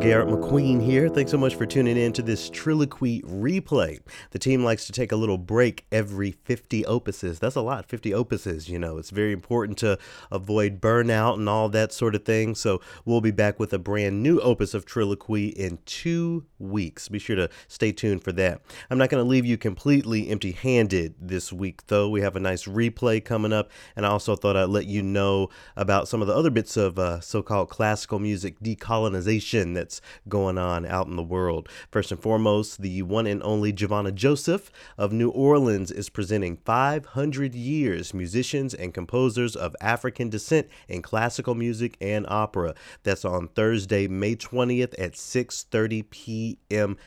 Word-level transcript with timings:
Garrett 0.00 0.28
McQueen 0.28 0.82
here. 0.82 1.10
Thanks 1.10 1.30
so 1.30 1.36
much 1.36 1.56
for 1.56 1.66
tuning 1.66 1.98
in 1.98 2.14
to 2.14 2.22
this 2.22 2.48
Trilloquy 2.48 3.22
replay. 3.22 4.00
The 4.30 4.38
team 4.38 4.64
likes 4.64 4.86
to 4.86 4.92
take 4.92 5.12
a 5.12 5.16
little 5.16 5.36
break 5.36 5.84
every 5.92 6.30
50 6.30 6.84
opuses. 6.84 7.38
That's 7.38 7.54
a 7.54 7.60
lot, 7.60 7.84
50 7.84 8.12
opuses, 8.12 8.66
you 8.66 8.78
know. 8.78 8.96
It's 8.96 9.10
very 9.10 9.32
important 9.32 9.76
to 9.78 9.98
avoid 10.30 10.80
burnout 10.80 11.34
and 11.34 11.50
all 11.50 11.68
that 11.68 11.92
sort 11.92 12.14
of 12.14 12.24
thing. 12.24 12.54
So 12.54 12.80
we'll 13.04 13.20
be 13.20 13.30
back 13.30 13.60
with 13.60 13.74
a 13.74 13.78
brand 13.78 14.22
new 14.22 14.40
opus 14.40 14.72
of 14.72 14.86
Trilloquy 14.86 15.52
in 15.52 15.78
two 15.84 16.46
weeks. 16.60 17.08
Be 17.08 17.18
sure 17.18 17.36
to 17.36 17.48
stay 17.68 17.92
tuned 17.92 18.22
for 18.22 18.32
that. 18.32 18.60
I'm 18.90 18.98
not 18.98 19.08
going 19.10 19.22
to 19.22 19.28
leave 19.28 19.46
you 19.46 19.56
completely 19.56 20.28
empty 20.28 20.52
handed 20.52 21.14
this 21.20 21.52
week, 21.52 21.86
though. 21.86 22.08
We 22.08 22.20
have 22.20 22.36
a 22.36 22.40
nice 22.40 22.64
replay 22.64 23.24
coming 23.24 23.52
up, 23.52 23.70
and 23.96 24.04
I 24.04 24.10
also 24.10 24.36
thought 24.36 24.56
I'd 24.56 24.64
let 24.68 24.86
you 24.86 25.02
know 25.02 25.48
about 25.76 26.08
some 26.08 26.20
of 26.20 26.28
the 26.28 26.34
other 26.34 26.50
bits 26.50 26.76
of 26.76 26.98
uh, 26.98 27.20
so 27.20 27.42
called 27.42 27.70
classical 27.70 28.18
music 28.18 28.60
decolonization 28.60 29.74
that's 29.74 30.00
going 30.28 30.58
on 30.58 30.86
out 30.86 31.06
in 31.06 31.16
the 31.16 31.22
world. 31.22 31.68
First 31.90 32.12
and 32.12 32.20
foremost, 32.20 32.82
the 32.82 33.02
one 33.02 33.26
and 33.26 33.42
only 33.42 33.72
Givonna 33.72 34.12
Joseph 34.12 34.70
of 34.98 35.12
New 35.12 35.30
Orleans 35.30 35.90
is 35.90 36.08
presenting 36.08 36.58
500 36.58 37.54
Years 37.54 38.12
Musicians 38.12 38.74
and 38.74 38.92
Composers 38.92 39.56
of 39.56 39.74
African 39.80 40.28
Descent 40.28 40.68
in 40.88 41.02
Classical 41.02 41.54
Music 41.54 41.96
and 42.00 42.26
Opera. 42.28 42.74
That's 43.02 43.24
on 43.24 43.48
Thursday, 43.48 44.08
May 44.08 44.36
20th 44.36 44.94
at 44.98 45.12
6:30 45.12 46.10
p.m. 46.10 46.49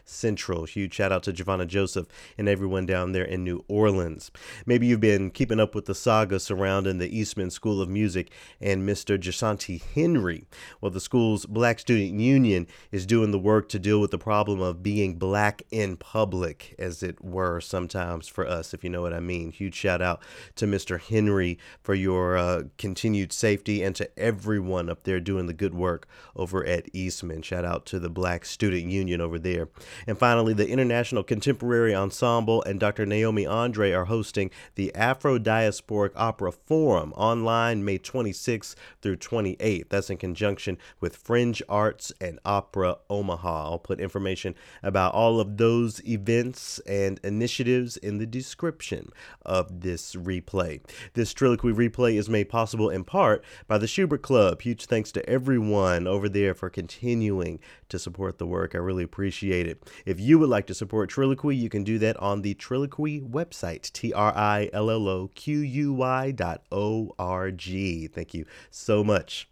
Central. 0.05 0.65
Huge 0.65 0.93
shout 0.93 1.11
out 1.11 1.23
to 1.23 1.33
Givonna 1.33 1.65
Joseph 1.65 2.07
and 2.37 2.47
everyone 2.47 2.85
down 2.85 3.11
there 3.11 3.25
in 3.25 3.43
New 3.43 3.63
Orleans. 3.67 4.31
Maybe 4.65 4.87
you've 4.87 4.99
been 4.99 5.31
keeping 5.31 5.59
up 5.59 5.75
with 5.75 5.85
the 5.85 5.95
saga 5.95 6.39
surrounding 6.39 6.97
the 6.97 7.17
Eastman 7.17 7.49
School 7.49 7.81
of 7.81 7.89
Music 7.89 8.31
and 8.61 8.87
Mr. 8.87 9.17
Jasanti 9.17 9.81
Henry. 9.81 10.45
Well, 10.81 10.91
the 10.91 10.99
school's 10.99 11.45
Black 11.45 11.79
Student 11.79 12.19
Union 12.19 12.43
Union 12.43 12.67
is 12.91 13.05
doing 13.05 13.31
the 13.31 13.39
work 13.39 13.69
to 13.69 13.79
deal 13.79 13.99
with 13.99 14.11
the 14.11 14.17
problem 14.17 14.61
of 14.61 14.83
being 14.83 15.15
black 15.15 15.63
in 15.71 15.97
public, 15.97 16.75
as 16.77 17.01
it 17.03 17.23
were, 17.23 17.61
sometimes 17.61 18.27
for 18.27 18.47
us, 18.47 18.73
if 18.73 18.83
you 18.83 18.89
know 18.89 19.01
what 19.01 19.13
I 19.13 19.19
mean. 19.19 19.51
Huge 19.51 19.75
shout 19.75 20.01
out 20.01 20.21
to 20.55 20.65
Mr. 20.65 20.99
Henry 20.99 21.57
for 21.81 21.93
your 21.93 22.37
uh, 22.37 22.63
continued 22.77 23.31
safety 23.31 23.83
and 23.83 23.95
to 23.95 24.09
everyone 24.19 24.89
up 24.89 25.03
there 25.03 25.19
doing 25.19 25.45
the 25.45 25.53
good 25.53 25.73
work 25.73 26.07
over 26.35 26.65
at 26.65 26.87
Eastman. 26.93 27.41
Shout 27.41 27.65
out 27.65 27.85
to 27.87 27.99
the 27.99 28.09
Black 28.09 28.45
Student 28.45 28.91
Union 28.91 29.21
over 29.21 29.32
there. 29.39 29.69
And 30.07 30.17
finally, 30.17 30.53
the 30.53 30.69
International 30.69 31.23
Contemporary 31.23 31.93
Ensemble 31.93 32.63
and 32.63 32.79
Dr. 32.79 33.05
Naomi 33.05 33.45
Andre 33.45 33.91
are 33.91 34.05
hosting 34.05 34.51
the 34.75 34.93
Afro 34.95 35.37
Diasporic 35.39 36.11
Opera 36.15 36.51
Forum 36.51 37.13
online 37.13 37.83
May 37.83 37.99
26th 37.99 38.75
through 39.01 39.17
28th. 39.17 39.89
That's 39.89 40.09
in 40.09 40.17
conjunction 40.17 40.77
with 40.99 41.15
Fringe 41.15 41.61
Arts 41.67 42.11
and 42.19 42.39
Opera 42.45 42.97
Omaha. 43.09 43.71
I'll 43.71 43.79
put 43.79 43.99
information 43.99 44.55
about 44.81 45.13
all 45.13 45.39
of 45.39 45.57
those 45.57 46.03
events 46.07 46.79
and 46.87 47.19
initiatives 47.23 47.97
in 47.97 48.17
the 48.17 48.25
description 48.25 49.09
of 49.45 49.81
this 49.81 50.15
replay. 50.15 50.81
This 51.13 51.33
Trilloquy 51.33 51.73
replay 51.73 52.15
is 52.15 52.29
made 52.29 52.49
possible 52.49 52.89
in 52.89 53.03
part 53.03 53.43
by 53.67 53.77
the 53.77 53.87
Schubert 53.87 54.21
Club. 54.21 54.61
Huge 54.61 54.85
thanks 54.85 55.11
to 55.13 55.29
everyone 55.29 56.07
over 56.07 56.29
there 56.29 56.53
for 56.53 56.69
continuing 56.69 57.59
to 57.89 57.99
support 57.99 58.37
the 58.37 58.47
work. 58.47 58.75
I 58.75 58.79
really 58.79 59.03
appreciate 59.03 59.22
it. 59.31 59.83
If 60.05 60.19
you 60.19 60.39
would 60.39 60.49
like 60.49 60.67
to 60.67 60.73
support 60.73 61.09
Trilloquy, 61.09 61.57
you 61.57 61.69
can 61.69 61.83
do 61.83 61.97
that 61.99 62.17
on 62.17 62.41
the 62.41 62.55
Trilloquy 62.55 63.21
website, 63.29 63.91
T 63.91 64.13
R 64.13 64.33
I 64.35 64.69
L 64.73 64.89
L 64.89 65.07
O 65.07 65.29
Q 65.35 65.59
U 65.59 65.93
Y 65.93 66.31
dot 66.31 66.63
O 66.71 67.13
R 67.17 67.51
G. 67.51 68.07
Thank 68.07 68.33
you 68.33 68.45
so 68.69 69.03
much. 69.03 69.47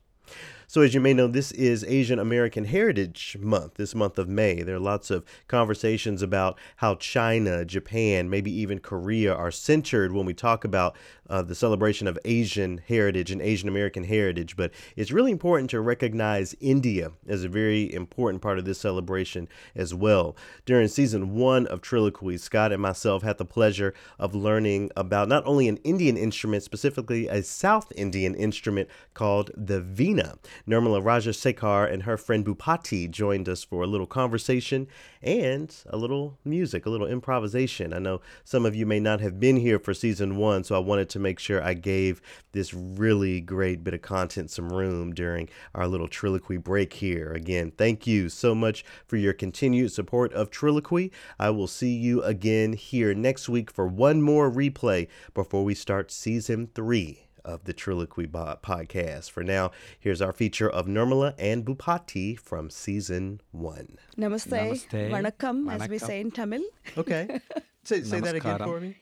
So, 0.68 0.80
as 0.80 0.94
you 0.94 1.02
may 1.02 1.14
know, 1.14 1.28
this 1.28 1.52
is 1.52 1.84
Asian 1.84 2.18
American 2.18 2.64
Heritage 2.64 3.36
Month, 3.38 3.74
this 3.74 3.94
month 3.94 4.18
of 4.18 4.30
May. 4.30 4.62
There 4.62 4.78
are 4.78 4.80
lots 4.80 5.12
of 5.12 5.26
conversations 5.50 6.22
about 6.22 6.58
how 6.78 6.96
China, 6.96 7.66
Japan, 7.66 8.30
maybe 8.30 8.54
even 8.54 8.80
Korea 8.80 9.36
are 9.36 9.52
centered 9.52 10.14
when 10.14 10.26
we 10.26 10.34
talk 10.34 10.64
about 10.64 10.96
uh, 11.32 11.42
the 11.42 11.56
celebration 11.56 12.08
of 12.08 12.20
Asian 12.26 12.78
heritage 12.78 13.32
and 13.32 13.42
Asian 13.42 13.70
American 13.70 14.04
heritage. 14.04 14.58
But 14.58 14.72
it's 14.98 15.12
really 15.12 15.32
important 15.32 15.70
to 15.70 15.80
recognize 15.80 16.54
India 16.60 17.14
as 17.28 17.44
a 17.44 17.50
very 17.50 17.92
important 17.94 18.42
part 18.42 18.60
of 18.60 18.66
this 18.66 18.80
celebration 18.80 19.48
as 19.74 19.94
well. 19.94 20.36
During 20.66 20.90
season 20.90 21.34
one 21.34 21.66
of 21.68 21.82
Triloquy, 21.82 22.38
Scott 22.38 22.74
and 22.74 22.82
myself 22.82 23.24
had 23.24 23.38
the 23.38 23.46
pleasure 23.46 23.94
of 24.20 24.36
learning 24.36 24.92
about 24.98 25.30
not 25.30 25.46
only 25.46 25.70
an 25.70 25.78
Indian 25.78 26.18
instrument, 26.18 26.64
specifically 26.64 27.28
a 27.30 27.42
South 27.42 27.94
Indian 27.96 28.36
instrument 28.36 28.90
called 29.14 29.52
the 29.56 29.82
Veena. 29.82 30.38
Nirmala 30.68 31.02
Rajasekhar 31.02 31.92
and 31.92 32.04
her 32.04 32.18
friend 32.18 32.46
Bhupati 32.46 33.10
joined 33.10 33.48
us 33.48 33.64
for 33.64 33.84
a 33.84 33.88
little 33.88 34.06
conversation 34.06 34.88
and 35.22 35.74
a 35.88 35.96
little 35.96 36.38
music, 36.44 36.86
a 36.86 36.90
little 36.90 37.08
improvisation. 37.08 37.94
I 37.94 38.00
know 38.00 38.20
some 38.44 38.66
of 38.66 38.76
you 38.76 38.86
may 38.86 39.00
not 39.00 39.22
have 39.22 39.40
been 39.40 39.56
here 39.56 39.80
for 39.80 39.94
season 39.94 40.36
one, 40.36 40.66
so 40.66 40.76
I 40.76 40.80
wanted 40.80 41.08
to 41.10 41.21
make 41.22 41.40
sure 41.40 41.64
I 41.64 41.74
gave 41.74 42.22
this 42.52 42.74
really 42.74 43.42
great 43.42 43.84
bit 43.84 43.94
of 43.94 44.02
content 44.02 44.52
some 44.52 44.70
room 44.70 45.14
during 45.14 45.50
our 45.74 45.88
little 45.88 46.08
Trilloquy 46.08 46.62
break 46.64 46.94
here. 46.94 47.32
Again, 47.32 47.72
thank 47.72 48.06
you 48.06 48.30
so 48.30 48.54
much 48.54 48.84
for 49.08 49.18
your 49.18 49.34
continued 49.34 49.92
support 49.92 50.34
of 50.34 50.52
Trilloquy. 50.52 51.12
I 51.40 51.50
will 51.52 51.68
see 51.68 51.94
you 51.94 52.24
again 52.24 52.74
here 52.74 53.14
next 53.14 53.48
week 53.48 53.72
for 53.72 53.88
one 53.88 54.22
more 54.22 54.52
replay 54.52 55.08
before 55.34 55.64
we 55.64 55.76
start 55.76 56.12
season 56.12 56.70
three 56.74 57.28
of 57.46 57.64
the 57.66 57.74
Trilloquy 57.74 58.28
podcast. 58.28 59.32
For 59.32 59.44
now, 59.44 59.72
here's 60.00 60.22
our 60.22 60.34
feature 60.34 60.70
of 60.70 60.86
Nirmala 60.86 61.34
and 61.38 61.66
Bhupati 61.66 62.38
from 62.40 62.70
season 62.70 63.42
one. 63.52 63.98
Namaste. 64.18 64.50
Namaste. 64.50 65.12
Vanakkam, 65.12 65.72
as 65.72 65.90
we 65.90 65.98
say 65.98 66.22
in 66.22 66.32
Tamil. 66.32 66.64
Okay. 66.98 67.40
say, 67.84 68.02
say 68.04 68.20
that 68.20 68.36
again 68.36 68.60
for 68.60 68.80
me. 68.80 68.96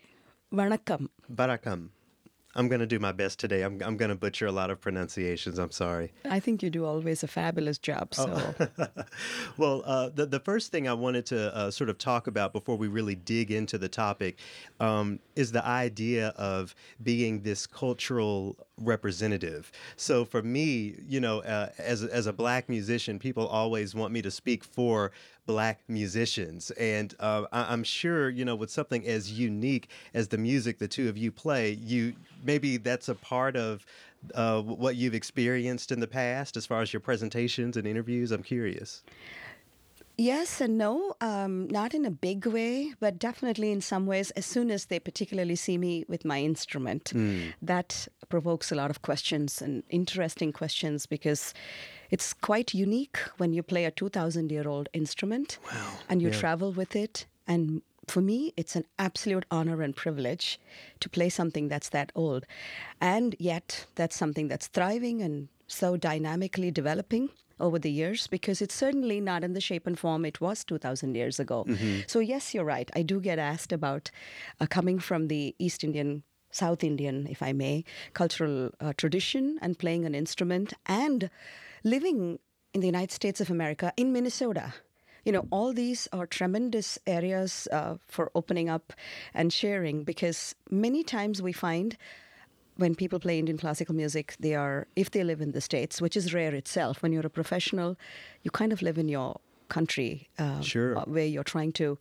Vanakkam. 0.53 1.09
Vanakkam. 1.33 1.89
I'm 2.59 2.67
going 2.67 2.81
to 2.81 2.85
do 2.85 2.99
my 2.99 3.13
best 3.13 3.39
today. 3.39 3.61
I'm, 3.61 3.81
I'm 3.81 3.95
going 3.95 4.09
to 4.09 4.15
butcher 4.15 4.45
a 4.45 4.51
lot 4.51 4.69
of 4.69 4.81
pronunciations. 4.81 5.57
I'm 5.57 5.71
sorry. 5.71 6.11
I 6.29 6.41
think 6.41 6.61
you 6.61 6.69
do 6.69 6.83
always 6.83 7.23
a 7.23 7.27
fabulous 7.27 7.77
job. 7.77 8.13
So, 8.13 8.53
oh. 8.59 8.87
well, 9.57 9.81
uh, 9.85 10.09
the 10.09 10.25
the 10.25 10.41
first 10.41 10.69
thing 10.69 10.85
I 10.85 10.93
wanted 10.93 11.25
to 11.27 11.55
uh, 11.55 11.71
sort 11.71 11.89
of 11.89 11.97
talk 11.97 12.27
about 12.27 12.51
before 12.51 12.75
we 12.75 12.89
really 12.89 13.15
dig 13.15 13.49
into 13.49 13.77
the 13.77 13.87
topic 13.87 14.39
um, 14.81 15.21
is 15.37 15.53
the 15.53 15.65
idea 15.65 16.33
of 16.35 16.75
being 17.01 17.43
this 17.43 17.65
cultural 17.65 18.57
representative. 18.79 19.71
So 19.95 20.25
for 20.25 20.41
me, 20.41 20.95
you 21.07 21.19
know, 21.19 21.39
uh, 21.39 21.69
as 21.77 22.03
as 22.03 22.27
a 22.27 22.33
black 22.33 22.69
musician, 22.69 23.19
people 23.19 23.47
always 23.47 23.95
want 23.95 24.13
me 24.13 24.21
to 24.21 24.31
speak 24.31 24.63
for 24.63 25.11
black 25.45 25.81
musicians. 25.87 26.71
And 26.71 27.15
uh, 27.19 27.45
I- 27.51 27.73
am 27.73 27.83
sure, 27.83 28.29
you 28.29 28.45
know, 28.45 28.55
with 28.55 28.69
something 28.69 29.05
as 29.07 29.31
unique 29.31 29.89
as 30.13 30.27
the 30.27 30.37
music 30.37 30.77
the 30.77 30.87
two 30.87 31.09
of 31.09 31.17
you 31.17 31.31
play, 31.31 31.71
you 31.71 32.13
maybe 32.43 32.77
that's 32.77 33.09
a 33.09 33.15
part 33.15 33.55
of 33.55 33.85
uh, 34.35 34.61
what 34.61 34.95
you've 34.95 35.13
experienced 35.15 35.91
in 35.91 35.99
the 35.99 36.07
past 36.07 36.57
as 36.57 36.65
far 36.65 36.81
as 36.81 36.93
your 36.93 36.99
presentations 36.99 37.77
and 37.77 37.87
interviews. 37.87 38.31
I'm 38.31 38.43
curious. 38.43 39.03
Yes 40.19 40.59
and 40.59 40.77
no. 40.77 41.15
Um, 41.21 41.69
not 41.69 41.93
in 41.93 42.03
a 42.03 42.11
big 42.11 42.45
way, 42.45 42.93
but 42.99 43.17
definitely 43.17 43.71
in 43.71 43.79
some 43.79 44.05
ways. 44.05 44.31
As 44.31 44.45
soon 44.45 44.69
as 44.69 44.87
they 44.87 44.99
particularly 44.99 45.55
see 45.55 45.77
me 45.77 46.03
with 46.09 46.25
my 46.25 46.41
instrument, 46.41 47.05
mm. 47.15 47.53
that 47.61 48.05
provokes 48.27 48.69
a 48.69 48.75
lot 48.75 48.89
of 48.89 49.01
questions 49.01 49.61
and 49.61 49.81
interesting 49.89 50.51
questions 50.51 51.05
because 51.05 51.53
it's 52.11 52.33
quite 52.33 52.73
unique 52.73 53.17
when 53.37 53.53
you 53.53 53.63
play 53.63 53.85
a 53.85 53.91
2,000 53.91 54.51
year 54.51 54.67
old 54.67 54.89
instrument 54.91 55.57
wow. 55.71 55.93
and 56.09 56.21
you 56.21 56.27
yeah. 56.27 56.37
travel 56.37 56.73
with 56.73 56.97
it. 56.97 57.25
And 57.47 57.81
for 58.07 58.19
me, 58.19 58.53
it's 58.57 58.75
an 58.75 58.83
absolute 58.97 59.45
honor 59.49 59.81
and 59.81 59.95
privilege 59.95 60.59
to 60.99 61.07
play 61.07 61.29
something 61.29 61.69
that's 61.69 61.89
that 61.89 62.11
old. 62.13 62.45
And 62.99 63.37
yet, 63.39 63.85
that's 63.95 64.17
something 64.17 64.49
that's 64.49 64.67
thriving 64.67 65.21
and 65.21 65.47
so 65.67 65.95
dynamically 65.95 66.71
developing 66.71 67.29
over 67.59 67.79
the 67.79 67.91
years 67.91 68.27
because 68.27 68.61
it's 68.61 68.75
certainly 68.75 69.19
not 69.19 69.43
in 69.43 69.53
the 69.53 69.61
shape 69.61 69.87
and 69.87 69.97
form 69.97 70.25
it 70.25 70.41
was 70.41 70.63
2,000 70.63 71.15
years 71.15 71.39
ago. 71.39 71.65
Mm-hmm. 71.67 72.01
So, 72.07 72.19
yes, 72.19 72.53
you're 72.53 72.65
right. 72.65 72.89
I 72.95 73.01
do 73.01 73.19
get 73.19 73.39
asked 73.39 73.71
about 73.71 74.11
uh, 74.59 74.65
coming 74.67 74.99
from 74.99 75.27
the 75.27 75.55
East 75.59 75.83
Indian. 75.83 76.23
South 76.51 76.83
Indian, 76.83 77.27
if 77.29 77.43
I 77.43 77.53
may, 77.53 77.83
cultural 78.15 78.71
uh, 78.79 78.91
tradition 78.97 79.59
and 79.61 79.77
playing 79.77 80.05
an 80.05 80.15
instrument 80.15 80.73
and 80.87 81.29
living 81.83 82.39
in 82.73 82.81
the 82.81 82.87
United 82.87 83.11
States 83.11 83.41
of 83.41 83.49
America 83.49 83.93
in 83.97 84.11
Minnesota. 84.11 84.73
You 85.25 85.31
know, 85.31 85.47
all 85.51 85.73
these 85.73 86.07
are 86.13 86.25
tremendous 86.25 86.97
areas 87.05 87.67
uh, 87.71 87.97
for 88.07 88.31
opening 88.35 88.69
up 88.69 88.93
and 89.33 89.51
sharing 89.51 90.03
because 90.03 90.55
many 90.71 91.03
times 91.03 91.41
we 91.41 91.53
find 91.53 91.97
when 92.79 92.95
people 92.95 93.19
play 93.19 93.37
Indian 93.37 93.57
classical 93.57 93.93
music, 93.93 94.35
they 94.39 94.55
are, 94.55 94.87
if 94.95 95.11
they 95.11 95.23
live 95.23 95.41
in 95.41 95.51
the 95.51 95.59
States, 95.59 96.01
which 96.01 96.15
is 96.15 96.33
rare 96.33 96.55
itself, 96.55 97.03
when 97.03 97.11
you're 97.11 97.25
a 97.25 97.29
professional, 97.29 97.97
you 98.43 98.51
kind 98.51 98.71
of 98.71 98.81
live 98.81 98.97
in 98.97 99.09
your 99.09 99.41
country 99.67 100.29
uh, 100.39 100.61
sure. 100.61 100.95
Where 101.01 101.25
you're 101.25 101.43
trying 101.43 101.73
to 101.73 101.99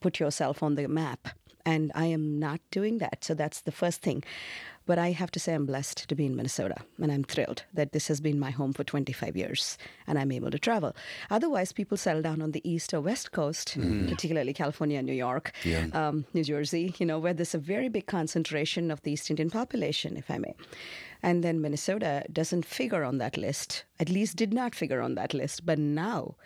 put 0.00 0.18
yourself 0.18 0.62
on 0.62 0.74
the 0.74 0.88
map. 0.88 1.28
And 1.64 1.92
I 1.94 2.06
am 2.06 2.38
not 2.38 2.60
doing 2.70 2.98
that. 2.98 3.24
So 3.24 3.34
that's 3.34 3.60
the 3.62 3.72
first 3.72 4.02
thing. 4.02 4.24
But 4.86 4.98
I 4.98 5.10
have 5.10 5.32
to 5.32 5.40
say, 5.40 5.52
I'm 5.54 5.66
blessed 5.66 6.08
to 6.08 6.14
be 6.14 6.26
in 6.26 6.36
Minnesota, 6.36 6.76
and 7.02 7.10
I'm 7.10 7.24
thrilled 7.24 7.64
that 7.74 7.90
this 7.92 8.06
has 8.06 8.20
been 8.20 8.38
my 8.38 8.50
home 8.52 8.72
for 8.72 8.84
25 8.84 9.36
years, 9.36 9.76
and 10.06 10.16
I'm 10.16 10.30
able 10.30 10.50
to 10.52 10.58
travel. 10.60 10.94
Otherwise, 11.28 11.72
people 11.72 11.96
settle 11.96 12.22
down 12.22 12.40
on 12.40 12.52
the 12.52 12.62
east 12.68 12.94
or 12.94 13.00
west 13.00 13.32
coast, 13.32 13.76
particularly 14.08 14.52
California, 14.52 15.02
New 15.02 15.12
York, 15.12 15.52
Yeah. 15.64 15.86
um, 15.92 16.24
New 16.34 16.44
Jersey, 16.44 16.94
you 16.98 17.06
know, 17.06 17.18
where 17.18 17.34
there's 17.34 17.54
a 17.54 17.58
very 17.58 17.88
big 17.88 18.06
concentration 18.06 18.90
of 18.92 19.02
the 19.02 19.10
East 19.12 19.28
Indian 19.28 19.50
population, 19.50 20.16
if 20.16 20.30
I 20.30 20.38
may. 20.38 20.54
And 21.22 21.42
then 21.42 21.60
Minnesota 21.60 22.24
doesn't 22.32 22.64
figure 22.64 23.02
on 23.02 23.18
that 23.18 23.36
list, 23.36 23.84
at 23.98 24.08
least 24.08 24.36
did 24.36 24.52
not 24.54 24.74
figure 24.74 25.00
on 25.00 25.16
that 25.16 25.34
list. 25.34 25.66
But 25.66 25.78
now, 25.80 26.36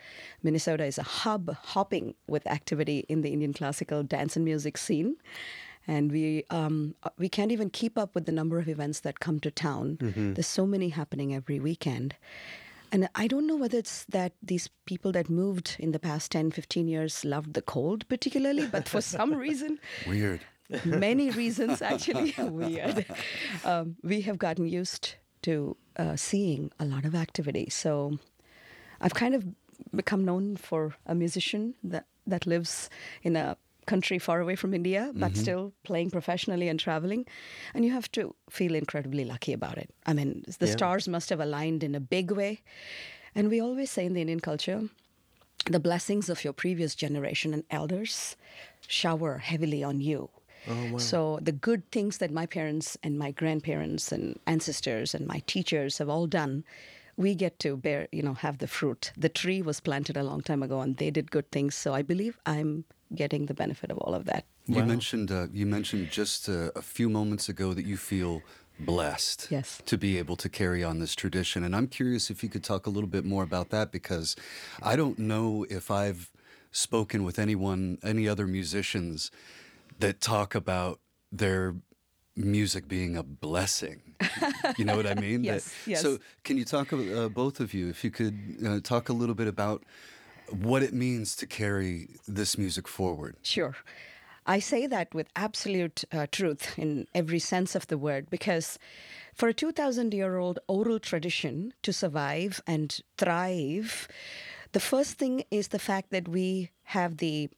Minnesota 0.43 0.84
is 0.84 0.96
a 0.96 1.02
hub 1.02 1.54
hopping 1.75 2.14
with 2.26 2.46
activity 2.46 3.04
in 3.08 3.20
the 3.20 3.32
Indian 3.34 3.52
classical 3.52 4.02
dance 4.02 4.36
and 4.36 4.44
music 4.44 4.78
scene. 4.78 5.16
And 5.87 6.12
we 6.12 6.44
um, 6.50 6.94
we 7.19 7.29
can't 7.29 7.50
even 7.53 7.71
keep 7.71 7.99
up 7.99 8.15
with 8.15 8.27
the 8.27 8.32
number 8.32 8.59
of 8.59 8.69
events 8.69 9.00
that 9.00 9.21
come 9.21 9.41
to 9.41 9.50
town. 9.50 9.99
There's 10.35 10.47
so 10.47 10.67
many 10.67 10.91
happening 10.91 11.35
every 11.35 11.59
weekend. 11.61 12.15
And 12.93 13.09
I 13.15 13.29
don't 13.29 13.47
know 13.47 13.56
whether 13.56 13.79
it's 13.79 14.05
that 14.06 14.32
these 14.43 14.69
people 14.85 15.12
that 15.12 15.31
moved 15.31 15.77
in 15.79 15.93
the 15.93 15.99
past 16.00 16.32
10, 16.32 16.50
15 16.50 16.88
years 16.88 17.25
loved 17.25 17.55
the 17.55 17.62
cold 17.62 18.06
particularly, 18.09 18.67
but 18.67 18.88
for 18.88 19.00
some 19.00 19.32
reason, 19.47 19.79
Weird. 20.09 20.41
many 20.85 21.31
reasons 21.43 21.81
actually 21.82 22.35
weird 22.38 23.06
um, 23.65 23.97
we 24.03 24.21
have 24.23 24.38
gotten 24.38 24.67
used 24.67 25.15
to 25.43 25.77
uh, 25.97 26.17
seeing 26.17 26.71
a 26.79 26.85
lot 26.85 27.05
of 27.05 27.15
activity 27.15 27.69
so 27.69 28.19
i've 29.00 29.15
kind 29.15 29.35
of 29.35 29.44
become 29.94 30.25
known 30.25 30.56
for 30.56 30.94
a 31.06 31.15
musician 31.15 31.75
that, 31.82 32.06
that 32.27 32.47
lives 32.47 32.88
in 33.23 33.35
a 33.37 33.56
country 33.92 34.19
far 34.26 34.38
away 34.44 34.56
from 34.62 34.72
india 34.81 35.02
but 35.14 35.32
mm-hmm. 35.32 35.42
still 35.44 35.64
playing 35.88 36.10
professionally 36.16 36.69
and 36.72 36.78
traveling 36.87 37.22
and 37.75 37.84
you 37.84 37.92
have 37.98 38.10
to 38.19 38.22
feel 38.58 38.75
incredibly 38.82 39.25
lucky 39.32 39.52
about 39.60 39.76
it 39.84 39.90
i 40.10 40.12
mean 40.19 40.31
the 40.62 40.66
Yeah. 40.66 40.76
stars 40.78 41.08
must 41.16 41.28
have 41.31 41.42
aligned 41.48 41.82
in 41.88 41.94
a 41.94 42.04
big 42.16 42.28
way 42.40 42.52
and 43.34 43.44
we 43.54 43.60
always 43.66 43.90
say 43.96 44.04
in 44.06 44.14
the 44.14 44.25
indian 44.26 44.40
culture 44.50 44.81
the 45.66 45.81
blessings 45.81 46.28
of 46.28 46.42
your 46.44 46.52
previous 46.52 46.94
generation 46.94 47.52
and 47.54 47.64
elders 47.70 48.37
shower 48.87 49.38
heavily 49.38 49.82
on 49.84 50.00
you. 50.00 50.31
Oh, 50.69 50.98
so 50.98 51.38
the 51.40 51.52
good 51.52 51.90
things 51.90 52.19
that 52.19 52.31
my 52.31 52.46
parents 52.46 52.96
and 53.02 53.19
my 53.19 53.31
grandparents 53.31 54.12
and 54.12 54.38
ancestors 54.46 55.14
and 55.14 55.26
my 55.26 55.43
teachers 55.46 55.98
have 55.98 56.08
all 56.08 56.26
done, 56.26 56.64
we 57.16 57.34
get 57.34 57.58
to 57.60 57.76
bear, 57.76 58.08
you 58.12 58.22
know, 58.22 58.34
have 58.34 58.58
the 58.58 58.66
fruit. 58.66 59.12
The 59.16 59.28
tree 59.28 59.62
was 59.62 59.81
planted 59.81 60.16
a 60.16 60.22
long 60.22 60.43
time 60.43 60.62
ago 60.62 60.81
and 60.81 60.96
they 60.96 61.10
did 61.10 61.31
good 61.31 61.50
things. 61.50 61.75
So 61.75 61.94
I 61.94 62.02
believe 62.02 62.38
I'm 62.44 62.84
getting 63.14 63.46
the 63.46 63.54
benefit 63.54 63.90
of 63.90 63.98
all 63.98 64.14
of 64.14 64.24
that. 64.26 64.44
You 64.66 64.84
mentioned 64.84 65.30
uh, 65.30 65.48
you 65.52 65.66
mentioned 65.66 66.10
just 66.10 66.48
uh, 66.48 66.70
a 66.76 66.82
few 66.82 67.08
moments 67.08 67.48
ago 67.48 67.74
that 67.74 67.84
you 67.84 67.96
feel 67.96 68.42
blessed 68.78 69.48
Yes. 69.50 69.82
to 69.86 69.98
be 69.98 70.16
able 70.18 70.36
to 70.36 70.48
carry 70.48 70.82
on 70.84 71.00
this 71.00 71.14
tradition, 71.14 71.64
and 71.64 71.74
I'm 71.76 71.86
curious 71.88 72.30
if 72.30 72.42
you 72.42 72.48
could 72.48 72.64
talk 72.64 72.86
a 72.86 72.90
little 72.90 73.08
bit 73.10 73.24
more 73.24 73.42
about 73.42 73.70
that 73.70 73.90
because 73.92 74.36
I 74.82 74.96
don't 74.96 75.18
know 75.18 75.66
if 75.68 75.90
I've 75.90 76.30
spoken 76.72 77.24
with 77.24 77.38
anyone, 77.38 77.98
any 78.02 78.28
other 78.28 78.46
musicians 78.46 79.30
that 79.98 80.20
talk 80.20 80.54
about 80.54 81.00
their 81.32 81.74
music 82.36 82.88
being 82.88 83.16
a 83.16 83.22
blessing. 83.22 84.02
You 84.78 84.84
know 84.84 84.96
what 84.96 85.06
I 85.06 85.14
mean? 85.14 85.42
Yes, 85.44 85.64
That- 85.64 85.90
yes. 85.90 86.02
So, 86.02 86.18
can 86.44 86.56
you 86.56 86.64
talk, 86.64 86.92
uh, 86.92 87.28
both 87.28 87.60
of 87.60 87.74
you, 87.74 87.88
if 87.88 88.04
you 88.04 88.10
could 88.10 88.36
uh, 88.64 88.80
talk 88.80 89.08
a 89.08 89.12
little 89.12 89.34
bit 89.34 89.48
about 89.48 89.82
what 90.52 90.82
it 90.82 90.93
means 90.93 91.37
to 91.37 91.47
carry 91.47 92.08
this 92.26 92.58
music 92.58 92.88
forward? 92.88 93.37
Sure. 93.43 93.76
I 94.47 94.58
say 94.58 94.87
that 94.87 95.14
with 95.14 95.29
absolute 95.37 96.05
uh, 96.12 96.26
truth 96.32 96.79
in 96.79 97.06
every 97.14 97.38
sense 97.38 97.75
of 97.75 97.87
the 97.87 97.99
word 97.99 98.29
because 98.31 98.79
for 99.35 99.49
a 99.49 99.55
2,000 99.55 100.12
year 100.12 100.38
old 100.38 100.58
oral 100.67 100.99
tradition 100.99 101.73
to 101.82 101.93
survive 101.93 102.61
and 102.67 103.00
thrive, 103.17 104.08
the 104.73 104.81
first 104.81 105.19
thing 105.19 105.44
is 105.50 105.69
the 105.69 105.79
fact 105.79 106.11
that 106.11 106.29
we 106.29 106.70
have 106.85 107.19
the 107.19 107.49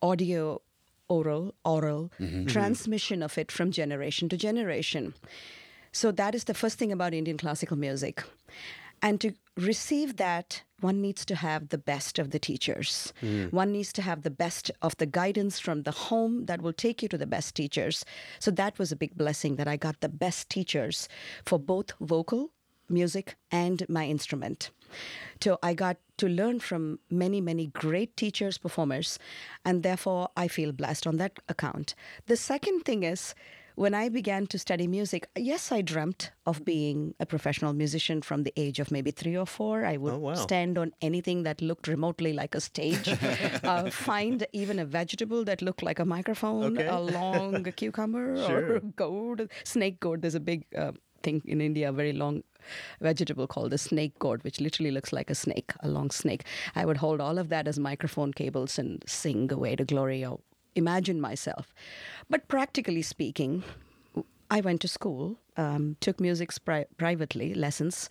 audio 0.00 0.60
oral 1.08 1.54
oral 1.64 2.10
transmission 2.46 3.22
of 3.22 3.36
it 3.36 3.52
from 3.52 3.70
generation 3.70 4.28
to 4.28 4.36
generation 4.36 5.12
so 5.92 6.10
that 6.10 6.34
is 6.34 6.44
the 6.44 6.54
first 6.54 6.78
thing 6.78 6.90
about 6.90 7.12
indian 7.12 7.36
classical 7.36 7.76
music 7.76 8.24
and 9.02 9.20
to 9.20 9.34
receive 9.56 10.16
that 10.16 10.62
one 10.80 11.00
needs 11.00 11.24
to 11.26 11.34
have 11.34 11.68
the 11.68 11.78
best 11.78 12.18
of 12.18 12.30
the 12.30 12.38
teachers 12.38 13.12
hmm. 13.20 13.44
one 13.46 13.70
needs 13.72 13.92
to 13.92 14.02
have 14.02 14.22
the 14.22 14.30
best 14.30 14.70
of 14.80 14.96
the 14.96 15.06
guidance 15.06 15.58
from 15.58 15.82
the 15.82 15.90
home 15.90 16.46
that 16.46 16.62
will 16.62 16.72
take 16.72 17.02
you 17.02 17.08
to 17.08 17.18
the 17.18 17.26
best 17.26 17.54
teachers 17.54 18.04
so 18.38 18.50
that 18.50 18.78
was 18.78 18.90
a 18.90 18.96
big 18.96 19.14
blessing 19.14 19.56
that 19.56 19.68
i 19.68 19.76
got 19.76 20.00
the 20.00 20.08
best 20.08 20.48
teachers 20.48 21.08
for 21.44 21.58
both 21.58 21.92
vocal 22.00 22.50
music 22.92 23.36
and 23.50 23.88
my 23.88 24.06
instrument. 24.06 24.70
So 25.40 25.58
I 25.62 25.74
got 25.74 25.96
to 26.18 26.28
learn 26.28 26.60
from 26.60 27.00
many, 27.10 27.40
many 27.40 27.66
great 27.66 28.16
teachers, 28.16 28.58
performers, 28.58 29.18
and 29.64 29.82
therefore 29.82 30.28
I 30.36 30.48
feel 30.48 30.72
blessed 30.72 31.06
on 31.06 31.16
that 31.16 31.38
account. 31.48 31.94
The 32.26 32.36
second 32.36 32.84
thing 32.84 33.02
is, 33.02 33.34
when 33.76 33.94
I 33.94 34.08
began 34.08 34.46
to 34.48 34.58
study 34.58 34.86
music, 34.86 35.28
yes, 35.36 35.72
I 35.72 35.82
dreamt 35.82 36.30
of 36.46 36.64
being 36.64 37.14
a 37.20 37.26
professional 37.26 37.72
musician 37.72 38.22
from 38.22 38.42
the 38.44 38.52
age 38.56 38.78
of 38.80 38.90
maybe 38.90 39.10
three 39.10 39.36
or 39.36 39.46
four. 39.46 39.84
I 39.84 39.96
would 39.96 40.12
Oh, 40.14 40.18
wow. 40.18 40.34
stand 40.34 40.78
on 40.78 40.92
anything 41.00 41.42
that 41.44 41.60
looked 41.62 41.88
remotely 41.88 42.32
like 42.32 42.54
a 42.54 42.60
stage, 42.60 43.08
uh, 43.64 43.90
find 43.90 44.46
even 44.52 44.78
a 44.78 44.84
vegetable 44.84 45.44
that 45.44 45.62
looked 45.62 45.82
like 45.82 45.98
a 45.98 46.04
microphone, 46.04 46.78
Okay. 46.78 46.86
a 46.88 46.98
long 46.98 47.62
cucumber 47.76 48.36
Sure. 48.46 48.76
or 48.76 48.80
gourd, 48.80 49.50
snake 49.64 50.00
gourd. 50.00 50.22
There's 50.22 50.34
a 50.34 50.40
big 50.40 50.64
uh, 50.76 50.92
thing 51.22 51.42
in 51.46 51.60
India, 51.60 51.88
a 51.88 51.92
very 51.92 52.12
long 52.12 52.42
vegetable 53.00 53.46
called 53.46 53.70
the 53.70 53.78
snake 53.78 54.18
gourd, 54.18 54.44
which 54.44 54.60
literally 54.60 54.90
looks 54.90 55.12
like 55.12 55.30
a 55.30 55.34
snake, 55.34 55.72
a 55.80 55.88
long 55.88 56.10
snake. 56.10 56.44
I 56.74 56.84
would 56.84 56.98
hold 56.98 57.20
all 57.20 57.38
of 57.38 57.48
that 57.48 57.66
as 57.68 57.78
microphone 57.78 58.32
cables 58.32 58.78
and 58.78 59.02
sing 59.06 59.50
away 59.52 59.76
to 59.76 59.84
glory 59.84 60.24
or 60.24 60.40
imagine 60.74 61.20
myself. 61.20 61.74
But 62.30 62.48
practically 62.48 63.02
speaking, 63.02 63.62
I 64.50 64.60
went 64.60 64.80
to 64.82 64.88
school, 64.88 65.38
um, 65.56 65.96
took 66.00 66.20
music 66.20 66.50
pri- 66.64 66.86
privately, 66.96 67.54
lessons, 67.54 68.10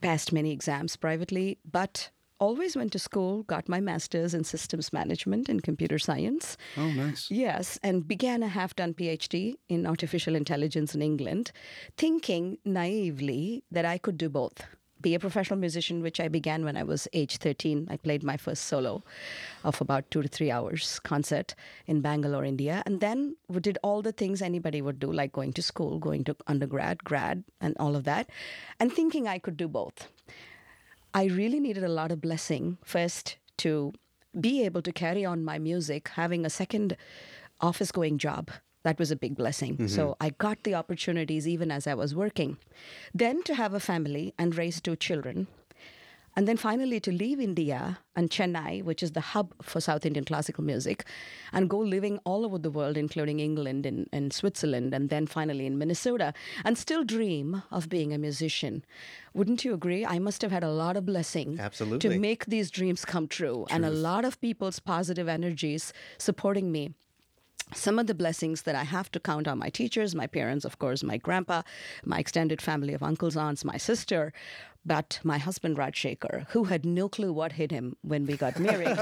passed 0.00 0.32
many 0.32 0.50
exams 0.52 0.96
privately, 0.96 1.58
but 1.70 2.10
always 2.40 2.74
went 2.74 2.90
to 2.92 2.98
school, 2.98 3.44
got 3.44 3.68
my 3.68 3.80
master's 3.80 4.34
in 4.34 4.42
systems 4.44 4.92
management 4.92 5.48
and 5.48 5.62
computer 5.62 5.98
science. 5.98 6.56
Oh, 6.76 6.90
nice. 6.90 7.30
Yes, 7.30 7.78
and 7.82 8.08
began 8.08 8.42
a 8.42 8.48
half 8.48 8.74
done 8.74 8.94
PhD 8.94 9.56
in 9.68 9.86
artificial 9.86 10.34
intelligence 10.34 10.94
in 10.94 11.02
England, 11.02 11.52
thinking 11.96 12.58
naively 12.64 13.62
that 13.70 13.84
I 13.84 13.98
could 13.98 14.16
do 14.16 14.28
both. 14.28 14.64
Be 15.00 15.14
a 15.14 15.18
professional 15.18 15.58
musician, 15.58 16.02
which 16.02 16.20
I 16.20 16.28
began 16.28 16.64
when 16.64 16.76
I 16.76 16.82
was 16.82 17.08
age 17.12 17.38
13. 17.38 17.88
I 17.90 17.96
played 17.96 18.22
my 18.22 18.36
first 18.36 18.64
solo 18.64 19.02
of 19.64 19.80
about 19.80 20.10
two 20.10 20.22
to 20.22 20.28
three 20.28 20.50
hours 20.50 21.00
concert 21.00 21.54
in 21.86 22.00
Bangalore, 22.00 22.44
India, 22.44 22.82
and 22.84 23.00
then 23.00 23.36
we 23.48 23.60
did 23.60 23.78
all 23.82 24.02
the 24.02 24.12
things 24.12 24.42
anybody 24.42 24.82
would 24.82 24.98
do, 24.98 25.10
like 25.10 25.32
going 25.32 25.52
to 25.54 25.62
school, 25.62 25.98
going 25.98 26.24
to 26.24 26.36
undergrad, 26.46 27.02
grad, 27.02 27.44
and 27.60 27.76
all 27.78 27.96
of 27.96 28.04
that, 28.04 28.28
and 28.78 28.92
thinking 28.92 29.26
I 29.26 29.38
could 29.38 29.56
do 29.56 29.68
both. 29.68 30.08
I 31.14 31.24
really 31.24 31.60
needed 31.60 31.82
a 31.82 31.88
lot 31.88 32.12
of 32.12 32.20
blessing 32.20 32.78
first 32.84 33.36
to 33.58 33.92
be 34.38 34.64
able 34.64 34.82
to 34.82 34.92
carry 34.92 35.24
on 35.24 35.42
my 35.42 35.58
music, 35.58 36.08
having 36.08 36.46
a 36.46 36.50
second 36.50 36.96
office 37.60 37.90
going 37.90 38.18
job. 38.18 38.50
That 38.82 38.98
was 38.98 39.10
a 39.10 39.16
big 39.16 39.36
blessing. 39.36 39.88
So 39.88 40.02
mm-hmm. 40.08 40.22
I 40.22 40.30
got 40.30 40.62
the 40.64 40.74
opportunities 40.74 41.46
even 41.46 41.70
as 41.70 41.86
I 41.86 41.94
was 41.94 42.14
working. 42.14 42.56
Then 43.12 43.42
to 43.44 43.54
have 43.54 43.74
a 43.74 43.80
family 43.80 44.34
and 44.38 44.56
raise 44.56 44.80
two 44.80 44.96
children. 44.96 45.48
And 46.36 46.46
then 46.46 46.56
finally 46.56 47.00
to 47.00 47.12
leave 47.12 47.40
India 47.40 47.98
and 48.14 48.30
Chennai, 48.30 48.84
which 48.84 49.02
is 49.02 49.12
the 49.12 49.20
hub 49.20 49.52
for 49.62 49.80
South 49.80 50.06
Indian 50.06 50.24
classical 50.24 50.62
music, 50.62 51.04
and 51.52 51.68
go 51.68 51.78
living 51.78 52.20
all 52.24 52.44
over 52.44 52.56
the 52.56 52.70
world, 52.70 52.96
including 52.96 53.40
England 53.40 53.84
and, 53.84 54.08
and 54.12 54.32
Switzerland, 54.32 54.94
and 54.94 55.10
then 55.10 55.26
finally 55.26 55.66
in 55.66 55.76
Minnesota, 55.76 56.32
and 56.64 56.78
still 56.78 57.02
dream 57.02 57.64
of 57.72 57.88
being 57.88 58.14
a 58.14 58.18
musician. 58.18 58.84
Wouldn't 59.34 59.64
you 59.64 59.74
agree? 59.74 60.06
I 60.06 60.20
must 60.20 60.40
have 60.42 60.52
had 60.52 60.62
a 60.62 60.70
lot 60.70 60.96
of 60.96 61.04
blessing 61.04 61.58
Absolutely. 61.58 62.08
to 62.08 62.18
make 62.20 62.46
these 62.46 62.70
dreams 62.70 63.04
come 63.04 63.26
true, 63.26 63.66
and 63.68 63.84
a 63.84 63.90
lot 63.90 64.24
of 64.24 64.40
people's 64.40 64.78
positive 64.78 65.28
energies 65.28 65.92
supporting 66.16 66.70
me 66.70 66.94
some 67.74 67.98
of 67.98 68.06
the 68.06 68.14
blessings 68.14 68.62
that 68.62 68.74
I 68.74 68.84
have 68.84 69.10
to 69.12 69.20
count 69.20 69.48
on 69.48 69.58
my 69.58 69.70
teachers, 69.70 70.14
my 70.14 70.26
parents, 70.26 70.64
of 70.64 70.78
course, 70.78 71.02
my 71.02 71.16
grandpa, 71.16 71.62
my 72.04 72.18
extended 72.18 72.60
family 72.60 72.94
of 72.94 73.02
uncles, 73.02 73.36
aunts, 73.36 73.64
my 73.64 73.76
sister, 73.76 74.32
but 74.84 75.20
my 75.22 75.38
husband, 75.38 75.76
Rajshekhar, 75.76 76.46
who 76.50 76.64
had 76.64 76.86
no 76.86 77.08
clue 77.08 77.32
what 77.32 77.52
hit 77.52 77.70
him 77.70 77.96
when 78.02 78.26
we 78.26 78.36
got 78.36 78.58
married, 78.58 78.96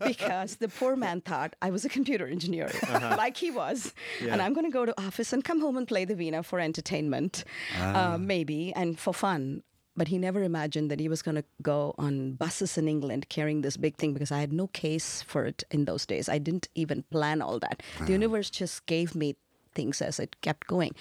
because 0.06 0.56
the 0.56 0.68
poor 0.68 0.96
man 0.96 1.22
thought 1.22 1.56
I 1.62 1.70
was 1.70 1.84
a 1.84 1.88
computer 1.88 2.26
engineer, 2.26 2.70
like 2.92 3.36
he 3.36 3.50
was. 3.50 3.94
And 4.20 4.42
I'm 4.42 4.52
going 4.52 4.66
to 4.66 4.72
go 4.72 4.84
to 4.84 4.94
office 5.00 5.32
and 5.32 5.42
come 5.42 5.60
home 5.60 5.76
and 5.76 5.88
play 5.88 6.04
the 6.04 6.14
Veena 6.14 6.44
for 6.44 6.60
entertainment, 6.60 7.44
uh, 7.78 8.18
maybe, 8.20 8.72
and 8.74 8.98
for 8.98 9.14
fun. 9.14 9.62
But 9.96 10.08
he 10.08 10.18
never 10.18 10.42
imagined 10.42 10.90
that 10.90 10.98
he 10.98 11.08
was 11.08 11.22
going 11.22 11.36
to 11.36 11.44
go 11.62 11.94
on 11.98 12.32
buses 12.32 12.76
in 12.76 12.88
England 12.88 13.28
carrying 13.28 13.62
this 13.62 13.76
big 13.76 13.96
thing 13.96 14.12
because 14.12 14.32
I 14.32 14.40
had 14.40 14.52
no 14.52 14.66
case 14.68 15.22
for 15.22 15.44
it 15.44 15.62
in 15.70 15.84
those 15.84 16.04
days. 16.04 16.28
I 16.28 16.38
didn't 16.38 16.68
even 16.74 17.04
plan 17.10 17.40
all 17.40 17.58
that. 17.60 17.82
The 18.00 18.12
universe 18.12 18.50
just 18.50 18.86
gave 18.86 19.14
me 19.14 19.36
things 19.74 20.00
as 20.00 20.18
it 20.18 20.40
kept 20.40 20.66
going. 20.66 20.94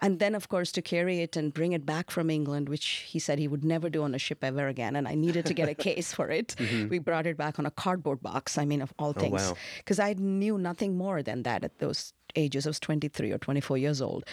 And 0.00 0.18
then, 0.18 0.34
of 0.34 0.48
course, 0.48 0.72
to 0.72 0.82
carry 0.82 1.20
it 1.20 1.36
and 1.36 1.52
bring 1.52 1.72
it 1.72 1.86
back 1.86 2.10
from 2.10 2.30
England, 2.30 2.68
which 2.68 2.86
he 3.06 3.18
said 3.18 3.38
he 3.38 3.48
would 3.48 3.64
never 3.64 3.90
do 3.90 4.02
on 4.02 4.14
a 4.14 4.18
ship 4.18 4.42
ever 4.42 4.66
again. 4.68 4.96
And 4.96 5.06
I 5.06 5.14
needed 5.14 5.46
to 5.46 5.54
get 5.54 5.68
a 5.68 5.74
case 5.88 6.12
for 6.12 6.30
it. 6.30 6.56
We 6.90 6.98
brought 6.98 7.26
it 7.26 7.36
back 7.36 7.58
on 7.58 7.66
a 7.66 7.70
cardboard 7.70 8.22
box, 8.22 8.58
I 8.58 8.64
mean, 8.64 8.82
of 8.82 8.92
all 8.98 9.12
things. 9.12 9.42
wow. 9.42 9.56
Because 9.78 9.98
I 9.98 10.14
knew 10.14 10.58
nothing 10.58 10.96
more 10.96 11.22
than 11.22 11.42
that 11.42 11.64
at 11.64 11.78
those 11.78 12.12
ages. 12.34 12.66
I 12.66 12.70
was 12.70 12.80
23 12.80 13.30
or 13.32 13.38
24 13.38 13.78
years 13.78 14.00
old. 14.00 14.24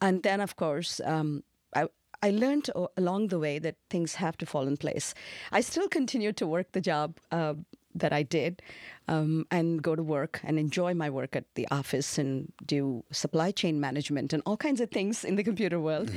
And 0.00 0.22
then, 0.22 0.40
of 0.40 0.56
course, 0.56 1.00
um, 1.04 1.44
I, 1.76 1.86
I 2.26 2.30
learned 2.30 2.70
along 2.96 3.28
the 3.28 3.38
way 3.38 3.58
that 3.60 3.74
things 3.90 4.14
have 4.16 4.36
to 4.38 4.46
fall 4.46 4.66
in 4.66 4.76
place. 4.76 5.14
I 5.58 5.60
still 5.62 5.88
continued 5.88 6.36
to 6.38 6.46
work 6.46 6.72
the 6.72 6.80
job 6.80 7.08
uh, 7.30 7.54
that 7.94 8.12
I 8.12 8.22
did 8.22 8.62
um, 9.08 9.46
and 9.50 9.82
go 9.82 9.94
to 9.94 10.02
work 10.02 10.40
and 10.44 10.58
enjoy 10.58 10.94
my 10.94 11.10
work 11.10 11.36
at 11.36 11.44
the 11.54 11.66
office 11.70 12.18
and 12.22 12.52
do 12.66 13.04
supply 13.10 13.50
chain 13.52 13.78
management 13.80 14.32
and 14.32 14.42
all 14.46 14.56
kinds 14.56 14.80
of 14.80 14.88
things 14.90 15.24
in 15.24 15.36
the 15.36 15.44
computer 15.44 15.78
world. 15.78 16.10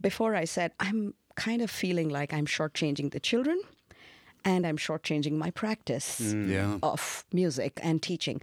Before 0.00 0.34
I 0.42 0.46
said, 0.46 0.72
I'm 0.80 1.14
kind 1.36 1.62
of 1.62 1.70
feeling 1.70 2.08
like 2.08 2.32
I'm 2.32 2.46
shortchanging 2.46 3.10
the 3.12 3.20
children 3.20 3.60
and 4.44 4.66
I'm 4.66 4.76
shortchanging 4.78 5.32
my 5.44 5.50
practice 5.50 6.34
Yeah. 6.54 6.78
of 6.82 7.24
music 7.32 7.78
and 7.82 8.02
teaching. 8.02 8.40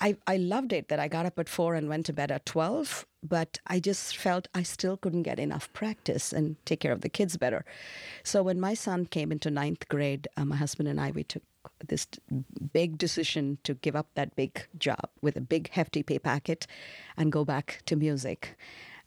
I, 0.00 0.16
I 0.26 0.38
loved 0.38 0.72
it 0.72 0.88
that 0.88 0.98
I 0.98 1.08
got 1.08 1.26
up 1.26 1.38
at 1.38 1.48
four 1.48 1.74
and 1.74 1.88
went 1.88 2.06
to 2.06 2.12
bed 2.12 2.30
at 2.30 2.46
12, 2.46 3.06
but 3.22 3.58
I 3.66 3.80
just 3.80 4.16
felt 4.16 4.48
I 4.54 4.62
still 4.62 4.96
couldn't 4.96 5.24
get 5.24 5.38
enough 5.38 5.70
practice 5.72 6.32
and 6.32 6.56
take 6.64 6.80
care 6.80 6.92
of 6.92 7.02
the 7.02 7.08
kids 7.08 7.36
better. 7.36 7.64
So 8.22 8.42
when 8.42 8.60
my 8.60 8.74
son 8.74 9.06
came 9.06 9.30
into 9.30 9.50
ninth 9.50 9.88
grade, 9.88 10.26
uh, 10.36 10.46
my 10.46 10.56
husband 10.56 10.88
and 10.88 11.00
I, 11.00 11.10
we 11.10 11.24
took 11.24 11.42
this 11.86 12.06
big 12.72 12.96
decision 12.96 13.58
to 13.64 13.74
give 13.74 13.94
up 13.94 14.08
that 14.14 14.34
big 14.36 14.66
job 14.78 15.10
with 15.20 15.36
a 15.36 15.42
big, 15.42 15.70
hefty 15.70 16.02
pay 16.02 16.18
packet 16.18 16.66
and 17.16 17.30
go 17.30 17.44
back 17.44 17.82
to 17.86 17.96
music. 17.96 18.56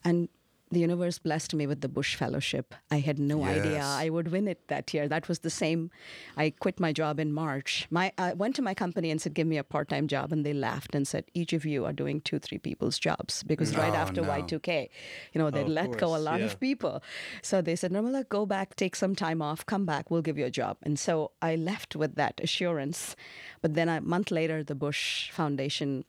And 0.03 0.29
the 0.73 0.81
universe 0.81 1.19
blessed 1.19 1.53
me 1.53 1.67
with 1.67 1.81
the 1.81 1.89
Bush 1.89 2.15
Fellowship. 2.15 2.75
I 2.91 2.99
had 2.99 3.19
no 3.19 3.43
idea 3.43 3.81
I 3.83 4.09
would 4.09 4.31
win 4.31 4.47
it 4.47 4.67
that 4.67 4.93
year. 4.93 5.07
That 5.07 5.27
was 5.29 5.39
the 5.39 5.49
same. 5.49 5.91
I 6.35 6.49
quit 6.49 6.79
my 6.79 6.91
job 6.91 7.19
in 7.19 7.31
March. 7.31 7.87
My 7.89 8.11
I 8.17 8.33
went 8.33 8.55
to 8.57 8.61
my 8.61 8.73
company 8.73 9.09
and 9.11 9.21
said, 9.21 9.33
"Give 9.33 9.47
me 9.47 9.57
a 9.57 9.63
part-time 9.63 10.07
job," 10.07 10.31
and 10.33 10.45
they 10.45 10.53
laughed 10.53 10.95
and 10.95 11.07
said, 11.07 11.25
"Each 11.33 11.53
of 11.53 11.65
you 11.65 11.85
are 11.85 11.93
doing 11.93 12.21
two, 12.21 12.39
three 12.39 12.57
people's 12.57 12.99
jobs 12.99 13.43
because 13.43 13.71
mm. 13.71 13.77
right 13.77 13.93
Oh, 13.93 13.97
after 13.97 14.21
no. 14.21 14.29
Y2K, 14.29 14.89
you 15.33 15.39
know, 15.39 15.49
they 15.49 15.61
of 15.61 15.67
let 15.69 15.97
go 15.97 16.15
a 16.15 16.17
lot 16.17 16.39
yeah. 16.39 16.47
of 16.47 16.59
people. 16.59 17.03
So 17.41 17.61
they 17.61 17.75
said, 17.75 17.91
Nirmala, 17.91 18.27
go 18.27 18.45
back, 18.45 18.75
take 18.75 18.95
some 18.95 19.15
time 19.15 19.41
off, 19.41 19.65
come 19.65 19.85
back, 19.85 20.09
we'll 20.09 20.21
give 20.21 20.37
you 20.37 20.45
a 20.45 20.51
job. 20.51 20.77
And 20.83 20.97
so 20.97 21.31
I 21.41 21.55
left 21.55 21.95
with 21.95 22.15
that 22.15 22.39
assurance. 22.43 23.15
But 23.61 23.75
then 23.75 23.89
a 23.89 24.01
month 24.01 24.31
later, 24.31 24.63
the 24.63 24.75
Bush 24.75 25.29
Foundation, 25.31 26.05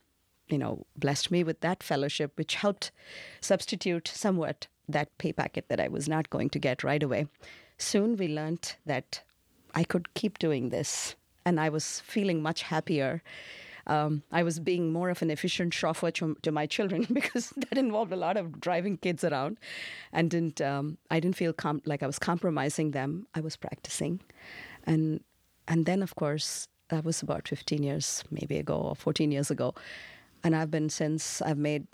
you 0.47 0.57
know, 0.57 0.85
blessed 0.97 1.31
me 1.31 1.43
with 1.43 1.61
that 1.61 1.83
fellowship, 1.83 2.33
which 2.37 2.55
helped 2.55 2.91
substitute 3.41 4.07
somewhat 4.07 4.67
that 4.87 5.17
pay 5.17 5.33
packet 5.33 5.67
that 5.69 5.79
I 5.79 5.87
was 5.87 6.07
not 6.07 6.29
going 6.29 6.49
to 6.51 6.59
get 6.59 6.83
right 6.83 7.01
away. 7.01 7.27
Soon 7.77 8.15
we 8.15 8.27
learned 8.27 8.75
that 8.85 9.21
I 9.73 9.83
could 9.83 10.13
keep 10.13 10.39
doing 10.39 10.69
this. 10.69 11.15
And 11.45 11.59
I 11.59 11.69
was 11.69 11.99
feeling 11.99 12.41
much 12.41 12.63
happier. 12.63 13.21
Um, 13.87 14.23
I 14.31 14.41
was 14.41 14.59
being 14.59 14.91
more 14.91 15.09
of 15.09 15.21
an 15.21 15.29
efficient 15.29 15.73
chauffeur 15.73 16.09
to, 16.11 16.35
to 16.41 16.51
my 16.51 16.65
children 16.65 17.05
because 17.13 17.53
that 17.57 17.77
involved 17.77 18.11
a 18.11 18.15
lot 18.15 18.37
of 18.37 18.59
driving 18.59 18.97
kids 18.97 19.23
around, 19.23 19.57
and 20.11 20.31
didn't 20.31 20.59
um, 20.59 20.97
I 21.11 21.19
didn't 21.19 21.35
feel 21.35 21.53
com- 21.53 21.83
like 21.85 22.01
I 22.01 22.07
was 22.07 22.17
compromising 22.17 22.91
them. 22.91 23.27
I 23.35 23.41
was 23.41 23.55
practicing, 23.55 24.21
and 24.87 25.23
and 25.67 25.85
then 25.85 26.01
of 26.01 26.15
course 26.15 26.67
that 26.89 27.05
was 27.05 27.21
about 27.21 27.47
15 27.47 27.83
years 27.83 28.23
maybe 28.31 28.57
ago 28.57 28.75
or 28.75 28.95
14 28.95 29.31
years 29.31 29.51
ago, 29.51 29.75
and 30.45 30.55
I've 30.55 30.71
been 30.71 30.89
since 30.89 31.41
I've 31.41 31.57
made 31.57 31.87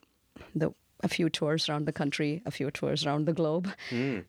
the 0.53 0.71
a 1.03 1.07
few 1.07 1.29
tours 1.29 1.67
around 1.67 1.85
the 1.87 1.91
country, 1.91 2.43
a 2.45 2.51
few 2.51 2.69
tours 2.69 3.07
around 3.07 3.25
the 3.25 3.33
globe, 3.33 3.67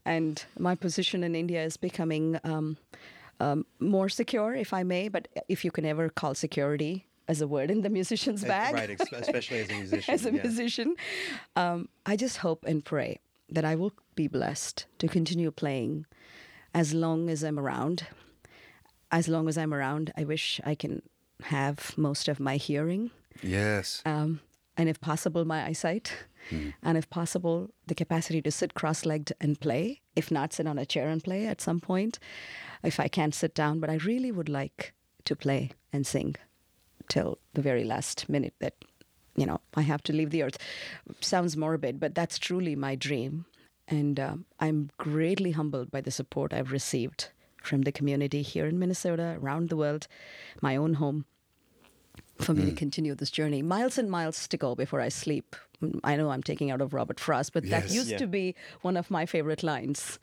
and 0.07 0.43
my 0.59 0.75
position 0.75 1.23
in 1.23 1.35
India 1.35 1.63
is 1.63 1.77
becoming. 1.77 2.39
Um, 2.45 2.79
um, 3.41 3.67
more 3.81 4.09
secure, 4.09 4.55
if 4.55 4.73
I 4.73 4.85
may, 4.85 5.09
but 5.09 5.27
if 5.49 5.65
you 5.65 5.73
can 5.73 5.85
ever 5.85 6.09
call 6.09 6.33
security 6.35 7.07
as 7.27 7.41
a 7.41 7.49
word 7.49 7.73
in 7.73 7.83
the 7.83 7.91
musician's 7.91 8.45
bag, 8.45 8.73
Right, 8.73 8.91
especially 9.21 9.59
as 9.63 9.71
a 9.71 9.75
musician. 9.83 10.15
as 10.15 10.27
a 10.27 10.33
yeah. 10.33 10.43
musician, 10.43 10.95
um, 11.57 11.89
I 12.07 12.15
just 12.15 12.37
hope 12.37 12.65
and 12.65 12.85
pray 12.85 13.19
that 13.49 13.65
I 13.65 13.75
will 13.75 13.93
be 14.15 14.29
blessed 14.29 14.87
to 14.99 15.09
continue 15.09 15.51
playing 15.51 16.07
as 16.73 16.95
long 16.95 17.29
as 17.29 17.43
I'm 17.43 17.59
around. 17.59 18.07
As 19.11 19.27
long 19.27 19.49
as 19.49 19.59
I'm 19.59 19.75
around, 19.75 20.13
I 20.17 20.23
wish 20.23 20.61
I 20.65 20.77
can 20.77 21.03
have 21.43 21.99
most 21.99 22.29
of 22.29 22.39
my 22.39 22.57
hearing 22.59 23.11
Yes. 23.43 24.03
um, 24.05 24.41
and 24.77 24.89
if 24.89 25.01
possible, 25.01 25.45
my 25.45 25.65
eyesight, 25.67 26.13
and 26.83 26.99
if 26.99 27.09
possible, 27.09 27.71
the 27.87 27.95
capacity 27.95 28.43
to 28.43 28.51
sit 28.51 28.75
cross 28.75 29.05
legged 29.05 29.33
and 29.41 29.61
play, 29.61 30.01
if 30.17 30.31
not 30.31 30.53
sit 30.53 30.67
on 30.67 30.79
a 30.79 30.87
chair 30.87 31.09
and 31.09 31.23
play 31.23 31.47
at 31.47 31.61
some 31.61 31.79
point, 31.79 32.19
if 32.83 32.99
I 32.99 33.09
can't 33.09 33.35
sit 33.35 33.55
down. 33.55 33.81
But 33.81 33.91
I 33.91 33.97
really 33.97 34.33
would 34.33 34.49
like 34.49 34.93
to 35.25 35.37
play 35.37 35.71
and 35.93 36.07
sing 36.07 36.37
till 37.09 37.39
the 37.55 37.63
very 37.63 37.85
last 37.85 38.29
minute 38.29 38.55
that, 38.61 38.75
you 39.37 39.47
know, 39.47 39.61
I 39.75 39.83
have 39.83 40.03
to 40.05 40.13
leave 40.13 40.31
the 40.31 40.43
earth. 40.43 40.59
Sounds 41.21 41.57
morbid, 41.57 42.01
but 42.01 42.15
that's 42.15 42.39
truly 42.39 42.75
my 42.75 42.95
dream. 42.97 43.45
And 43.87 44.19
um, 44.19 44.47
I'm 44.59 44.91
greatly 44.97 45.53
humbled 45.53 45.91
by 45.91 46.01
the 46.01 46.11
support 46.11 46.53
I've 46.53 46.73
received 46.73 47.29
from 47.63 47.83
the 47.83 47.93
community 47.93 48.43
here 48.43 48.67
in 48.67 48.79
Minnesota, 48.79 49.37
around 49.41 49.69
the 49.69 49.77
world, 49.77 50.09
my 50.61 50.77
own 50.77 50.95
home 50.95 51.27
for 52.45 52.55
me 52.55 52.65
to 52.67 52.73
continue 52.73 53.15
this 53.15 53.31
journey. 53.31 53.63
Miles 53.63 53.99
and 53.99 54.11
miles 54.11 54.47
to 54.49 54.57
go 54.57 54.75
before 54.75 55.01
I 55.01 55.09
sleep. 55.09 55.57
Mm, 55.83 56.01
I 56.05 56.17
know 56.17 56.31
I'm 56.31 56.43
taking 56.43 56.71
out 56.71 56.81
of 56.81 56.93
Robert 56.95 57.19
Frost, 57.21 57.53
but 57.53 57.69
that 57.71 57.91
used 57.91 58.11
Yeah. 58.11 58.19
to 58.19 58.27
be 58.27 58.55
one 58.83 58.97
of 58.97 59.11
my 59.11 59.27
favorite 59.27 59.63
lines. 59.63 60.19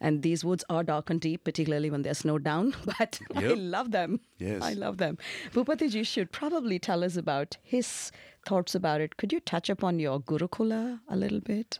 And 0.00 0.22
these 0.22 0.44
woods 0.44 0.64
are 0.68 0.82
dark 0.82 1.10
and 1.10 1.20
deep, 1.20 1.44
particularly 1.44 1.90
when 1.90 2.02
they're 2.02 2.14
snowed 2.14 2.44
down, 2.44 2.74
but 2.98 3.18
I 3.34 3.48
love 3.54 3.90
them. 3.90 4.20
Yes. 4.38 4.62
I 4.62 4.74
love 4.74 4.98
them. 4.98 5.18
Bhupatiji 5.52 6.06
should 6.06 6.30
probably 6.32 6.78
tell 6.78 7.02
us 7.04 7.16
about 7.16 7.56
his 7.62 8.10
thoughts 8.46 8.74
about 8.74 9.00
it. 9.00 9.16
Could 9.16 9.32
you 9.32 9.40
touch 9.40 9.70
upon 9.70 9.98
your 9.98 10.20
Gurukula 10.20 11.00
a 11.08 11.16
little 11.16 11.40
bit? 11.40 11.78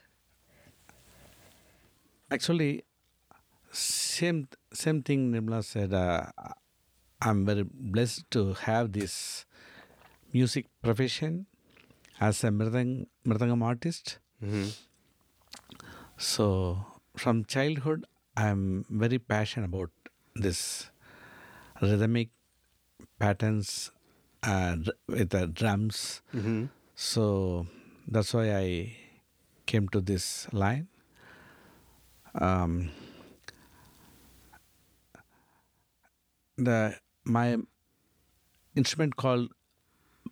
Actually, 2.31 2.85
same 3.71 4.49
same 4.73 5.03
thing 5.03 5.33
Nirmala 5.33 5.63
said. 5.65 5.93
Uh, 5.93 6.27
I'm 7.21 7.45
very 7.47 7.65
blessed 7.65 8.31
to 8.33 8.55
have 8.55 8.93
this 8.93 9.45
music 10.35 10.67
profession 10.83 11.47
as 12.21 12.43
a 12.45 12.49
mridang, 12.51 13.07
mridangam 13.27 13.63
artist. 13.63 14.19
So 16.17 16.85
from 17.17 17.45
childhood, 17.45 18.07
I'm 18.37 18.85
very 18.91 19.19
passionate 19.19 19.67
about 19.67 19.91
this 20.35 20.91
rhythmic 21.83 22.31
patterns 23.19 23.91
uh, 24.43 24.77
with 25.09 25.31
the 25.31 25.47
drums. 25.47 26.23
So 26.97 27.67
that's 28.07 28.35
why 28.35 28.55
I 28.57 28.97
came 29.67 29.89
to 29.89 30.01
this 30.01 30.47
line. 30.53 30.89
Um, 32.35 32.91
the 36.57 36.97
my 37.25 37.57
instrument 38.77 39.17
called 39.17 39.51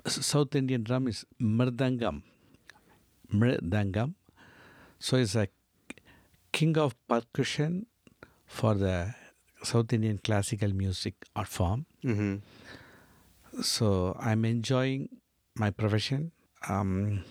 South 0.07 0.55
Indian 0.55 0.83
drum 0.83 1.09
is 1.09 1.25
mridangam. 1.41 2.23
Mridangam. 3.33 4.15
So 4.99 5.17
it's 5.17 5.35
a 5.35 5.49
king 6.53 6.77
of 6.79 6.95
percussion 7.09 7.87
for 8.47 8.75
the 8.75 9.15
South 9.63 9.93
Indian 9.93 10.19
classical 10.19 10.73
music 10.73 11.15
art 11.37 11.49
form. 11.49 11.87
hmm 12.03 12.37
So 13.63 14.17
I'm 14.19 14.45
enjoying 14.45 15.09
my 15.57 15.71
profession. 15.71 16.33
Um, 16.69 17.25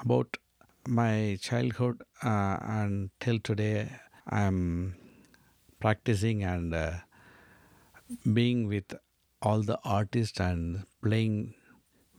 about 0.00 0.36
my 0.86 1.38
childhood 1.40 2.02
uh, 2.22 2.58
until 2.62 3.38
today, 3.38 3.90
I'm 4.28 4.96
practicing 5.80 6.42
and 6.44 6.74
uh, 6.74 6.92
being 8.32 8.66
with 8.68 8.94
all 9.40 9.62
the 9.62 9.78
artists 9.84 10.40
and 10.40 10.84
playing 11.02 11.54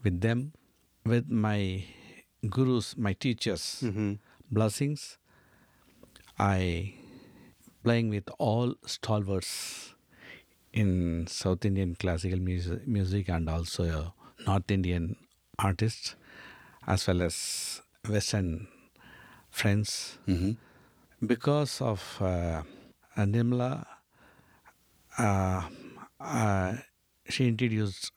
with 0.04 0.20
them, 0.20 0.52
with 1.04 1.28
my 1.30 1.84
gurus, 2.48 2.96
my 2.96 3.14
teachers' 3.14 3.80
hmm 3.80 4.14
blessings. 4.50 5.18
I 6.38 6.94
playing 7.82 8.10
with 8.10 8.28
all 8.38 8.74
stalwarts 8.86 9.94
in 10.72 11.26
South 11.28 11.64
Indian 11.64 11.94
classical 11.96 12.38
music, 12.40 12.86
music 12.86 13.28
and 13.28 13.48
also 13.48 13.84
uh, 13.84 14.10
North 14.46 14.70
Indian 14.70 15.16
artists, 15.58 16.16
as 16.86 17.06
well 17.06 17.22
as 17.22 17.82
Western 18.08 18.68
friends. 19.50 20.18
hmm 20.26 20.52
Because 21.26 21.80
of 21.80 22.00
uh, 22.20 22.62
Nimla, 23.16 23.86
uh, 25.18 25.62
uh, 26.20 26.74
she 27.28 27.48
introduced 27.48 28.10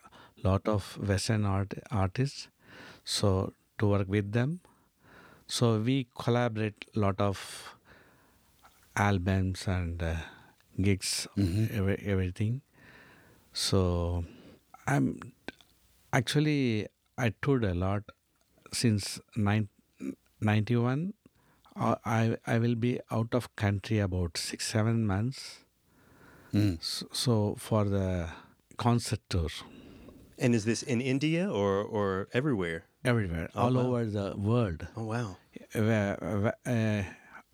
lot 0.43 0.67
of 0.67 0.97
Western 0.97 1.45
art 1.45 1.73
artists. 1.91 2.47
So 3.03 3.53
to 3.79 3.87
work 3.87 4.07
with 4.07 4.31
them, 4.33 4.61
So 5.47 5.79
we 5.79 6.07
collaborate 6.21 6.85
a 6.95 6.99
lot 6.99 7.21
of 7.21 7.75
albums 8.95 9.67
and 9.67 10.01
uh, 10.01 10.15
gigs, 10.81 11.27
every, 11.37 12.01
everything. 12.05 12.61
So 13.53 14.25
I'm 14.87 15.19
actually 16.13 16.87
I 17.17 17.33
toured 17.41 17.65
a 17.65 17.73
lot 17.73 18.03
since 18.73 19.19
nine, 19.35 19.69
91. 20.41 21.13
Uh, 21.75 21.95
I 22.05 22.37
I 22.47 22.57
will 22.59 22.75
be 22.75 22.99
out 23.11 23.33
of 23.33 23.55
country 23.55 23.99
about 23.99 24.37
six 24.37 24.67
seven 24.67 25.05
months. 25.05 25.63
Mm. 26.53 26.81
So, 26.81 27.07
so 27.11 27.55
for 27.57 27.85
the 27.85 28.29
concert 28.77 29.19
tour 29.29 29.49
And 30.39 30.53
is 30.55 30.65
this 30.65 30.83
in 30.83 31.01
India 31.01 31.49
or, 31.49 31.81
or 31.83 32.27
everywhere? 32.33 32.83
everywhere, 33.05 33.49
Oh, 33.55 33.61
all 33.65 33.73
wow. 33.73 33.81
over 33.87 34.05
the 34.05 34.35
world. 34.37 34.87
Oh, 34.97 35.05
wow. 35.05 35.37
where, 35.73 36.17
where, 36.19 36.55
uh, 36.65 37.03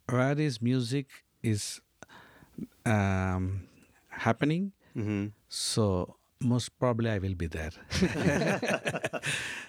where 0.09 0.39
is 0.39 0.61
music 0.61 1.07
is 1.43 1.81
um, 2.85 3.67
happening 4.09 4.71
Mm-hmm. 4.95 5.27
so 5.49 6.17
most 6.39 6.69
probably 6.77 7.09
i 7.09 7.17
will 7.17 7.33
be 7.33 7.47
there 7.47 7.71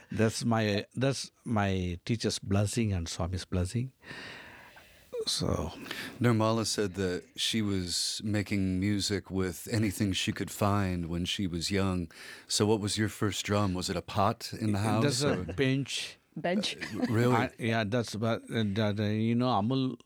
that's 0.12 0.44
my 0.44 0.84
that's 0.94 1.30
my 1.44 1.98
teacher's 2.04 2.38
blessing 2.38 2.92
and 2.92 3.08
swami's 3.08 3.46
blessing 3.46 3.90
so 5.26 5.72
Nirmala 6.20 6.66
said 6.66 6.94
that 6.94 7.22
she 7.36 7.62
was 7.62 8.20
making 8.24 8.80
music 8.80 9.30
with 9.30 9.68
anything 9.70 10.12
she 10.12 10.32
could 10.32 10.50
find 10.50 11.06
when 11.08 11.24
she 11.24 11.46
was 11.46 11.70
young. 11.70 12.10
So, 12.48 12.66
what 12.66 12.80
was 12.80 12.96
your 12.98 13.08
first 13.08 13.44
drum? 13.44 13.74
Was 13.74 13.88
it 13.90 13.96
a 13.96 14.02
pot 14.02 14.52
in 14.58 14.72
the 14.72 14.78
house? 14.80 15.02
that's 15.04 15.22
a 15.22 15.40
or- 15.40 15.44
bench 15.44 16.18
Bench. 16.36 16.76
really? 17.08 17.34
I- 17.34 17.50
yeah 17.58 17.84
that's 17.86 18.14
but 18.16 18.42
uh, 18.52 18.64
that, 18.74 18.98
uh, 18.98 19.04
you 19.04 19.34
know 19.36 19.46
amul 19.46 19.96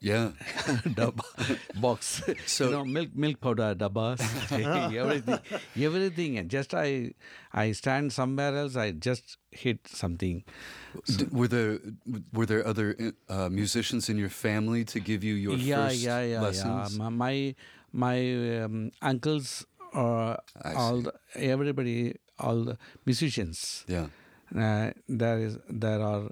yeah. 0.00 0.32
dabba 0.98 1.24
box. 1.80 2.22
So- 2.46 2.66
you 2.66 2.70
know, 2.72 2.84
milk 2.84 3.14
milk 3.14 3.40
powder 3.40 3.74
dabbas, 3.74 4.20
everything, 4.96 5.36
everything. 5.76 6.38
And 6.38 6.50
just 6.50 6.74
I 6.74 7.12
I 7.52 7.72
stand 7.72 8.12
somewhere 8.12 8.56
else. 8.56 8.76
I 8.76 8.92
just 8.92 9.38
hit 9.50 9.86
something. 9.88 10.44
D- 11.06 11.26
were 11.30 11.48
there 11.48 11.78
were 12.32 12.46
there 12.46 12.66
other 12.66 12.96
uh, 13.28 13.48
musicians 13.48 14.08
in 14.08 14.16
your 14.18 14.30
family 14.30 14.84
to 14.84 15.00
give 15.00 15.22
you 15.24 15.34
your 15.34 15.56
yeah, 15.56 15.88
first 15.88 15.98
yeah, 16.00 16.20
yeah, 16.22 16.40
lessons? 16.40 16.96
yeah. 16.98 17.08
My 17.08 17.54
my 17.92 18.18
um, 18.62 18.90
uncles 19.02 19.66
or 19.92 20.36
I 20.62 20.74
all 20.74 21.00
the, 21.02 21.12
everybody, 21.34 22.16
all 22.38 22.64
the 22.64 22.78
musicians. 23.04 23.84
Yeah. 23.88 24.06
Uh, 24.54 24.92
there 25.08 25.38
is 25.38 25.58
there 25.68 26.00
are. 26.00 26.30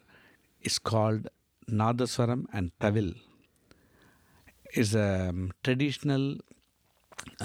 It's 0.62 0.78
called 0.78 1.28
Nadaswaram 1.70 2.46
and 2.52 2.70
Tavil. 2.80 3.14
It's 4.76 4.94
a 4.94 5.28
um, 5.30 5.52
traditional. 5.62 6.36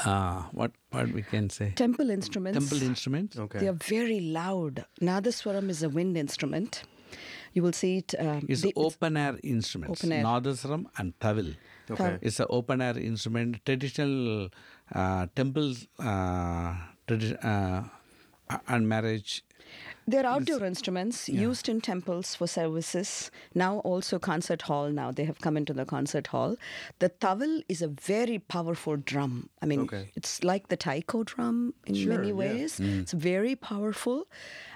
Uh, 0.04 0.44
what 0.52 0.72
what 0.92 1.08
we 1.18 1.22
can 1.22 1.50
say? 1.50 1.72
Temple 1.76 2.10
instruments. 2.10 2.58
Temple 2.60 2.82
instruments. 2.88 3.38
Okay. 3.38 3.60
They 3.60 3.68
are 3.68 3.80
very 3.90 4.20
loud. 4.20 4.86
Nadaswaram 5.02 5.70
is 5.70 5.84
a 5.84 5.90
wind 5.90 6.18
instrument. 6.18 6.84
You 7.54 7.64
will 7.64 7.74
see 7.74 7.98
it. 7.98 8.14
Um, 8.20 8.46
It's 8.48 8.62
the- 8.62 8.74
open 8.76 9.16
air 9.18 9.38
instruments. 9.44 10.04
Open 10.04 10.12
air. 10.18 10.24
Nadaswaram 10.24 10.86
and 10.98 11.14
Tavil. 11.20 11.56
Okay. 11.92 12.18
It's 12.22 12.40
an 12.40 12.48
open 12.50 12.82
air 12.82 12.98
instrument. 12.98 13.64
Traditional 13.66 14.50
uh, 14.94 15.28
temples 15.36 15.88
uh, 16.00 16.74
tradi- 17.08 17.38
uh, 17.44 17.84
and 18.68 18.88
marriage. 18.88 19.44
They're 20.08 20.26
outdoor 20.26 20.66
instruments 20.66 21.30
used 21.30 21.70
in 21.70 21.82
temples 21.82 22.34
for 22.34 22.48
services. 22.48 23.30
Now 23.54 23.78
also 23.80 24.18
concert 24.18 24.64
hall. 24.64 24.90
Now 24.90 25.12
they 25.12 25.24
have 25.26 25.40
come 25.40 25.56
into 25.56 25.72
the 25.72 25.86
concert 25.86 26.26
hall. 26.28 26.56
The 26.98 27.10
Tavil 27.10 27.62
is 27.70 27.84
a 27.84 27.88
very 27.90 28.40
powerful 28.40 28.98
drum. 28.98 29.50
I 29.62 29.68
mean, 29.68 29.82
Okay. 29.82 30.10
it's 30.16 30.44
like 30.44 30.70
the 30.70 30.78
taiko 30.78 31.24
drum 31.24 31.76
in 31.86 31.94
Sure, 31.94 32.10
many 32.18 32.30
yeah. 32.30 32.34
ways. 32.34 32.80
It's 32.80 33.12
very 33.14 33.56
powerful, 33.56 34.26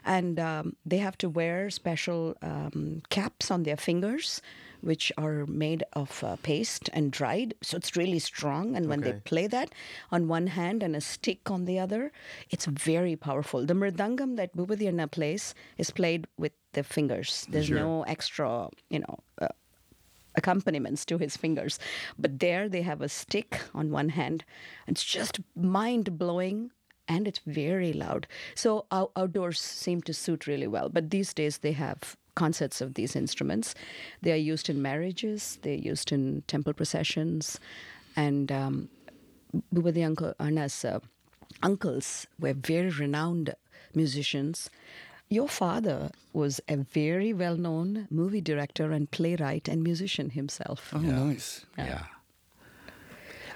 and 0.06 0.40
um, 0.40 0.76
they 0.86 0.98
have 1.00 1.18
to 1.20 1.30
wear 1.30 1.72
special 1.72 2.36
um, 2.44 3.02
caps 3.10 3.50
on 3.50 3.64
their 3.64 3.78
fingers, 3.78 4.40
which 4.84 5.12
are 5.18 5.46
made 5.48 5.84
of 5.94 6.24
uh, 6.24 6.36
paste 6.44 6.90
and 6.94 7.12
dried. 7.12 7.56
So 7.62 7.78
it's 7.78 7.96
really 7.96 8.20
strong. 8.20 8.76
And 8.76 8.88
when 8.90 9.02
they 9.02 9.14
play 9.14 9.48
that 9.48 9.72
on 10.12 10.28
one 10.28 10.48
hand 10.48 10.84
and 10.84 10.96
a 10.96 11.02
stick 11.02 11.50
on 11.50 11.66
the 11.66 11.80
other, 11.80 12.12
it's 12.50 12.66
very 12.66 13.16
powerful. 13.16 13.66
The 13.66 13.74
mridangam 13.74 14.36
that 14.36 14.56
Bhubadhyana 14.56 15.10
plays 15.10 15.56
is 15.78 15.90
played 15.92 16.28
with 16.38 16.52
the 16.74 16.84
fingers. 16.84 17.46
There's 17.50 17.68
Sure. 17.68 17.80
no 17.80 18.04
extra, 18.04 18.70
you 18.90 19.00
know. 19.00 19.20
Uh, 19.42 19.48
accompaniments 20.36 21.06
to 21.06 21.20
his 21.20 21.38
fingers 21.38 21.78
but 22.18 22.40
there 22.40 22.68
they 22.68 22.82
have 22.82 23.02
a 23.02 23.08
stick 23.10 23.60
on 23.76 23.92
one 23.92 24.10
hand 24.10 24.44
it's 24.88 25.04
just 25.04 25.40
mind 25.56 26.18
blowing 26.18 26.72
and 27.08 27.28
it's 27.28 27.42
very 27.46 27.94
loud 27.94 28.26
so 28.56 28.86
out- 28.92 29.12
outdoors 29.16 29.62
seem 29.62 30.02
to 30.02 30.12
suit 30.12 30.48
really 30.48 30.66
well 30.66 30.90
but 30.90 31.12
these 31.12 31.36
days 31.36 31.60
they 31.60 31.74
have 31.74 32.18
concerts 32.36 32.82
of 32.82 32.96
these 32.96 33.16
instruments 33.16 33.76
they 34.22 34.32
are 34.32 34.36
used 34.36 34.70
in 34.70 34.82
marriages 34.82 35.60
they're 35.62 35.74
used 35.74 36.12
in 36.12 36.44
temple 36.48 36.74
processions 36.74 37.60
and 38.16 38.52
um, 38.52 38.90
Bhupati 39.74 40.06
uncle, 40.06 40.34
Anna's 40.40 40.84
uh, 40.84 41.00
uncles 41.62 42.28
were 42.40 42.54
very 42.54 42.90
renowned 42.90 43.54
musicians. 43.94 44.70
Your 45.30 45.48
father 45.48 46.12
was 46.32 46.60
a 46.68 46.78
very 46.78 47.34
well 47.34 47.56
known 47.56 48.08
movie 48.10 48.42
director 48.42 48.92
and 48.92 49.10
playwright 49.10 49.68
and 49.68 49.84
musician 49.84 50.32
himself. 50.32 50.92
Oh, 50.94 51.00
nice. 51.00 51.66
Yeah. 51.78 52.06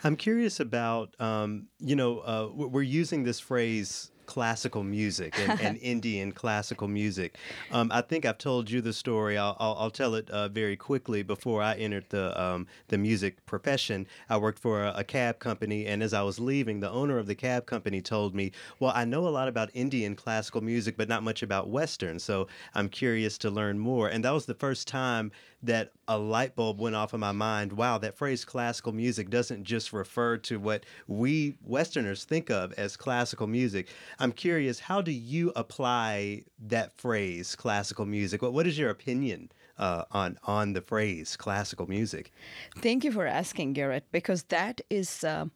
I'm 0.04 0.16
curious 0.16 0.60
about, 0.60 1.20
um, 1.20 1.68
you 1.80 1.96
know, 1.96 2.20
uh, 2.20 2.50
we're 2.54 2.84
using 2.84 3.24
this 3.24 3.40
phrase 3.40 4.12
classical 4.28 4.84
music 4.84 5.34
and, 5.40 5.60
and 5.60 5.78
Indian 5.82 6.32
classical 6.32 6.88
music. 6.88 7.38
Um, 7.72 7.92
I 7.92 8.02
think 8.02 8.26
I've 8.26 8.38
told 8.38 8.70
you 8.70 8.82
the 8.82 8.94
story. 8.94 9.38
I'll, 9.38 9.58
I'll, 9.60 9.76
I'll 9.80 9.90
tell 9.90 10.14
it 10.14 10.30
uh, 10.30 10.50
very 10.50 10.76
quickly. 10.76 11.24
Before 11.24 11.64
I 11.64 11.74
entered 11.76 12.06
the 12.10 12.40
um, 12.40 12.68
the 12.90 12.98
music 13.00 13.44
profession, 13.48 14.06
I 14.30 14.38
worked 14.38 14.60
for 14.60 14.84
a, 14.84 14.94
a 14.98 15.04
cab 15.04 15.40
company, 15.40 15.88
and 15.88 16.04
as 16.04 16.14
I 16.14 16.22
was 16.22 16.40
leaving, 16.40 16.80
the 16.80 16.92
owner 16.92 17.18
of 17.18 17.26
the 17.26 17.36
cab 17.36 17.66
company 17.66 18.02
told 18.02 18.36
me, 18.36 18.52
"Well, 18.80 18.92
I 18.94 19.06
know 19.06 19.28
a 19.28 19.30
lot 19.30 19.48
about 19.48 19.72
Indian 19.74 20.16
classical 20.16 20.62
music, 20.62 20.96
but 20.98 21.10
not 21.10 21.24
much 21.24 21.42
about 21.42 21.70
Western. 21.70 22.20
So 22.20 22.48
I'm 22.76 22.90
curious 22.90 23.38
to 23.40 23.50
learn 23.50 23.80
more." 23.80 24.10
And 24.10 24.24
that 24.24 24.32
was 24.32 24.46
the 24.46 24.54
first 24.54 24.88
time 24.88 25.32
that 25.64 25.92
a 26.08 26.18
light 26.18 26.56
bulb 26.56 26.80
went 26.80 26.96
off 26.96 27.14
in 27.14 27.20
my 27.20 27.32
mind. 27.32 27.74
Wow, 27.74 27.98
that 27.98 28.18
phrase 28.18 28.46
classical 28.46 28.92
music 28.92 29.30
doesn't 29.30 29.64
just 29.64 29.92
refer 29.92 30.38
to 30.38 30.60
what 30.60 30.86
we 31.08 31.56
Westerners 31.64 32.26
think 32.26 32.50
of 32.50 32.74
as 32.74 32.96
classical 32.96 33.48
music. 33.48 33.88
I'm 34.20 34.32
curious, 34.32 34.80
how 34.80 35.02
do 35.02 35.12
you 35.12 35.52
apply 35.56 36.44
that 36.68 36.96
phrase, 36.98 37.56
classical 37.56 38.06
music? 38.06 38.42
What, 38.42 38.54
what 38.54 38.68
is 38.68 38.78
your 38.78 38.90
opinion 38.90 39.52
uh, 39.78 40.06
on 40.12 40.38
on 40.44 40.74
the 40.74 40.82
phrase 40.82 41.36
classical 41.36 41.88
music? 41.88 42.32
Thank 42.80 43.04
you 43.04 43.12
for 43.12 43.26
asking, 43.26 43.74
Garrett, 43.74 44.06
because 44.12 44.44
that 44.44 44.82
is 44.90 45.24
um, 45.24 45.52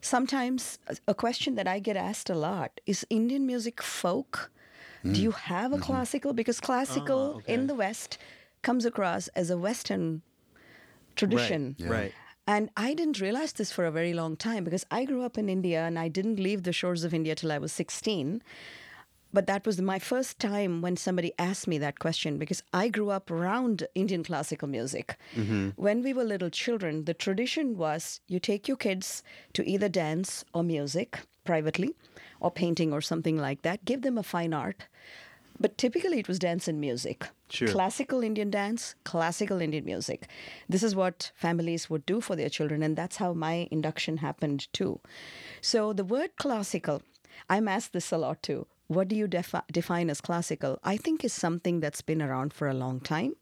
sometimes 0.00 0.78
a- 1.06 1.14
question 1.14 1.54
that 1.56 1.68
I 1.68 1.80
get 1.80 1.96
asked 1.96 2.30
a 2.30 2.34
lot. 2.34 2.80
Is 2.86 3.06
Indian 3.10 3.46
music 3.46 3.82
folk? 3.82 4.50
Do 5.12 5.20
you 5.20 5.32
have 5.32 5.74
a 5.74 5.78
classical? 5.78 6.32
Because 6.32 6.60
classical 6.60 7.34
okay. 7.36 7.52
in 7.52 7.66
the 7.66 7.74
West 7.74 8.16
comes 8.64 8.84
across 8.84 9.28
as 9.28 9.50
a 9.50 9.58
Western 9.58 10.22
tradition. 11.14 11.76
Right. 11.80 11.90
Right. 11.90 12.12
And 12.46 12.70
I 12.76 12.92
didn't 12.92 13.20
realize 13.20 13.52
this 13.52 13.72
for 13.72 13.86
a 13.86 13.90
very 13.90 14.12
long 14.12 14.36
time 14.36 14.64
because 14.64 14.84
I 14.90 15.04
grew 15.04 15.22
up 15.22 15.38
in 15.38 15.48
India 15.48 15.82
and 15.82 15.98
I 15.98 16.08
didn't 16.08 16.38
leave 16.38 16.64
the 16.64 16.72
shores 16.72 17.04
of 17.04 17.14
India 17.14 17.34
till 17.34 17.52
I 17.52 17.58
was 17.58 17.72
16. 17.72 18.42
But 19.32 19.46
that 19.46 19.66
was 19.66 19.80
my 19.80 19.98
first 19.98 20.38
time 20.38 20.80
when 20.80 20.96
somebody 20.96 21.32
asked 21.38 21.66
me 21.66 21.78
that 21.78 21.98
question 21.98 22.38
because 22.38 22.62
I 22.72 22.88
grew 22.88 23.10
up 23.10 23.30
around 23.30 23.86
Indian 23.94 24.22
classical 24.22 24.68
music. 24.68 25.16
Mm-hmm. 25.34 25.70
When 25.70 26.02
we 26.02 26.12
were 26.12 26.22
little 26.22 26.50
children, 26.50 27.04
the 27.04 27.14
tradition 27.14 27.76
was 27.76 28.20
you 28.28 28.38
take 28.38 28.68
your 28.68 28.76
kids 28.76 29.24
to 29.54 29.68
either 29.68 29.88
dance 29.88 30.44
or 30.52 30.62
music 30.62 31.18
privately 31.44 31.94
or 32.40 32.50
painting 32.50 32.92
or 32.92 33.00
something 33.00 33.36
like 33.36 33.62
that, 33.62 33.84
give 33.84 34.02
them 34.02 34.18
a 34.18 34.22
fine 34.22 34.54
art. 34.54 34.86
But 35.58 35.78
typically 35.78 36.18
it 36.18 36.28
was 36.28 36.38
dance 36.38 36.68
and 36.68 36.80
music. 36.80 37.26
Sure. 37.54 37.68
Classical 37.68 38.22
Indian 38.22 38.50
dance, 38.50 38.94
classical 39.04 39.60
Indian 39.60 39.84
music. 39.84 40.28
This 40.68 40.82
is 40.82 40.96
what 40.96 41.30
families 41.34 41.88
would 41.88 42.04
do 42.04 42.20
for 42.20 42.36
their 42.36 42.48
children, 42.48 42.82
and 42.82 42.96
that's 42.96 43.16
how 43.16 43.32
my 43.32 43.68
induction 43.70 44.18
happened 44.18 44.72
too. 44.72 45.00
So 45.60 45.92
the 45.92 46.04
word 46.04 46.36
classical, 46.36 47.02
I'm 47.48 47.68
asked 47.68 47.92
this 47.92 48.12
a 48.12 48.18
lot 48.18 48.42
too. 48.42 48.66
What 48.88 49.08
do 49.08 49.16
you 49.16 49.26
defi- 49.26 49.68
define 49.72 50.10
as 50.10 50.20
classical? 50.20 50.78
I 50.84 50.96
think 50.96 51.24
is 51.24 51.32
something 51.32 51.80
that's 51.80 52.02
been 52.02 52.20
around 52.20 52.52
for 52.52 52.68
a 52.68 52.74
long 52.74 53.00
time, 53.00 53.34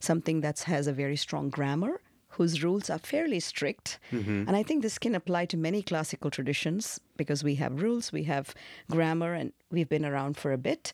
something 0.00 0.40
that 0.40 0.60
has 0.60 0.86
a 0.86 0.92
very 0.92 1.16
strong 1.16 1.50
grammar, 1.50 2.00
whose 2.30 2.62
rules 2.62 2.90
are 2.90 2.98
fairly 2.98 3.40
strict. 3.40 3.98
Mm-hmm. 4.12 4.44
And 4.46 4.56
I 4.56 4.62
think 4.62 4.82
this 4.82 4.98
can 4.98 5.14
apply 5.14 5.46
to 5.46 5.56
many 5.56 5.82
classical 5.82 6.30
traditions 6.30 7.00
because 7.16 7.42
we 7.42 7.54
have 7.56 7.82
rules, 7.82 8.12
we 8.12 8.24
have 8.24 8.54
grammar, 8.90 9.32
and 9.32 9.52
we've 9.70 9.88
been 9.88 10.04
around 10.04 10.36
for 10.36 10.52
a 10.52 10.58
bit. 10.58 10.92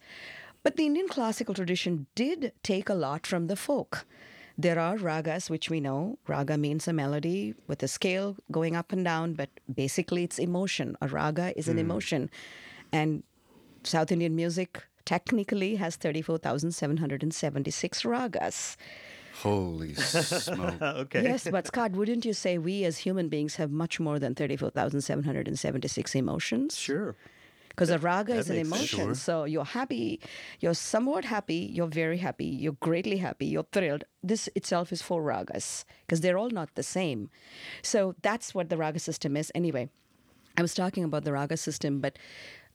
But 0.63 0.77
the 0.77 0.87
Indian 0.87 1.09
classical 1.09 1.55
tradition 1.55 2.07
did 2.15 2.53
take 2.63 2.89
a 2.89 2.95
lot 2.95 3.27
from 3.27 3.49
the 3.49 3.57
folk. 3.57 4.07
There 4.57 4.79
are 4.79 4.97
ragas, 4.97 5.51
which 5.51 5.69
we 5.71 5.81
know. 5.81 6.19
Raga 6.29 6.57
means 6.59 6.87
a 6.87 6.93
melody 6.93 7.55
with 7.67 7.83
a 7.83 7.89
scale 7.89 8.37
going 8.51 8.77
up 8.77 8.93
and 8.93 9.03
down, 9.05 9.35
but 9.35 9.51
basically 9.73 10.25
it's 10.25 10.39
emotion. 10.39 10.97
A 11.01 11.09
raga 11.09 11.57
is 11.59 11.69
an 11.69 11.75
hmm. 11.75 11.81
emotion. 11.81 12.31
And 12.93 13.23
South 13.83 14.13
Indian 14.13 14.37
music 14.37 14.85
technically 15.05 15.77
has 15.77 15.97
34,776 15.97 18.03
ragas. 18.03 18.77
Holy 19.41 19.95
smoke. 19.95 20.81
okay. 20.81 21.23
Yes, 21.23 21.49
but 21.51 21.67
Scott, 21.67 21.93
wouldn't 21.93 22.25
you 22.25 22.35
say 22.35 22.59
we 22.59 22.85
as 22.85 22.99
human 22.99 23.29
beings 23.29 23.57
have 23.57 23.71
much 23.71 23.99
more 23.99 24.19
than 24.19 24.35
34,776 24.35 26.15
emotions? 26.15 26.77
Sure. 26.77 27.17
Because 27.73 27.91
a 27.91 27.99
raga 27.99 28.35
is 28.35 28.51
an 28.51 28.59
emotion. 28.59 28.99
Sure. 29.07 29.15
So 29.15 29.45
you're 29.45 29.65
happy, 29.65 30.21
you're 30.61 30.75
somewhat 30.75 31.25
happy, 31.25 31.61
you're 31.73 31.87
very 32.03 32.19
happy, 32.19 32.45
you're 32.45 32.77
greatly 32.81 33.17
happy, 33.17 33.47
you're 33.47 33.67
thrilled. 33.73 34.05
This 34.23 34.49
itself 34.55 34.93
is 34.93 35.01
four 35.03 35.23
ragas 35.23 35.85
because 36.07 36.21
they're 36.21 36.39
all 36.39 36.51
not 36.51 36.75
the 36.75 36.83
same. 36.83 37.31
So 37.83 38.15
that's 38.23 38.55
what 38.55 38.69
the 38.69 38.77
raga 38.77 38.99
system 38.99 39.37
is. 39.37 39.51
Anyway, 39.55 39.89
I 40.59 40.63
was 40.63 40.75
talking 40.75 41.03
about 41.05 41.25
the 41.25 41.33
raga 41.33 41.57
system, 41.57 42.01
but 42.01 42.19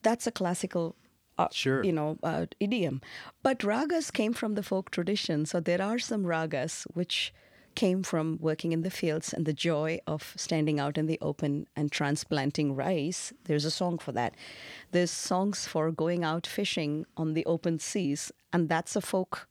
that's 0.01 0.25
a 0.27 0.31
classical. 0.31 0.95
Uh, 1.39 1.47
Sure. 1.51 1.83
you 1.83 1.91
know, 1.91 2.17
uh, 2.23 2.47
idiom. 2.60 2.99
But 3.43 3.60
ragas 3.60 4.12
came 4.12 4.33
from 4.33 4.55
the 4.55 4.63
folk 4.63 4.89
tradition. 4.89 5.45
So 5.45 5.60
there 5.60 5.79
are 5.79 5.99
some 5.99 6.23
ragas 6.23 6.86
which 6.95 7.31
came 7.77 8.01
from 8.01 8.39
working 8.41 8.71
in 8.71 8.81
the 8.81 8.89
fields 8.89 9.31
and 9.31 9.45
the 9.45 9.53
joy 9.53 9.99
of 10.07 10.33
standing 10.35 10.79
out 10.79 10.97
in 10.97 11.05
the 11.05 11.19
open 11.21 11.67
and 11.75 11.91
transplanting 11.91 12.75
rice. 12.75 13.31
There's 13.43 13.65
a 13.65 13.71
song 13.71 13.99
for 13.99 14.11
that. 14.13 14.33
There's 14.93 15.11
songs 15.11 15.67
for 15.67 15.91
going 15.91 16.23
out 16.23 16.47
fishing 16.47 17.05
on 17.15 17.35
the 17.35 17.45
open 17.45 17.77
seas, 17.77 18.31
and 18.51 18.67
that's 18.67 18.95
a 18.95 19.01
folk. 19.01 19.47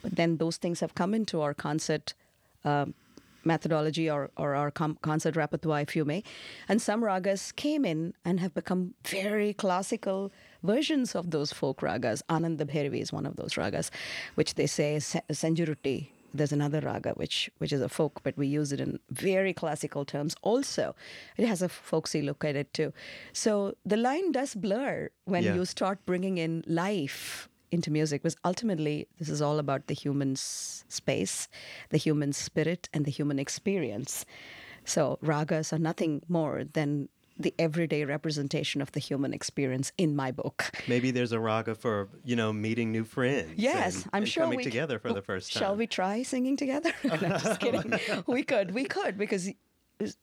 But 0.00 0.16
then 0.16 0.38
those 0.38 0.56
things 0.56 0.80
have 0.80 0.94
come 0.94 1.12
into 1.12 1.42
our 1.42 1.52
concert 1.52 2.14
um, 2.64 2.94
methodology 3.44 4.08
or, 4.08 4.30
or 4.38 4.54
our 4.54 4.70
com- 4.70 4.98
concert 5.02 5.36
repertoire, 5.36 5.82
if 5.82 5.94
you 5.94 6.06
may. 6.06 6.22
And 6.70 6.80
some 6.80 7.02
ragas 7.02 7.54
came 7.54 7.84
in 7.84 8.14
and 8.24 8.40
have 8.40 8.54
become 8.54 8.94
very 9.04 9.52
classical 9.52 10.32
versions 10.62 11.14
of 11.14 11.32
those 11.32 11.52
folk 11.52 11.80
ragas. 11.82 12.22
Ananda 12.30 12.64
Bhairavi 12.64 13.02
is 13.02 13.12
one 13.12 13.26
of 13.26 13.36
those 13.36 13.54
ragas, 13.56 13.90
which 14.36 14.54
they 14.54 14.66
say 14.66 14.94
is. 14.96 15.16
There's 16.38 16.52
another 16.52 16.80
raga 16.80 17.12
which 17.22 17.50
which 17.58 17.72
is 17.72 17.82
a 17.82 17.88
folk, 17.88 18.20
but 18.22 18.36
we 18.36 18.46
use 18.46 18.72
it 18.72 18.80
in 18.80 18.98
very 19.10 19.52
classical 19.52 20.04
terms. 20.04 20.34
Also, 20.42 20.94
it 21.36 21.46
has 21.46 21.60
a 21.62 21.68
folksy 21.68 22.22
look 22.22 22.44
at 22.44 22.56
it 22.56 22.72
too. 22.72 22.92
So 23.32 23.74
the 23.84 23.96
line 23.96 24.32
does 24.32 24.54
blur 24.54 25.10
when 25.24 25.44
Yeah. 25.44 25.54
you 25.56 25.64
start 25.64 25.98
bringing 26.06 26.38
in 26.38 26.64
life 26.66 27.48
into 27.70 27.90
music 27.90 28.22
because 28.22 28.36
ultimately 28.44 29.06
this 29.18 29.28
is 29.28 29.42
all 29.42 29.58
about 29.58 29.86
the 29.88 29.94
human 29.94 30.36
space, 30.36 31.48
the 31.90 31.98
human 31.98 32.32
spirit, 32.32 32.88
and 32.94 33.04
the 33.04 33.10
human 33.10 33.38
experience. 33.38 34.24
So 34.84 35.18
ragas 35.22 35.72
are 35.72 35.78
nothing 35.90 36.22
more 36.28 36.64
than 36.64 37.08
the 37.38 37.54
everyday 37.58 38.04
representation 38.04 38.82
of 38.82 38.92
the 38.92 39.00
human 39.00 39.32
experience 39.32 39.92
in 39.96 40.16
my 40.16 40.30
book. 40.32 40.70
Maybe 40.88 41.10
there's 41.12 41.32
a 41.32 41.38
raga 41.40 41.74
for 41.74 42.08
you 42.24 42.34
know 42.36 42.52
meeting 42.52 42.90
new 42.92 43.04
friends. 43.04 43.52
Yes, 43.56 43.96
and- 43.96 44.04
I'm 44.12 44.22
and 44.22 44.28
sure 44.28 44.44
coming 44.44 44.58
we 44.58 44.64
together 44.64 44.98
for 44.98 45.12
the 45.12 45.22
first 45.22 45.52
time. 45.52 45.60
Shall 45.60 45.76
we 45.76 45.86
try 45.86 46.22
singing 46.22 46.56
together? 46.56 46.92
no, 47.04 47.16
just 47.16 47.60
kidding. 47.64 47.92
we 48.26 48.42
could, 48.42 48.72
we 48.72 48.84
could, 48.84 49.16
because 49.16 49.48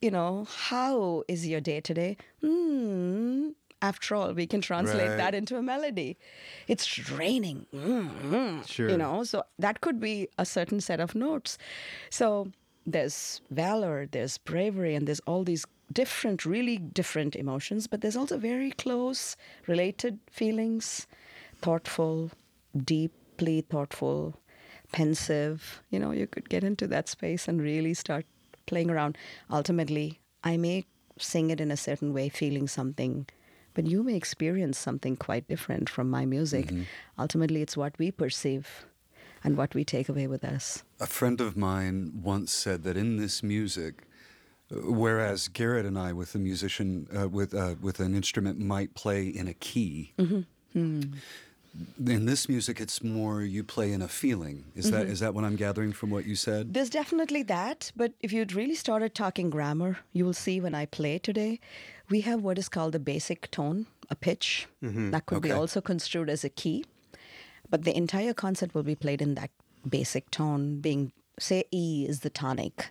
you 0.02 0.12
know, 0.12 0.46
how 0.50 1.24
is 1.28 1.46
your 1.48 1.62
day 1.62 1.82
today? 1.82 2.18
Hmm. 2.42 3.50
After 3.82 4.16
all, 4.16 4.34
we 4.34 4.48
can 4.48 4.62
translate 4.62 5.10
Right. 5.10 5.18
that 5.18 5.36
into 5.36 5.58
a 5.58 5.62
melody. 5.62 6.18
It's 6.68 7.12
raining. 7.12 7.66
Mm, 7.74 8.66
Sure. 8.68 8.90
You 8.90 8.98
know, 8.98 9.24
so 9.24 9.44
that 9.60 9.82
could 9.82 10.00
be 10.00 10.28
a 10.40 10.46
certain 10.46 10.80
set 10.82 11.00
of 11.00 11.14
notes. 11.14 11.58
So 12.10 12.48
there's 12.88 13.42
valor, 13.52 14.08
there's 14.12 14.38
bravery, 14.40 14.96
and 14.96 15.06
there's 15.08 15.20
all 15.28 15.44
these 15.44 15.66
different, 15.92 16.46
really 16.46 16.78
different 16.78 17.36
emotions, 17.36 17.88
but 17.88 18.02
there's 18.02 18.16
also 18.16 18.38
very 18.38 18.72
close, 18.72 19.36
related 19.68 20.20
feelings 20.30 21.08
thoughtful, 21.62 22.32
deeply 22.84 23.62
thoughtful, 23.62 24.40
pensive. 24.92 25.82
You 25.90 26.00
know, 26.00 26.12
you 26.12 26.28
could 26.28 26.50
get 26.50 26.64
into 26.64 26.88
that 26.88 27.10
space 27.10 27.48
and 27.48 27.62
really 27.62 27.94
start 27.94 28.26
playing 28.66 28.90
around. 28.90 29.18
Ultimately, 29.50 30.20
I 30.44 30.58
may 30.58 30.86
sing 31.18 31.50
it 31.50 31.62
in 31.62 31.72
a 31.72 31.78
certain 31.78 32.14
way, 32.14 32.30
feeling 32.30 32.68
something, 32.68 33.26
but 33.74 33.88
you 33.88 34.04
may 34.04 34.16
experience 34.16 34.78
something 34.78 35.16
quite 35.16 35.48
different 35.48 35.90
from 35.90 36.10
my 36.10 36.26
music. 36.26 36.68
Mm-hmm. 36.68 36.84
Ultimately, 37.18 37.62
it's 37.62 37.78
what 37.78 37.98
we 37.98 38.12
perceive 38.12 38.86
and 39.44 39.58
what 39.58 39.76
we 39.76 39.84
take 39.84 40.10
away 40.10 40.28
with 40.28 40.44
us. 40.44 40.84
A 41.00 41.08
friend 41.08 41.40
of 41.40 41.56
mine 41.56 42.12
once 42.22 42.52
said 42.52 42.84
that 42.84 42.98
in 42.98 43.18
this 43.18 43.44
music, 43.44 44.04
whereas 44.72 45.48
Garrett 45.48 45.86
and 45.86 45.98
I, 45.98 46.14
with 46.14 46.36
a 46.36 46.40
musician 46.40 47.08
uh, 47.18 47.28
with 47.30 47.54
uh, 47.54 47.76
with 47.82 48.00
an 48.00 48.16
instrument, 48.16 48.60
might 48.60 48.94
play 48.94 49.28
in 49.28 49.48
a 49.48 49.54
key. 49.54 50.14
In 52.06 52.26
this 52.26 52.48
music, 52.48 52.80
it's 52.80 53.04
more 53.04 53.42
you 53.42 53.62
play 53.62 53.92
in 53.92 54.02
a 54.02 54.08
feeling. 54.08 54.64
Is 54.76 54.92
that 54.92 55.08
is 55.08 55.20
that 55.20 55.34
what 55.34 55.44
I'm 55.44 55.58
gathering 55.58 55.92
from 55.92 56.10
what 56.10 56.26
you 56.26 56.36
said? 56.36 56.74
There's 56.74 56.90
definitely 56.90 57.44
that, 57.44 57.92
but 57.98 58.14
if 58.22 58.32
you'd 58.32 58.54
really 58.54 58.76
started 58.76 59.14
talking 59.14 59.50
grammar, 59.50 60.00
you 60.14 60.24
will 60.24 60.34
see 60.34 60.62
when 60.62 60.74
I 60.74 60.86
play 60.86 61.20
today, 61.20 61.60
we 62.10 62.22
have 62.22 62.42
what 62.42 62.58
is 62.58 62.70
called 62.70 62.94
the 62.94 63.00
basic 63.00 63.52
tone, 63.52 63.88
a 64.10 64.16
pitch. 64.16 64.68
That 65.12 65.26
could 65.26 65.42
be 65.42 65.52
also 65.52 65.82
construed 65.82 66.30
as 66.30 66.46
a 66.46 66.50
key, 66.50 66.86
but 67.70 67.84
the 67.84 67.96
entire 67.96 68.34
concert 68.34 68.74
will 68.74 68.84
be 68.84 68.96
played 68.96 69.22
in 69.22 69.36
that 69.36 69.50
basic 69.90 70.32
tone, 70.32 70.80
being, 70.80 71.12
say, 71.40 71.64
E 71.72 72.06
is 72.08 72.20
the 72.22 72.30
tonic. 72.30 72.90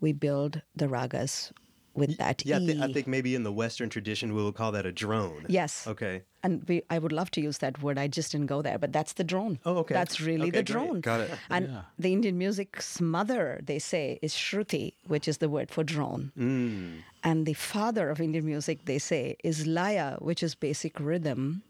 We 0.00 0.12
build 0.12 0.62
the 0.74 0.86
ragas 0.86 1.52
with 1.94 2.16
that 2.18 2.44
Yeah, 2.46 2.56
I, 2.56 2.60
E. 2.60 2.66
thi- 2.74 2.82
I 2.82 2.92
think 2.92 3.06
maybe 3.06 3.34
in 3.34 3.42
the 3.42 3.52
Western 3.52 3.88
tradition 3.88 4.34
we 4.34 4.42
would 4.44 4.54
call 4.54 4.72
that 4.72 4.86
a 4.86 4.92
drone. 4.92 5.44
Yes. 5.48 5.86
Okay. 5.86 6.22
And 6.42 6.64
we, 6.68 6.82
I 6.88 6.98
would 6.98 7.12
love 7.12 7.30
to 7.32 7.40
use 7.40 7.58
that 7.58 7.82
word. 7.82 7.98
I 7.98 8.06
just 8.08 8.32
didn't 8.32 8.46
go 8.46 8.62
there, 8.62 8.78
but 8.78 8.92
that's 8.92 9.12
the 9.14 9.24
drone. 9.24 9.58
Oh, 9.66 9.76
okay. 9.78 9.92
That's 9.94 10.20
really 10.20 10.42
Okay, 10.48 10.50
the 10.50 10.62
great. 10.62 10.66
drone. 10.66 11.00
Got 11.00 11.20
it. 11.20 11.30
And 11.50 11.68
Yeah. 11.68 11.82
the 11.98 12.12
Indian 12.12 12.38
music's 12.38 13.00
mother, 13.00 13.60
they 13.62 13.78
say, 13.78 14.18
is 14.22 14.32
Shruti, 14.34 14.94
which 15.06 15.28
is 15.28 15.38
the 15.38 15.48
word 15.48 15.70
for 15.70 15.84
drone. 15.84 16.32
Mm. 16.38 17.02
And 17.22 17.44
the 17.46 17.54
father 17.54 18.08
of 18.08 18.20
Indian 18.20 18.46
music, 18.46 18.86
they 18.86 18.98
say, 18.98 19.36
is 19.44 19.66
Laya, 19.66 20.16
which 20.20 20.42
is 20.42 20.54
basic 20.54 20.98
rhythm. 20.98 21.62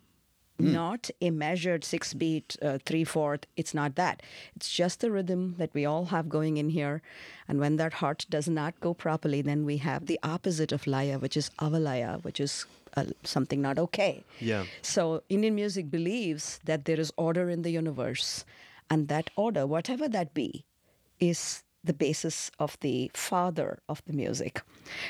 Not 0.60 1.10
a 1.20 1.30
measured 1.30 1.84
six 1.84 2.14
beat, 2.14 2.56
uh, 2.62 2.78
three 2.84 3.04
fourth. 3.04 3.46
It's 3.56 3.74
not 3.74 3.94
that. 3.96 4.22
It's 4.56 4.70
just 4.70 5.00
the 5.00 5.10
rhythm 5.10 5.54
that 5.58 5.72
we 5.74 5.84
all 5.84 6.06
have 6.06 6.28
going 6.28 6.56
in 6.56 6.70
here. 6.70 7.02
And 7.48 7.58
when 7.60 7.76
that 7.76 7.94
heart 7.94 8.26
does 8.30 8.48
not 8.48 8.78
go 8.80 8.94
properly, 8.94 9.42
then 9.42 9.64
we 9.64 9.78
have 9.78 10.06
the 10.06 10.18
opposite 10.22 10.72
of 10.72 10.86
Laya, 10.86 11.18
which 11.18 11.36
is 11.36 11.50
Avalaya, 11.60 12.22
which 12.24 12.40
is 12.40 12.66
uh, 12.96 13.04
something 13.24 13.60
not 13.60 13.78
okay. 13.78 14.24
Yeah. 14.40 14.64
So 14.82 15.22
Indian 15.28 15.54
music 15.54 15.90
believes 15.90 16.60
that 16.64 16.84
there 16.84 17.00
is 17.00 17.12
order 17.16 17.48
in 17.50 17.62
the 17.62 17.70
universe, 17.70 18.44
and 18.88 19.08
that 19.08 19.30
order, 19.36 19.66
whatever 19.66 20.08
that 20.08 20.34
be, 20.34 20.64
is 21.20 21.62
the 21.82 21.94
basis 21.94 22.50
of 22.58 22.76
the 22.80 23.10
father 23.14 23.78
of 23.88 24.02
the 24.04 24.12
music. 24.12 24.62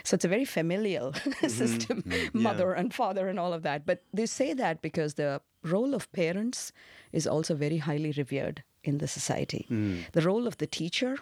So 0.05 0.15
it's 0.15 0.25
a 0.25 0.29
very 0.29 0.45
familial 0.45 1.13
mm-hmm. 1.13 1.49
system, 1.49 2.03
mm-hmm. 2.03 2.43
mother 2.43 2.73
and 2.73 2.95
father 2.95 3.29
and 3.29 3.39
all 3.39 3.53
of 3.53 3.63
that. 3.63 3.85
But 3.85 4.03
they 4.13 4.27
say 4.27 4.55
that 4.55 4.81
because 4.81 5.15
the 5.15 5.41
role 5.63 5.95
of 5.95 6.11
parents 6.13 6.73
is 7.13 7.27
also 7.27 7.55
very 7.55 7.79
highly 7.79 8.13
revered 8.13 8.63
in 8.85 8.99
the 8.99 9.09
society. 9.09 9.67
Mm. 9.71 10.11
The 10.13 10.23
role 10.23 10.47
of 10.47 10.59
the 10.59 10.67
teacher, 10.67 11.19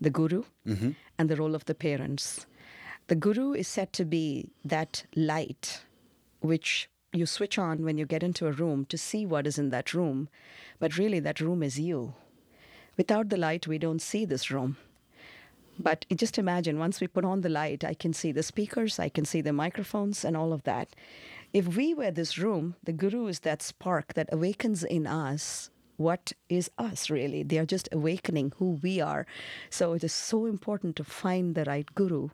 the 0.00 0.10
guru, 0.10 0.44
mm-hmm. 0.66 0.90
and 1.18 1.28
the 1.28 1.36
role 1.36 1.54
of 1.54 1.66
the 1.66 1.74
parents. 1.74 2.46
The 3.08 3.14
guru 3.14 3.52
is 3.52 3.68
said 3.68 3.92
to 3.94 4.04
be 4.04 4.50
that 4.64 5.04
light 5.14 5.82
which 6.40 6.88
you 7.12 7.26
switch 7.26 7.58
on 7.58 7.84
when 7.84 7.98
you 7.98 8.06
get 8.06 8.22
into 8.22 8.46
a 8.46 8.52
room 8.52 8.84
to 8.86 8.98
see 8.98 9.24
what 9.24 9.46
is 9.46 9.58
in 9.58 9.70
that 9.70 9.94
room, 9.94 10.28
but 10.78 10.98
really 10.98 11.20
that 11.20 11.40
room 11.40 11.62
is 11.62 11.78
you. 11.78 12.14
Without 12.96 13.28
the 13.28 13.36
light, 13.36 13.66
we 13.66 13.78
don't 13.78 14.02
see 14.02 14.24
this 14.24 14.50
room. 14.50 14.76
But 15.78 16.06
just 16.14 16.38
imagine 16.38 16.78
once 16.78 17.00
we 17.00 17.06
put 17.06 17.24
on 17.24 17.42
the 17.42 17.50
light, 17.50 17.84
I 17.84 17.94
can 17.94 18.12
see 18.12 18.32
the 18.32 18.42
speakers, 18.42 18.98
I 18.98 19.10
can 19.10 19.24
see 19.24 19.42
the 19.42 19.52
microphones, 19.52 20.24
and 20.24 20.36
all 20.36 20.52
of 20.52 20.62
that. 20.62 20.96
If 21.52 21.76
we 21.76 21.92
were 21.92 22.10
this 22.10 22.38
room, 22.38 22.76
the 22.82 22.92
guru 22.92 23.26
is 23.26 23.40
that 23.40 23.62
spark 23.62 24.14
that 24.14 24.32
awakens 24.32 24.82
in 24.82 25.06
us 25.06 25.70
what 25.96 26.32
is 26.48 26.70
us, 26.78 27.08
really. 27.10 27.42
They 27.42 27.58
are 27.58 27.66
just 27.66 27.88
awakening 27.90 28.52
who 28.58 28.78
we 28.82 29.00
are. 29.00 29.26
So 29.70 29.94
it 29.94 30.04
is 30.04 30.12
so 30.12 30.46
important 30.46 30.96
to 30.96 31.04
find 31.04 31.54
the 31.54 31.64
right 31.64 31.86
guru 31.94 32.28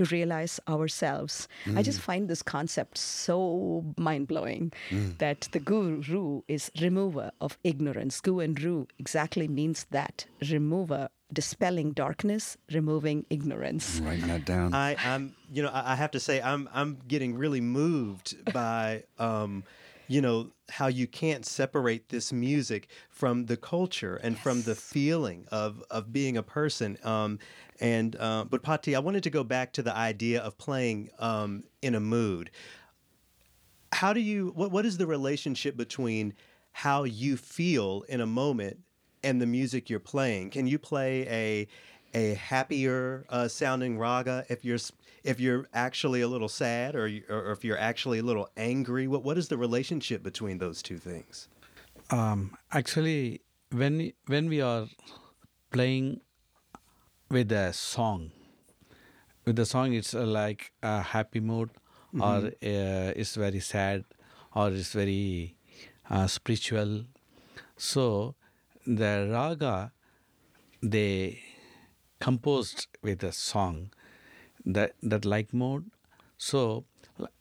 to 0.00 0.04
realize 0.16 0.58
ourselves. 0.66 1.46
I 1.76 1.82
just 1.82 2.00
find 2.00 2.28
this 2.28 2.42
concept 2.42 2.96
so 2.96 3.84
mind 3.98 4.28
blowing 4.28 4.72
that 5.18 5.40
the 5.52 5.60
guru 5.60 6.40
is 6.48 6.70
remover 6.80 7.30
of 7.40 7.58
ignorance. 7.64 8.20
Gu 8.20 8.40
and 8.40 8.60
ru 8.64 8.86
exactly 8.98 9.46
means 9.46 9.86
that 9.90 10.24
remover, 10.50 11.08
dispelling 11.32 11.92
darkness, 11.92 12.56
removing 12.72 13.26
ignorance. 13.28 13.98
I'm 13.98 14.06
writing 14.06 14.28
that 14.28 14.44
down. 14.46 14.72
I, 14.72 14.96
I'm, 15.04 15.34
you 15.52 15.62
know, 15.62 15.68
I 15.68 15.92
I 15.92 15.94
have 15.96 16.12
to 16.12 16.20
say, 16.20 16.40
I'm, 16.40 16.68
I'm 16.72 16.98
getting 17.08 17.36
really 17.36 17.60
moved 17.60 18.28
by, 18.54 19.02
um, 19.18 19.64
you 20.10 20.20
know 20.20 20.50
how 20.68 20.88
you 20.88 21.06
can't 21.06 21.46
separate 21.46 22.08
this 22.08 22.32
music 22.32 22.88
from 23.10 23.46
the 23.46 23.56
culture 23.56 24.16
and 24.16 24.36
from 24.36 24.62
the 24.62 24.74
feeling 24.74 25.46
of 25.52 25.84
of 25.88 26.12
being 26.12 26.36
a 26.36 26.42
person. 26.42 26.98
Um, 27.04 27.38
and 27.78 28.16
uh, 28.18 28.44
Bhupati, 28.44 28.96
I 28.96 28.98
wanted 28.98 29.22
to 29.22 29.30
go 29.30 29.44
back 29.44 29.72
to 29.74 29.82
the 29.82 29.96
idea 29.96 30.40
of 30.40 30.58
playing 30.58 31.10
um, 31.20 31.62
in 31.80 31.94
a 31.94 32.00
mood. 32.00 32.50
How 33.92 34.12
do 34.12 34.18
you? 34.18 34.50
What 34.56 34.72
what 34.72 34.84
is 34.84 34.98
the 34.98 35.06
relationship 35.06 35.76
between 35.76 36.34
how 36.72 37.04
you 37.04 37.36
feel 37.36 38.04
in 38.08 38.20
a 38.20 38.26
moment 38.26 38.80
and 39.22 39.40
the 39.40 39.46
music 39.46 39.88
you're 39.88 40.00
playing? 40.00 40.50
Can 40.50 40.66
you 40.66 40.80
play 40.80 41.28
a 41.28 41.68
a 42.14 42.34
happier 42.34 43.24
uh, 43.28 43.48
sounding 43.48 43.98
raga 43.98 44.44
if 44.48 44.64
you're 44.64 44.78
if 45.22 45.38
you're 45.38 45.66
actually 45.74 46.22
a 46.22 46.28
little 46.28 46.48
sad 46.48 46.94
or, 46.96 47.06
you- 47.06 47.24
or 47.28 47.52
if 47.52 47.64
you're 47.64 47.78
actually 47.78 48.18
a 48.18 48.22
little 48.22 48.48
angry? 48.56 49.06
What 49.06 49.22
what 49.22 49.38
is 49.38 49.48
the 49.48 49.56
relationship 49.56 50.22
between 50.22 50.58
those 50.58 50.82
two 50.82 50.98
things? 50.98 51.48
Um, 52.10 52.56
actually, 52.72 53.42
when 53.70 54.12
when 54.26 54.48
we 54.48 54.60
are 54.60 54.88
playing 55.70 56.20
with 57.30 57.52
a 57.52 57.72
song, 57.72 58.32
with 59.44 59.56
the 59.56 59.66
song, 59.66 59.92
it's 59.94 60.14
uh, 60.14 60.24
like 60.26 60.72
a 60.82 61.00
happy 61.02 61.40
mood, 61.40 61.70
or 62.18 62.46
uh, 62.46 63.12
it's 63.20 63.36
very 63.36 63.60
sad, 63.60 64.04
or 64.54 64.70
it's 64.70 64.92
very 64.92 65.56
uh, 66.10 66.26
spiritual. 66.26 67.04
So 67.76 68.34
the 68.86 69.28
raga 69.30 69.92
they 70.82 71.38
composed 72.20 72.86
with 73.02 73.22
a 73.24 73.32
song 73.32 73.90
that 74.64 74.94
that 75.02 75.24
like 75.24 75.52
mode. 75.52 75.90
So 76.38 76.84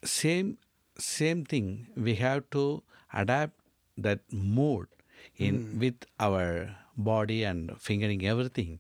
same 0.04 0.58
same 0.98 1.46
thing 1.46 1.88
we 1.96 2.16
have 2.16 2.50
to 2.52 2.84
adapt 3.14 3.54
that 3.98 4.22
mood 4.32 4.88
in 5.38 5.66
with 5.80 6.06
our 6.20 6.76
body 6.98 7.44
and 7.44 7.72
fingering 7.80 8.26
everything. 8.26 8.80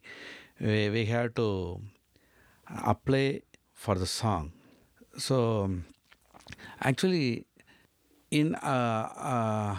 We, 0.60 0.90
we 0.90 1.06
have 1.06 1.36
to 1.36 1.82
apply 2.68 3.42
for 3.74 3.96
the 3.96 4.08
song. 4.08 4.54
So 5.18 5.70
actually 6.82 7.46
in 8.32 8.56
uh, 8.56 9.10
uh, 9.16 9.78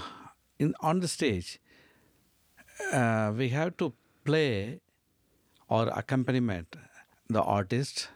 in 0.58 0.74
on 0.80 1.00
the 1.00 1.08
stage 1.08 1.60
uh, 2.92 3.32
we 3.36 3.48
have 3.50 3.76
to 3.78 3.92
play 4.24 4.80
or 5.70 5.88
accompaniment 6.02 6.76
the 7.36 7.42
artist 7.58 8.08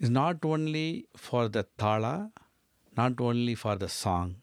is 0.00 0.10
not 0.10 0.44
only 0.44 1.06
for 1.16 1.48
the 1.48 1.64
thala, 1.78 2.30
not 2.96 3.20
only 3.20 3.54
for 3.54 3.76
the 3.76 3.88
song, 3.88 4.36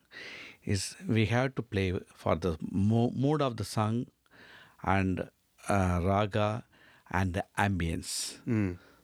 is 0.63 0.95
we 1.07 1.25
have 1.27 1.55
to 1.55 1.61
play 1.61 1.87
for 2.15 2.35
the 2.35 2.57
mo- 2.71 3.11
mood 3.15 3.41
of 3.41 3.57
the 3.57 3.65
song 3.65 4.05
and 4.83 5.29
uh, 5.69 5.99
raga 6.03 6.63
and 7.11 7.33
the 7.33 7.45
ambience. 7.57 8.39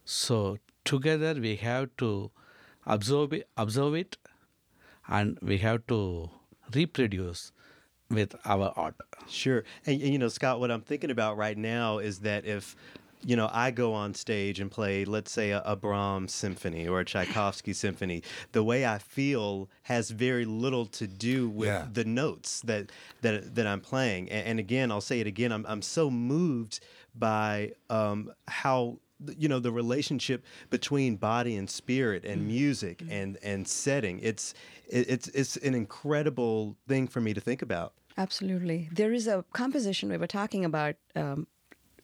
So 0.05 0.57
together 0.85 1.33
we 1.39 1.55
have 1.57 1.89
to 1.99 2.31
observe 2.85 3.33
it, 3.33 3.47
observe 3.57 3.95
it, 3.95 4.17
and 5.07 5.37
we 5.41 5.57
have 5.59 5.85
to 5.87 6.29
reproduce 6.75 7.51
with 8.11 8.35
our 8.45 8.73
art. 8.75 8.95
Sure. 9.27 9.63
And, 9.85 10.01
and, 10.01 10.11
you 10.13 10.19
know, 10.19 10.27
Scott, 10.27 10.59
what 10.59 10.71
I'm 10.71 10.81
thinking 10.81 11.11
about 11.11 11.37
right 11.37 11.57
now 11.57 11.99
is 11.99 12.19
that 12.19 12.45
if, 12.45 12.75
you 13.23 13.35
know, 13.35 13.49
I 13.53 13.69
go 13.71 13.93
on 13.93 14.13
stage 14.15 14.59
and 14.59 14.71
play, 14.71 15.05
let's 15.05 15.31
say, 15.31 15.51
a, 15.51 15.61
a 15.63 15.75
Brahms 15.75 16.33
symphony 16.33 16.87
or 16.87 17.01
a 17.01 17.05
Tchaikovsky 17.05 17.73
symphony, 17.73 18.23
the 18.51 18.63
way 18.63 18.85
I 18.85 18.97
feel 18.97 19.69
has 19.83 20.09
very 20.09 20.43
little 20.45 20.87
to 20.87 21.05
do 21.07 21.47
with 21.47 21.67
Yeah. 21.67 21.87
the 21.91 22.03
notes 22.05 22.61
that 22.61 22.91
that 23.21 23.53
that 23.55 23.67
I'm 23.67 23.81
playing. 23.81 24.29
And, 24.31 24.47
and 24.47 24.59
again, 24.59 24.91
I'll 24.91 25.01
say 25.01 25.19
it 25.19 25.27
again. 25.27 25.51
I'm 25.51 25.65
I'm 25.67 25.83
so 25.83 26.09
moved 26.09 26.79
by 27.13 27.73
um, 27.91 28.31
how 28.47 28.97
you 29.37 29.47
know 29.47 29.59
the 29.59 29.71
relationship 29.71 30.43
between 30.71 31.15
body 31.15 31.55
and 31.55 31.69
spirit 31.69 32.25
and 32.25 32.47
music 32.47 33.03
and 33.07 33.37
and 33.43 33.67
setting. 33.67 34.19
It's 34.23 34.55
it, 34.87 35.07
it's 35.07 35.27
it's 35.27 35.57
an 35.57 35.75
incredible 35.75 36.75
thing 36.87 37.07
for 37.07 37.21
me 37.21 37.35
to 37.35 37.39
think 37.41 37.61
about. 37.61 37.93
Absolutely. 38.21 38.87
There 38.91 39.11
is 39.11 39.25
a 39.25 39.43
composition 39.51 40.09
we 40.09 40.17
were 40.17 40.27
talking 40.27 40.63
about 40.63 40.95
um, 41.15 41.47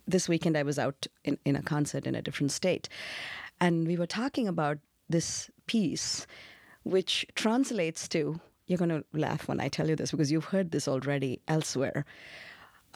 this 0.08 0.28
weekend. 0.28 0.58
I 0.58 0.64
was 0.64 0.80
out 0.80 1.06
in, 1.24 1.38
in 1.46 1.56
a 1.56 1.62
concert 1.62 2.08
in 2.08 2.16
a 2.16 2.24
different 2.24 2.52
state, 2.52 2.90
and 3.62 3.86
we 3.86 3.98
were 3.98 4.08
talking 4.08 4.48
about 4.48 4.80
this 5.08 5.52
piece, 5.68 6.26
which 6.84 7.28
translates 7.36 8.08
to 8.08 8.40
you're 8.66 8.80
going 8.80 8.90
to 8.90 9.06
laugh 9.14 9.48
when 9.48 9.60
I 9.60 9.68
tell 9.70 9.90
you 9.90 9.96
this 9.96 10.10
because 10.10 10.32
you've 10.32 10.46
heard 10.46 10.72
this 10.72 10.88
already 10.88 11.40
elsewhere. 11.48 12.04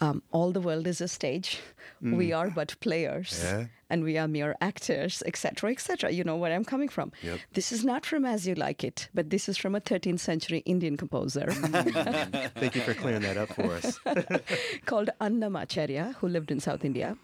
Um, 0.02 0.22
all 0.32 0.50
the 0.50 0.60
world 0.60 0.86
is 0.88 1.00
a 1.00 1.06
stage. 1.06 1.60
We 2.00 2.32
are 2.32 2.50
but 2.50 2.74
players, 2.80 3.40
Yeah. 3.44 3.66
and 3.88 4.02
we 4.02 4.18
are 4.18 4.26
mere 4.26 4.56
actors, 4.60 5.22
etc., 5.26 5.70
etc. 5.70 6.10
You 6.10 6.24
know 6.24 6.36
where 6.36 6.52
I'm 6.52 6.64
coming 6.64 6.88
from. 6.88 7.12
Yep. 7.22 7.38
This 7.52 7.70
is 7.70 7.84
not 7.84 8.04
from 8.04 8.24
As 8.24 8.44
You 8.48 8.56
Like 8.56 8.82
It, 8.82 9.08
but 9.14 9.30
this 9.30 9.48
is 9.48 9.56
from 9.56 9.76
a 9.76 9.80
13th 9.80 10.18
century 10.18 10.58
Indian 10.66 10.96
composer. 10.96 11.46
Thank 12.60 12.74
you 12.74 12.82
for 12.82 12.94
clearing 12.94 13.22
that 13.22 13.36
up 13.36 13.50
for 13.54 13.70
us. 13.78 14.00
called 14.86 15.10
Annamacharya, 15.20 16.16
who 16.16 16.26
lived 16.26 16.50
in 16.50 16.58
South 16.58 16.84
India. 16.84 17.16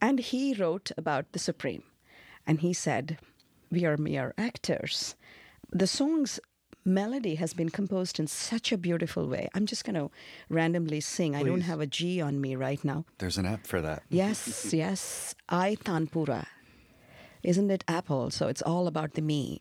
And 0.00 0.18
he 0.20 0.54
wrote 0.54 0.90
about 0.96 1.30
the 1.32 1.38
Supreme. 1.38 1.82
And 2.46 2.60
he 2.60 2.72
said, 2.72 3.18
We 3.70 3.84
are 3.84 3.98
mere 3.98 4.32
actors. 4.38 5.14
The 5.70 5.86
song's 5.86 6.40
melody 6.84 7.36
has 7.36 7.52
been 7.54 7.68
composed 7.70 8.18
in 8.18 8.26
such 8.26 8.72
a 8.72 8.76
beautiful 8.78 9.26
way. 9.28 9.48
I'm 9.54 9.66
just 9.66 9.84
going 9.84 9.94
to 9.94 10.10
randomly 10.48 11.00
sing. 11.00 11.32
Please. 11.32 11.40
I 11.40 11.42
don't 11.44 11.62
have 11.62 11.80
a 11.80 11.86
G 11.86 12.20
on 12.20 12.40
me 12.40 12.56
right 12.56 12.82
now. 12.84 13.04
There's 13.18 13.38
an 13.38 13.46
app 13.46 13.66
for 13.66 13.80
that. 13.80 14.02
Yes, 14.08 14.72
yes. 14.82 15.34
iTanpura. 15.48 16.46
Isn't 17.42 17.70
it 17.70 17.84
Apple? 17.88 18.30
So 18.30 18.46
it's 18.48 18.62
all 18.62 18.86
about 18.86 19.14
the 19.14 19.22
me. 19.22 19.60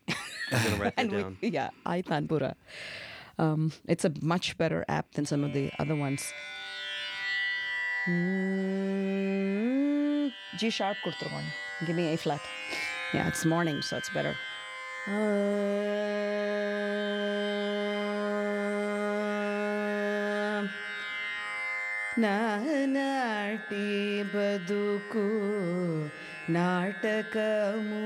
I'm 0.51 0.63
going 0.63 0.75
to 0.75 0.81
write 0.81 0.95
that 0.97 1.09
down. 1.09 1.37
We, 1.41 1.49
yeah, 1.49 1.69
iTanpura. 1.85 2.53
Um, 3.39 3.71
it's 3.87 4.05
a 4.05 4.11
much 4.21 4.57
better 4.57 4.85
app 4.87 5.13
than 5.13 5.25
some 5.25 5.43
of 5.43 5.53
the 5.53 5.71
other 5.79 5.95
ones. 5.95 6.31
Mm, 9.01 10.31
G 10.59 10.69
sharp 10.77 10.97
கொடுத்துருவாங்க. 11.03 11.51
Give 11.87 11.95
me 11.99 12.05
A 12.13 12.17
flat. 12.23 12.41
Yeah, 13.15 13.27
it's 13.31 13.43
morning, 13.53 13.77
so 13.87 13.93
it's 14.01 14.11
better. 14.17 14.33
ನಾಟಿ 22.85 24.23
ಬದುಕು 24.23 25.25
ನಾಟಕಮು. 26.51 28.01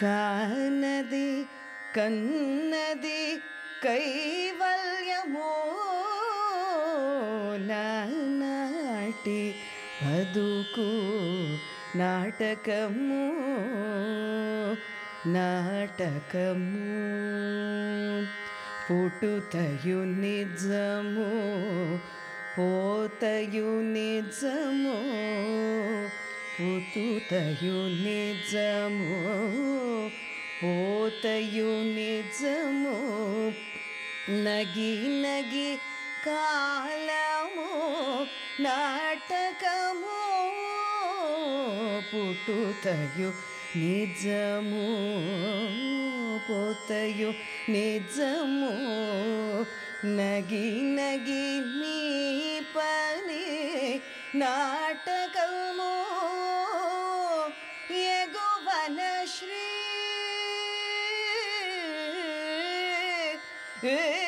ಕಾನದಿ 0.00 1.42
ಕನ್ನದಿ 1.94 3.42
ಕೈವಲ್ಯಮೋ. 3.82 5.76
ನಾಟಿ 8.40 9.54
ಬದುಕು 10.04 10.90
నాటకము 11.98 13.22
నాటకము 15.26 16.90
పుట్టుతయు 18.84 19.98
నిజము 20.14 21.26
పోతయు 22.54 23.72
నిజము 23.88 24.94
పుట్టుతయు 26.54 27.78
నిజము 27.98 29.18
పోతయు 30.62 31.70
నిజము 31.96 32.96
నగి 34.44 34.92
నగి 35.22 35.70
కాలము 36.24 37.68
నాటకము 38.64 40.09
పుట్టుతయు 42.08 43.30
నిజము 43.76 44.84
పోతయు 46.46 47.30
నిజము 47.70 48.72
నగి 50.16 50.66
నగి 50.96 51.44
నీ 51.72 51.98
పని 52.74 53.44
నాటకము 54.36 55.92
ఎగువన 58.10 59.00
శ్రీ 59.34 59.66
ఎగువన 63.84 64.19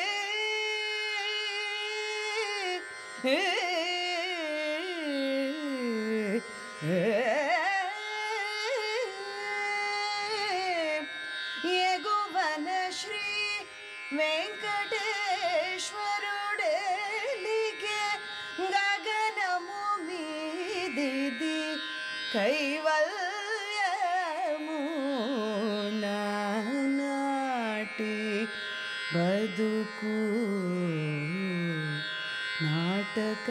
ನಾಟಕ 32.67 33.47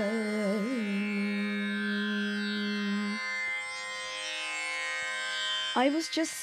I 5.84 5.88
was 5.94 6.10
just 6.18 6.40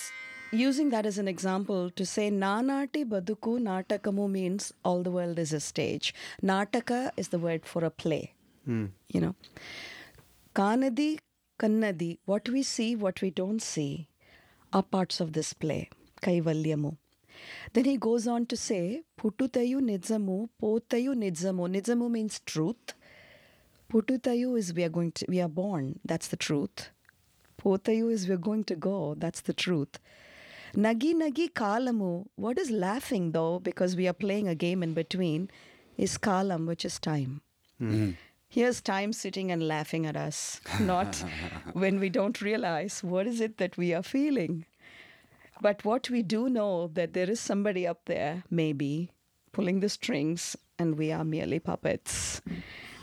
using 0.52 0.90
that 0.90 1.06
as 1.06 1.18
an 1.18 1.28
example 1.28 1.90
to 1.92 2.06
say 2.06 2.32
nanati 2.32 3.02
baduku 3.14 3.52
natakamu 3.66 4.28
means 4.36 4.64
all 4.84 5.04
the 5.04 5.12
world 5.12 5.38
is 5.38 5.54
a 5.54 5.60
stage. 5.60 6.14
Nataka 6.42 7.12
is 7.18 7.28
the 7.30 7.40
word 7.40 7.66
for 7.66 7.82
a 7.86 7.92
play 8.04 8.34
hmm. 8.66 8.86
you 9.14 9.22
know. 9.22 9.36
Kanadi 10.56 11.20
kannadi 11.60 12.18
what 12.26 12.50
we 12.50 12.64
see 12.64 12.96
what 12.96 13.22
we 13.22 13.30
don't 13.42 13.62
see 13.62 14.08
are 14.74 14.84
parts 14.84 15.20
of 15.20 15.34
this 15.34 15.54
play. 15.54 15.90
Kaivalyamu. 16.26 16.98
Then 17.74 17.86
he 17.86 17.98
goes 17.98 18.28
on 18.28 18.46
to 18.48 18.58
say, 18.58 19.04
Pututayu 19.20 19.80
Nidzamu, 19.80 20.50
Potayu 20.62 21.14
Nidzamu. 21.16 21.70
Nidzamu 21.70 22.10
means 22.10 22.40
truth. 22.46 22.94
Pututayu 23.92 24.58
is 24.58 24.74
we 24.74 24.84
are 24.84 24.90
going 24.90 25.12
to 25.14 25.26
we 25.28 25.42
are 25.42 25.50
born. 25.50 26.00
That's 26.06 26.28
the 26.28 26.38
truth. 26.38 26.90
Potayu 27.60 28.12
is 28.12 28.30
we're 28.30 28.38
going 28.38 28.64
to 28.66 28.76
go. 28.76 29.16
That's 29.18 29.42
the 29.42 29.54
truth. 29.54 30.00
Nagi 30.76 31.14
nagi 31.16 31.52
kalamu. 31.52 32.28
What 32.36 32.60
is 32.60 32.70
laughing 32.70 33.32
though, 33.32 33.60
because 33.60 33.96
we 33.96 34.08
are 34.08 34.14
playing 34.14 34.48
a 34.48 34.56
game 34.56 34.84
in 34.84 34.94
between, 34.94 35.50
is 35.98 36.18
kalam, 36.18 36.68
which 36.68 36.86
is 36.86 37.00
time. 37.00 37.42
Mm-hmm. 37.82 38.12
Here's 38.48 38.82
time 38.82 39.14
sitting 39.14 39.52
and 39.52 39.68
laughing 39.68 40.06
at 40.06 40.18
us, 40.18 40.60
not 40.80 41.16
when 41.74 42.00
we 42.00 42.10
don't 42.10 42.42
realize 42.42 43.04
what 43.04 43.28
is 43.28 43.42
it 43.42 43.58
that 43.58 43.78
we 43.78 43.94
are 43.94 44.02
feeling. 44.02 44.66
But 45.62 45.84
what 45.84 46.10
we 46.10 46.22
do 46.22 46.50
know 46.50 46.88
that 46.94 47.14
there 47.14 47.30
is 47.30 47.40
somebody 47.40 47.86
up 47.86 48.06
there, 48.06 48.44
maybe, 48.50 49.12
pulling 49.52 49.82
the 49.82 49.90
strings, 49.90 50.56
and 50.78 50.98
we 50.98 51.12
are 51.12 51.26
merely 51.26 51.60
puppets. 51.60 52.42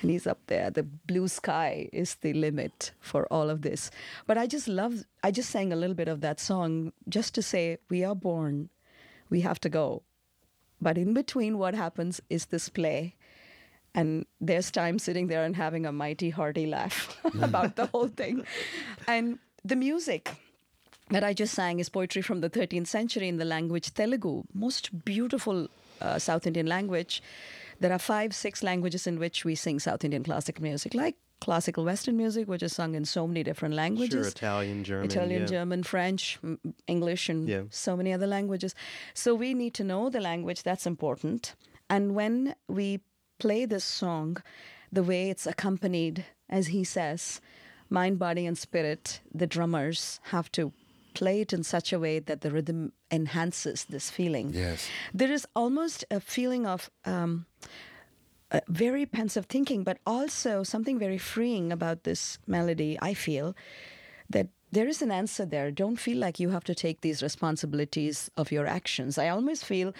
And 0.02 0.10
he's 0.10 0.26
up 0.26 0.40
there. 0.46 0.70
The 0.70 0.82
blue 0.82 1.28
sky 1.28 1.88
is 1.92 2.16
the 2.16 2.32
limit 2.32 2.92
for 3.00 3.26
all 3.32 3.50
of 3.50 3.62
this. 3.62 3.90
But 4.26 4.38
I 4.38 4.46
just 4.46 4.68
love, 4.68 5.04
I 5.22 5.30
just 5.30 5.50
sang 5.50 5.72
a 5.72 5.76
little 5.76 5.94
bit 5.94 6.08
of 6.08 6.20
that 6.22 6.40
song 6.40 6.92
just 7.08 7.34
to 7.34 7.42
say, 7.42 7.78
we 7.90 8.04
are 8.04 8.14
born, 8.14 8.70
we 9.28 9.40
have 9.42 9.60
to 9.60 9.68
go. 9.68 10.02
But 10.80 10.98
in 10.98 11.14
between, 11.14 11.58
what 11.58 11.74
happens 11.74 12.20
is 12.28 12.46
this 12.46 12.68
play. 12.68 13.16
And 13.94 14.26
there's 14.40 14.70
time 14.70 14.98
sitting 14.98 15.26
there 15.26 15.42
and 15.42 15.56
having 15.56 15.86
a 15.86 15.92
mighty 15.92 16.28
hearty 16.28 16.66
laugh 16.66 17.18
about 17.40 17.76
the 17.76 17.86
whole 17.86 18.08
thing. 18.08 18.44
And 19.08 19.38
the 19.64 19.76
music 19.76 20.36
that 21.10 21.22
I 21.22 21.32
just 21.32 21.54
sang 21.54 21.78
is 21.78 21.88
poetry 21.88 22.22
from 22.22 22.40
the 22.40 22.50
13th 22.50 22.88
century 22.88 23.28
in 23.28 23.36
the 23.36 23.44
language 23.44 23.94
Telugu, 23.94 24.42
most 24.52 25.04
beautiful 25.04 25.68
uh, 26.00 26.18
South 26.18 26.46
Indian 26.46 26.66
language. 26.66 27.22
There 27.80 27.92
are 27.92 27.98
five, 27.98 28.34
six 28.34 28.62
languages 28.62 29.06
in 29.06 29.18
which 29.18 29.44
we 29.44 29.54
sing 29.54 29.78
South 29.78 30.04
Indian 30.04 30.24
classical 30.24 30.62
music, 30.62 30.94
like 30.94 31.14
classical 31.40 31.84
Western 31.84 32.16
music, 32.16 32.48
which 32.48 32.62
is 32.62 32.74
sung 32.74 32.94
in 32.94 33.04
so 33.04 33.26
many 33.26 33.42
different 33.44 33.74
languages. 33.74 34.10
Sure, 34.26 34.28
Italian, 34.28 34.82
German. 34.82 35.10
Italian, 35.10 35.42
yeah. 35.42 35.46
German, 35.46 35.82
French, 35.82 36.38
English, 36.86 37.28
and 37.28 37.48
Yeah. 37.48 37.62
so 37.70 37.96
many 37.96 38.12
other 38.12 38.26
languages. 38.26 38.74
So 39.14 39.34
we 39.34 39.54
need 39.54 39.74
to 39.74 39.84
know 39.84 40.10
the 40.10 40.20
language, 40.20 40.62
that's 40.62 40.86
important. 40.86 41.54
And 41.88 42.14
when 42.14 42.54
we 42.66 43.00
play 43.38 43.66
this 43.66 43.84
song, 43.84 44.38
the 44.90 45.02
way 45.02 45.30
it's 45.30 45.46
accompanied, 45.46 46.24
as 46.48 46.68
he 46.68 46.82
says, 46.82 47.40
mind, 47.90 48.18
body, 48.18 48.46
and 48.46 48.56
spirit, 48.58 49.20
the 49.32 49.46
drummers 49.46 50.18
have 50.32 50.50
to 50.52 50.72
play 51.16 51.40
it 51.40 51.52
in 51.52 51.62
such 51.62 51.92
a 51.92 51.98
way 51.98 52.20
that 52.20 52.40
the 52.42 52.50
rhythm 52.50 52.92
enhances 53.10 53.86
this 53.86 54.10
feeling. 54.10 54.52
Yes. 54.52 54.88
There 55.14 55.32
is 55.32 55.46
almost 55.54 56.04
a 56.10 56.20
feeling 56.20 56.66
of 56.66 56.90
um, 57.04 57.46
uh, 58.52 58.60
very 58.68 59.06
pensive 59.06 59.46
thinking, 59.46 59.82
but 59.82 59.98
also 60.04 60.62
something 60.62 60.98
very 60.98 61.18
freeing 61.18 61.72
about 61.72 62.04
this 62.04 62.38
melody. 62.46 62.98
I 63.00 63.14
feel 63.14 63.56
that 64.28 64.48
there 64.72 64.88
is 64.88 65.00
an 65.00 65.10
answer 65.10 65.44
there. 65.44 65.70
Don't 65.70 65.96
feel 65.96 66.18
like 66.18 66.40
you 66.40 66.50
have 66.50 66.64
to 66.64 66.74
take 66.74 67.00
these 67.00 67.22
responsibilities 67.22 68.30
of 68.36 68.50
your 68.50 68.66
actions. 68.66 69.16
I 69.16 69.28
almost 69.28 69.64
feel 69.64 69.92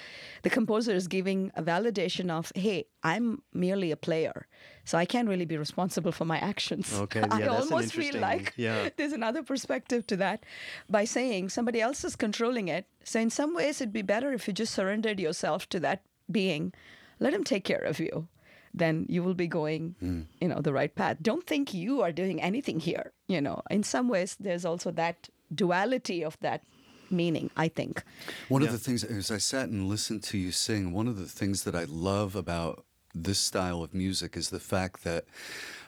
the 0.43 0.51
composer 0.51 0.93
is 0.93 1.07
giving 1.07 1.53
a 1.55 1.63
validation 1.63 2.31
of, 2.31 2.53
hey, 2.55 2.87
I'm 3.03 3.43
merely 3.53 3.91
a 3.93 3.97
player, 3.97 4.49
so 4.85 4.99
I 4.99 5.05
can't 5.05 5.29
really 5.29 5.45
be 5.45 5.57
responsible 5.57 6.13
for 6.13 6.25
my 6.25 6.39
actions. 6.39 6.93
Okay, 6.93 7.21
yeah, 7.21 7.27
I 7.31 7.41
that's 7.41 7.67
an 7.67 7.73
almost 7.73 7.95
feel 7.95 8.21
like 8.21 8.55
yeah. 8.57 8.89
there's 8.97 9.13
another 9.13 9.43
perspective 9.43 10.07
to 10.09 10.17
that 10.17 10.45
by 10.91 11.05
saying 11.05 11.51
somebody 11.51 11.81
else 11.81 12.05
is 12.05 12.17
controlling 12.17 12.69
it. 12.69 12.87
So 13.05 13.21
in 13.21 13.31
some 13.31 13.55
ways, 13.55 13.81
it'd 13.81 13.93
be 13.93 14.03
better 14.03 14.33
if 14.33 14.49
you 14.49 14.53
just 14.53 14.75
surrendered 14.75 15.21
yourself 15.21 15.69
to 15.71 15.81
that 15.81 16.03
being. 16.31 16.73
Let 17.21 17.33
him 17.33 17.45
take 17.45 17.65
care 17.65 17.83
of 17.83 17.99
you. 18.01 18.29
Then 18.77 19.07
you 19.09 19.23
will 19.23 19.35
be 19.35 19.47
going, 19.47 19.97
you 20.41 20.49
know, 20.49 20.61
the 20.61 20.73
right 20.73 20.95
path. 20.95 21.17
Don't 21.23 21.47
think 21.47 21.73
you 21.73 22.03
are 22.03 22.13
doing 22.13 22.43
anything 22.43 22.79
here. 22.79 23.13
You 23.27 23.41
know, 23.41 23.63
in 23.71 23.83
some 23.83 24.09
ways, 24.09 24.37
there's 24.39 24.65
also 24.65 24.91
that 24.93 25.29
duality 25.55 26.23
of 26.23 26.37
that 26.41 26.63
meaning. 27.11 27.51
I 27.57 27.69
think. 27.69 28.03
One 28.49 28.63
of 28.63 28.73
the 28.73 28.79
things, 28.79 29.03
as 29.03 29.31
I 29.31 29.39
sat 29.39 29.71
and 29.71 29.89
listened 29.89 30.23
to 30.25 30.37
you 30.39 30.53
sing, 30.53 30.93
one 30.93 31.09
of 31.09 31.17
the 31.19 31.25
things 31.25 31.65
that 31.65 31.75
I 31.75 31.85
love 31.85 32.37
about 32.37 32.85
this 33.15 33.39
style 33.39 33.83
of 33.83 33.95
music 33.95 34.37
is 34.37 34.51
the 34.51 34.61
fact 34.61 35.03
that, 35.05 35.25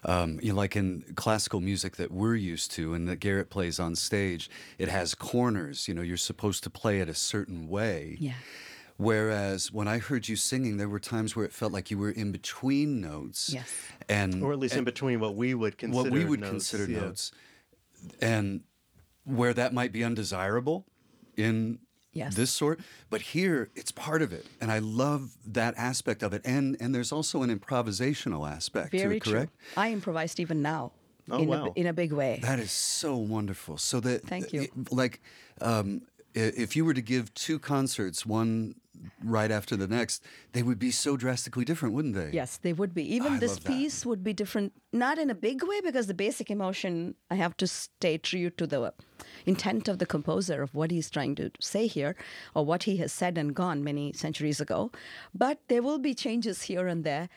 um, 0.05 0.41
you 0.43 0.53
know, 0.53 0.57
like 0.57 0.75
in 0.75 1.05
classical 1.15 1.61
music 1.61 1.97
that 1.97 2.11
we're 2.11 2.35
used 2.37 2.71
to 2.73 2.95
and 2.95 3.07
that 3.07 3.21
Garrett 3.21 3.51
plays 3.51 3.79
on 3.79 3.95
stage, 3.97 4.49
it 4.79 4.89
has 4.89 5.15
corners. 5.15 5.89
You 5.89 5.95
know, 5.95 6.01
you're 6.01 6.17
supposed 6.17 6.65
to 6.65 6.71
play 6.71 7.01
it 7.01 7.09
a 7.09 7.15
certain 7.15 7.69
way. 7.69 8.17
Yeah. 8.19 8.33
Whereas 8.99 9.73
when 9.73 9.87
I 9.87 9.99
heard 9.99 10.29
you 10.29 10.35
singing, 10.35 10.77
there 10.77 10.89
were 10.89 10.99
times 10.99 11.37
where 11.37 11.45
it 11.45 11.53
felt 11.53 11.73
like 11.73 11.89
you 11.89 11.99
were 11.99 12.11
in 12.11 12.33
between 12.33 13.01
notes. 13.01 13.49
Yes. 13.53 13.73
And 14.09 14.43
Or 14.43 14.53
at 14.53 14.59
least 14.59 14.75
in 14.75 14.83
between 14.83 15.21
what 15.21 15.37
we 15.37 15.55
would 15.55 15.79
consider 15.79 16.03
what 16.03 16.13
we 16.13 16.25
would 16.25 16.41
notes, 16.41 16.51
consider 16.51 16.91
yeah. 16.91 17.01
notes, 17.01 17.31
and 18.21 18.63
where 19.25 19.55
that 19.55 19.73
might 19.73 19.93
be 19.93 20.03
undesirable 20.03 20.85
in 21.37 21.79
Yes. 22.13 22.35
this 22.35 22.51
sort. 22.51 22.81
But 23.09 23.21
here, 23.21 23.71
it's 23.77 23.93
part 23.93 24.21
of 24.23 24.33
it, 24.33 24.45
and 24.61 24.73
I 24.73 24.81
love 24.81 25.37
that 25.47 25.75
aspect 25.77 26.25
of 26.25 26.33
it. 26.33 26.43
And 26.45 26.77
and 26.81 26.93
there's 26.93 27.13
also 27.13 27.43
an 27.43 27.57
improvisational 27.57 28.51
aspect 28.51 28.91
to 28.91 28.99
it. 28.99 29.23
Correct? 29.23 29.25
true. 29.25 29.49
I 29.77 29.93
improvised 29.93 30.41
even 30.41 30.61
now. 30.61 30.91
Oh, 31.31 31.39
in, 31.39 31.49
wow. 31.49 31.67
a, 31.67 31.79
in 31.79 31.87
a 31.87 31.93
big 31.93 32.13
way. 32.13 32.41
That 32.43 32.59
is 32.59 32.73
so 32.73 33.17
wonderful. 33.17 33.77
So 33.77 34.01
that 34.01 34.27
Thank 34.27 34.53
you. 34.53 34.69
like, 34.91 35.21
um, 35.61 36.03
if 36.35 36.75
you 36.75 36.87
were 36.87 36.95
to 36.95 37.03
give 37.03 37.33
two 37.35 37.59
concerts, 37.59 38.25
one 38.25 38.75
right 39.23 39.51
after 39.51 39.77
the 39.77 39.89
next, 39.89 40.25
they 40.53 40.63
would 40.63 40.79
be 40.79 40.91
so 40.91 41.17
drastically 41.17 41.65
different, 41.65 41.95
wouldn't 41.95 42.15
they? 42.15 42.31
Yes, 42.33 42.57
they 42.57 42.73
would 42.73 42.95
be. 42.95 43.03
Even 43.15 43.35
I 43.35 43.39
this 43.39 43.59
piece 43.59 44.05
would 44.07 44.23
be 44.23 44.33
different, 44.33 44.73
not 44.93 45.19
in 45.19 45.31
a 45.31 45.35
big 45.35 45.63
way, 45.63 45.81
because 45.81 46.07
the 46.07 46.15
basic 46.15 46.51
emotion, 46.51 47.15
I 47.31 47.37
have 47.37 47.57
to 47.59 47.67
stay 47.67 48.19
true 48.19 48.51
to 48.51 48.67
the 48.67 48.93
intent 49.47 49.89
of 49.89 49.99
the 49.99 50.07
composer 50.07 50.63
of 50.63 50.75
what 50.75 50.91
he's 50.91 51.11
trying 51.11 51.35
to 51.37 51.51
say 51.61 51.87
here, 51.87 52.17
or 52.55 52.65
what 52.65 52.85
he 52.85 52.99
has 52.99 53.13
said 53.13 53.39
and 53.39 53.55
gone 53.55 53.83
many 53.83 54.13
centuries 54.13 54.61
ago. 54.61 54.91
But 55.35 55.61
there 55.69 55.83
will 55.83 55.99
be 55.99 56.15
changes 56.15 56.63
here 56.63 56.87
and 56.87 57.05
there. 57.05 57.29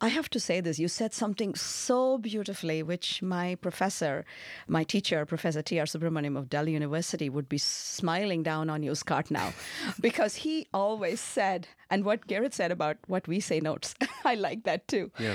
I 0.00 0.08
have 0.08 0.30
to 0.30 0.38
say 0.38 0.60
this. 0.60 0.78
You 0.78 0.86
said 0.86 1.12
something 1.12 1.56
so 1.56 2.18
beautifully, 2.18 2.84
which 2.84 3.20
my 3.20 3.56
professor, 3.56 4.24
my 4.68 4.84
teacher, 4.84 5.26
Professor 5.26 5.60
T.R. 5.60 5.86
Subramaniam 5.86 6.36
of 6.38 6.48
Delhi 6.48 6.72
University, 6.72 7.28
would 7.28 7.48
be 7.48 7.58
smiling 7.58 8.44
down 8.44 8.70
on 8.70 8.84
you, 8.84 8.94
Scott, 8.94 9.28
now. 9.30 9.52
because 10.00 10.36
he 10.36 10.68
always 10.72 11.20
said, 11.20 11.66
and 11.90 12.04
what 12.04 12.28
Garrett 12.28 12.54
said 12.54 12.70
about 12.70 12.96
what 13.08 13.26
we 13.26 13.40
say 13.40 13.58
notes, 13.58 13.96
I 14.24 14.36
like 14.36 14.62
that 14.64 14.86
too. 14.86 15.10
Yeah. 15.18 15.34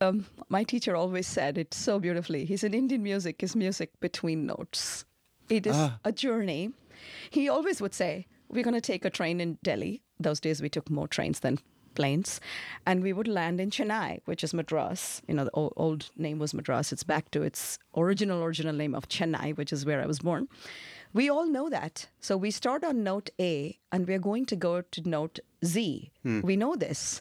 Um, 0.00 0.26
my 0.48 0.64
teacher 0.64 0.96
always 0.96 1.26
said 1.26 1.58
it 1.58 1.74
so 1.74 1.98
beautifully. 1.98 2.44
He 2.46 2.56
said, 2.56 2.74
Indian 2.74 3.02
music 3.02 3.42
is 3.42 3.54
music 3.54 3.90
between 4.00 4.46
notes. 4.46 5.04
It 5.50 5.66
is 5.66 5.76
Ah. 5.76 5.98
a 6.04 6.12
journey. 6.12 6.70
He 7.30 7.48
always 7.50 7.82
would 7.82 7.94
say, 7.94 8.26
We're 8.48 8.64
going 8.64 8.74
to 8.74 8.80
take 8.92 9.04
a 9.04 9.10
train 9.10 9.40
in 9.40 9.58
Delhi. 9.62 10.02
Those 10.18 10.40
days 10.40 10.62
we 10.62 10.68
took 10.70 10.88
more 10.90 11.08
trains 11.08 11.40
than 11.40 11.58
planes. 11.94 12.40
And 12.86 13.02
we 13.02 13.12
would 13.12 13.28
land 13.28 13.60
in 13.60 13.70
Chennai, 13.70 14.20
which 14.24 14.42
is 14.44 14.54
Madras. 14.54 15.22
You 15.26 15.34
know, 15.34 15.44
the 15.44 15.50
old, 15.52 15.72
old 15.76 16.10
name 16.16 16.38
was 16.38 16.54
Madras. 16.54 16.92
It's 16.92 17.02
back 17.02 17.30
to 17.32 17.42
its 17.42 17.78
original, 17.96 18.42
original 18.42 18.74
name 18.74 18.94
of 18.94 19.08
Chennai, 19.08 19.56
which 19.56 19.72
is 19.72 19.86
where 19.86 20.02
I 20.02 20.06
was 20.06 20.20
born. 20.20 20.48
We 21.12 21.28
all 21.28 21.46
know 21.46 21.68
that. 21.68 22.08
So 22.20 22.36
we 22.36 22.50
start 22.50 22.84
on 22.84 23.04
note 23.04 23.30
A 23.38 23.78
and 23.90 24.06
we're 24.06 24.18
going 24.18 24.46
to 24.46 24.56
go 24.56 24.80
to 24.80 25.08
note 25.08 25.40
Z. 25.64 26.10
Hmm. 26.22 26.40
We 26.40 26.56
know 26.56 26.74
this. 26.74 27.20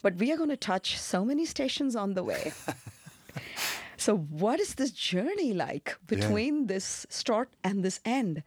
But 0.00 0.16
we 0.16 0.32
are 0.32 0.36
going 0.36 0.48
to 0.50 0.56
touch 0.56 0.98
so 0.98 1.24
many 1.24 1.44
stations 1.44 1.96
on 1.96 2.14
the 2.14 2.22
way. 2.22 2.52
So, 3.98 4.16
what 4.16 4.60
is 4.60 4.74
this 4.76 4.92
journey 4.92 5.52
like 5.52 5.96
between 6.06 6.68
this 6.68 7.04
start 7.10 7.50
and 7.64 7.84
this 7.84 8.00
end? 8.04 8.44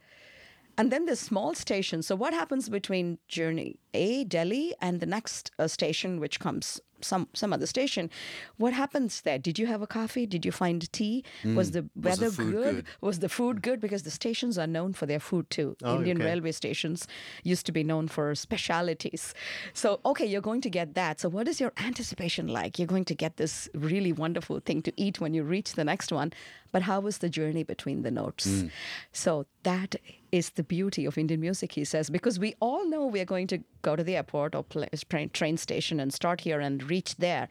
And 0.78 0.90
then 0.90 1.06
the 1.06 1.16
small 1.16 1.54
station. 1.54 2.02
So, 2.02 2.16
what 2.16 2.32
happens 2.32 2.68
between 2.68 3.18
journey 3.28 3.78
A, 3.94 4.24
Delhi, 4.24 4.74
and 4.80 5.00
the 5.00 5.06
next 5.06 5.50
uh, 5.58 5.68
station, 5.68 6.18
which 6.20 6.40
comes 6.40 6.80
some 7.04 7.28
some 7.34 7.52
other 7.52 7.66
station. 7.66 8.10
What 8.56 8.72
happens 8.72 9.22
there? 9.22 9.38
Did 9.38 9.58
you 9.58 9.66
have 9.66 9.82
a 9.82 9.86
coffee? 9.86 10.26
Did 10.26 10.44
you 10.44 10.52
find 10.52 10.90
tea? 10.92 11.24
Was 11.44 11.72
the 11.72 11.82
Mm. 11.82 11.88
Was 11.96 12.18
the 12.18 12.26
weather 12.26 12.30
good? 12.36 12.52
good? 12.52 12.84
Was 13.00 13.18
the 13.18 13.28
food 13.28 13.62
good? 13.62 13.80
Because 13.80 14.02
the 14.04 14.10
stations 14.10 14.56
are 14.58 14.66
known 14.66 14.92
for 14.92 15.06
their 15.06 15.20
food 15.20 15.50
too. 15.50 15.76
Oh, 15.82 15.96
Indian 15.96 16.18
okay. 16.18 16.26
railway 16.26 16.52
stations 16.52 17.06
used 17.42 17.66
to 17.66 17.72
be 17.72 17.82
known 17.82 18.08
for 18.08 18.34
specialities. 18.34 19.34
So, 19.74 20.00
okay, 20.06 20.26
you're 20.26 20.40
going 20.40 20.60
to 20.62 20.70
get 20.70 20.94
that. 20.94 21.20
So, 21.20 21.28
what 21.28 21.48
is 21.48 21.60
your 21.60 21.72
anticipation 21.76 22.46
like? 22.48 22.78
You're 22.78 22.86
going 22.86 23.04
to 23.06 23.14
get 23.14 23.36
this 23.36 23.68
really 23.74 24.12
wonderful 24.12 24.60
thing 24.60 24.82
to 24.82 24.92
eat 24.96 25.20
when 25.20 25.34
you 25.34 25.42
reach 25.42 25.72
the 25.74 25.84
next 25.84 26.12
one. 26.12 26.32
But 26.72 26.82
how 26.82 27.00
was 27.00 27.18
the 27.18 27.28
journey 27.28 27.62
between 27.62 28.02
the 28.02 28.10
notes? 28.10 28.64
So, 29.12 29.46
that 29.62 29.94
is 30.32 30.50
the 30.50 30.64
beauty 30.64 31.04
of 31.04 31.18
Indian 31.18 31.40
music, 31.40 31.72
he 31.72 31.84
says, 31.84 32.08
because 32.10 32.38
we 32.38 32.54
all 32.60 32.88
know 32.88 33.06
we 33.06 33.20
are 33.20 33.26
going 33.26 33.46
to 33.48 33.58
go 33.82 33.94
to 33.94 34.02
the 34.02 34.16
airport 34.16 34.54
or 34.54 34.64
pla 34.64 34.86
train, 35.08 35.28
train 35.30 35.56
station 35.58 36.00
and 36.00 36.12
start 36.12 36.40
here 36.40 36.60
and 36.60 36.82
reach 36.90 37.16
there. 37.16 37.48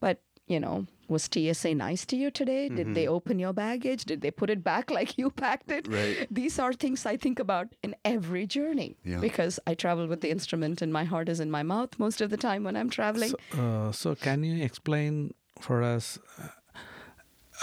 But 0.00 0.20
you 0.48 0.60
know, 0.60 0.86
was 1.08 1.28
TSA 1.32 1.74
nice 1.74 2.04
to 2.06 2.16
you 2.16 2.30
today? 2.30 2.68
Did 2.68 2.94
they 2.94 3.08
open 3.08 3.40
your 3.40 3.52
baggage? 3.52 4.04
Did 4.04 4.20
they 4.20 4.30
put 4.30 4.48
it 4.48 4.62
back 4.62 4.90
like 4.98 5.18
you 5.18 5.30
packed 5.30 5.70
it? 5.72 5.88
Right. 5.88 6.26
These 6.30 6.58
are 6.60 6.72
things 6.72 7.04
I 7.04 7.16
think 7.16 7.38
about 7.40 7.68
in 7.82 7.96
every 8.04 8.46
journey 8.46 8.96
Yeah. 9.04 9.18
because 9.18 9.58
I 9.66 9.74
travel 9.74 10.06
with 10.06 10.20
the 10.20 10.30
instrument 10.30 10.82
and 10.82 10.92
my 10.92 11.02
heart 11.04 11.28
is 11.28 11.40
in 11.40 11.50
my 11.50 11.62
mouth 11.64 11.98
most 11.98 12.20
of 12.20 12.30
the 12.30 12.36
time 12.36 12.62
when 12.62 12.76
I'm 12.76 12.90
traveling. 12.90 13.30
So, 13.30 13.60
uh, 13.60 13.92
so 13.92 14.14
can 14.14 14.44
you 14.44 14.62
explain 14.62 15.34
for 15.60 15.82
us, 15.82 16.18
uh, 16.38 16.48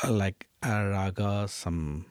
uh, 0.03 0.11
like 0.11 0.47
a 0.63 0.89
raga, 0.89 1.47
some, 1.47 2.05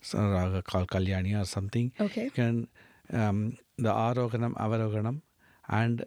some 0.00 0.30
raga 0.32 0.62
called 0.62 0.88
Kalyani 0.88 1.40
or 1.40 1.44
something? 1.44 1.92
Okay. 2.00 2.24
You 2.24 2.30
Can 2.30 2.68
um, 3.12 3.56
the 3.76 3.90
Aroganam, 3.92 4.54
Avaroganam, 4.54 5.22
and 5.68 6.04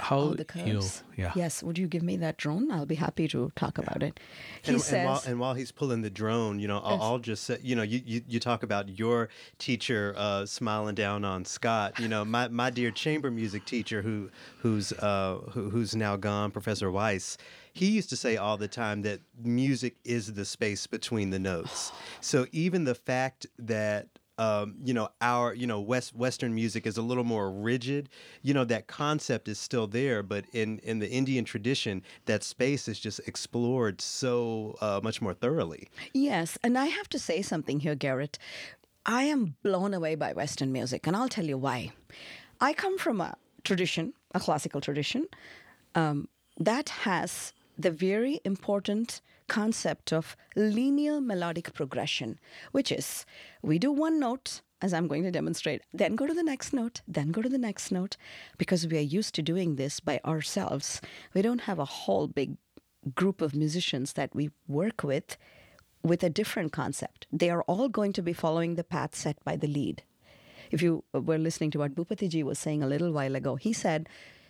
how 0.00 0.18
All 0.18 0.30
the 0.32 0.38
you, 0.54 0.74
curves. 0.74 1.02
yeah. 1.16 1.32
Yes. 1.34 1.62
Would 1.62 1.78
you 1.78 1.86
give 1.88 2.02
me 2.02 2.16
that 2.18 2.36
drone? 2.36 2.70
I'll 2.70 2.84
be 2.84 2.94
happy 2.96 3.26
to 3.28 3.50
talk 3.56 3.78
about 3.78 4.02
it. 4.02 4.20
He 4.62 4.72
and, 4.72 4.82
says, 4.82 4.92
and, 4.92 5.06
while, 5.06 5.22
and 5.26 5.40
while 5.40 5.54
he's 5.54 5.72
pulling 5.72 6.02
the 6.02 6.10
drone, 6.10 6.58
you 6.60 6.68
know, 6.68 6.78
I'll, 6.80 6.92
Yes. 6.92 7.00
I'll 7.02 7.18
just 7.18 7.44
say, 7.44 7.58
you 7.62 7.74
know, 7.74 7.82
you, 7.82 8.02
you, 8.04 8.22
you 8.28 8.38
talk 8.38 8.62
about 8.62 8.98
your 8.98 9.30
teacher 9.58 10.14
uh, 10.18 10.44
smiling 10.44 10.94
down 10.94 11.24
on 11.24 11.46
Scott. 11.46 11.98
You 11.98 12.08
know, 12.08 12.22
my, 12.24 12.48
my 12.48 12.68
dear 12.68 12.90
chamber 12.90 13.30
music 13.30 13.64
teacher, 13.64 14.02
who 14.02 14.28
who's 14.58 14.92
uh, 14.92 15.38
who, 15.52 15.70
who's 15.70 15.96
now 15.96 16.16
gone, 16.16 16.50
Professor 16.50 16.90
Weiss. 16.90 17.38
He 17.78 17.90
used 17.90 18.10
to 18.10 18.16
say 18.16 18.36
all 18.36 18.56
the 18.56 18.66
time 18.66 19.02
that 19.02 19.20
music 19.40 19.96
is 20.04 20.32
the 20.32 20.44
space 20.44 20.88
between 20.88 21.30
the 21.30 21.38
notes. 21.38 21.92
So 22.20 22.46
even 22.50 22.84
the 22.84 22.96
fact 22.96 23.46
that 23.56 24.08
um, 24.36 24.76
you 24.84 24.94
know 24.94 25.10
our 25.20 25.52
you 25.52 25.66
know 25.66 25.80
west 25.80 26.14
western 26.14 26.54
music 26.54 26.86
is 26.86 26.96
a 26.96 27.02
little 27.02 27.24
more 27.24 27.50
rigid 27.50 28.08
you 28.42 28.54
know 28.54 28.64
that 28.64 28.86
concept 28.86 29.48
is 29.48 29.58
still 29.58 29.88
there 29.88 30.22
but 30.22 30.44
in 30.52 30.78
in 30.84 31.00
the 31.00 31.10
indian 31.10 31.44
tradition 31.44 32.04
that 32.26 32.44
space 32.44 32.86
is 32.86 33.00
just 33.00 33.18
explored 33.26 34.00
so 34.00 34.76
uh, 34.80 35.00
much 35.02 35.20
more 35.20 35.34
thoroughly 35.34 35.88
Yes, 36.14 36.56
and 36.62 36.78
I 36.78 36.86
have 36.86 37.08
to 37.10 37.18
say 37.18 37.42
something 37.42 37.80
here, 37.80 37.96
Garrett. 37.96 38.38
I 39.04 39.24
am 39.24 39.56
blown 39.62 39.94
away 39.94 40.14
by 40.14 40.32
Western 40.32 40.72
music, 40.72 41.06
and 41.06 41.16
I'll 41.16 41.28
tell 41.28 41.46
you 41.46 41.58
why. 41.58 41.92
I 42.60 42.72
come 42.72 42.98
from 42.98 43.20
a 43.20 43.36
tradition, 43.64 44.12
a 44.34 44.40
classical 44.40 44.80
tradition, 44.80 45.26
um, 45.94 46.28
that 46.58 46.88
has 46.90 47.52
the 47.78 47.90
very 47.90 48.40
important 48.44 49.20
concept 49.46 50.12
of 50.12 50.36
linear 50.56 51.20
melodic 51.20 51.72
progression, 51.72 52.38
which 52.72 52.92
is 52.92 53.24
we 53.62 53.78
do 53.78 53.90
one 53.92 54.20
note, 54.20 54.60
as 54.82 54.92
I'm 54.92 55.08
going 55.08 55.22
to 55.22 55.30
demonstrate, 55.30 55.82
then 55.92 56.16
go 56.16 56.26
to 56.26 56.34
the 56.34 56.42
next 56.42 56.72
note, 56.72 57.00
then 57.08 57.30
go 57.30 57.40
to 57.40 57.48
the 57.48 57.58
next 57.58 57.90
note, 57.90 58.16
because 58.58 58.86
we 58.86 58.98
are 58.98 59.00
used 59.00 59.34
to 59.36 59.42
doing 59.42 59.76
this 59.76 60.00
by 60.00 60.20
ourselves. 60.24 61.00
We 61.34 61.42
don't 61.42 61.62
have 61.62 61.78
a 61.78 61.84
whole 61.84 62.26
big 62.26 62.56
group 63.14 63.40
of 63.40 63.54
musicians 63.54 64.12
that 64.14 64.34
we 64.34 64.50
work 64.66 65.02
with 65.02 65.36
with 66.02 66.22
a 66.22 66.30
different 66.30 66.72
concept. 66.72 67.26
They 67.32 67.50
are 67.50 67.62
all 67.62 67.88
going 67.88 68.12
to 68.14 68.22
be 68.22 68.32
following 68.32 68.74
the 68.74 68.84
path 68.84 69.14
set 69.14 69.42
by 69.44 69.56
the 69.56 69.66
lead. 69.66 70.02
If 70.70 70.82
you 70.82 71.04
were 71.12 71.38
listening 71.38 71.70
to 71.72 71.78
what 71.78 71.94
Bhupatiji 71.94 72.42
was 72.42 72.58
saying 72.58 72.82
a 72.82 72.86
little 72.86 73.12
while 73.12 73.34
ago, 73.34 73.56
he 73.56 73.72
said, 73.72 74.08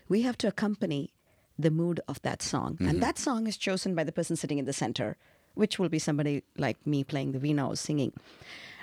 we 0.09 0.23
have 0.23 0.37
to 0.39 0.49
accompany 0.49 1.13
the 1.59 1.71
mood 1.71 2.01
of 2.09 2.23
that 2.23 2.43
song. 2.43 2.77
And 2.81 2.89
mm-hmm. 2.89 3.01
that 3.01 3.19
song 3.19 3.47
is 3.47 3.57
chosen 3.57 3.95
by 3.95 4.05
the 4.05 4.13
person 4.13 4.37
sitting 4.37 4.59
in 4.59 4.65
the 4.65 4.73
center, 4.73 5.17
which 5.55 5.79
will 5.79 5.89
be 5.89 5.99
somebody 5.99 6.45
like 6.57 6.87
me 6.87 7.05
playing 7.05 7.33
the 7.33 7.39
veena 7.39 7.69
or 7.69 7.77
singing. 7.77 8.13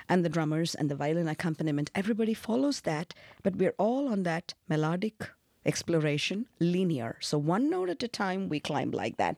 And 0.08 0.24
the 0.24 0.28
drummers 0.28 0.74
and 0.74 0.88
the 0.88 0.94
violin 0.94 1.26
accompaniment, 1.26 1.90
everybody 1.94 2.34
follows 2.34 2.82
that, 2.82 3.14
but 3.42 3.56
we're 3.56 3.74
all 3.78 4.08
on 4.08 4.22
that 4.22 4.54
melodic 4.68 5.30
exploration, 5.64 6.46
linear. 6.60 7.16
So 7.20 7.38
one 7.38 7.68
note 7.68 7.90
at 7.90 8.02
a 8.02 8.08
time, 8.08 8.48
we 8.48 8.60
climb 8.60 8.92
like 8.92 9.16
that. 9.16 9.36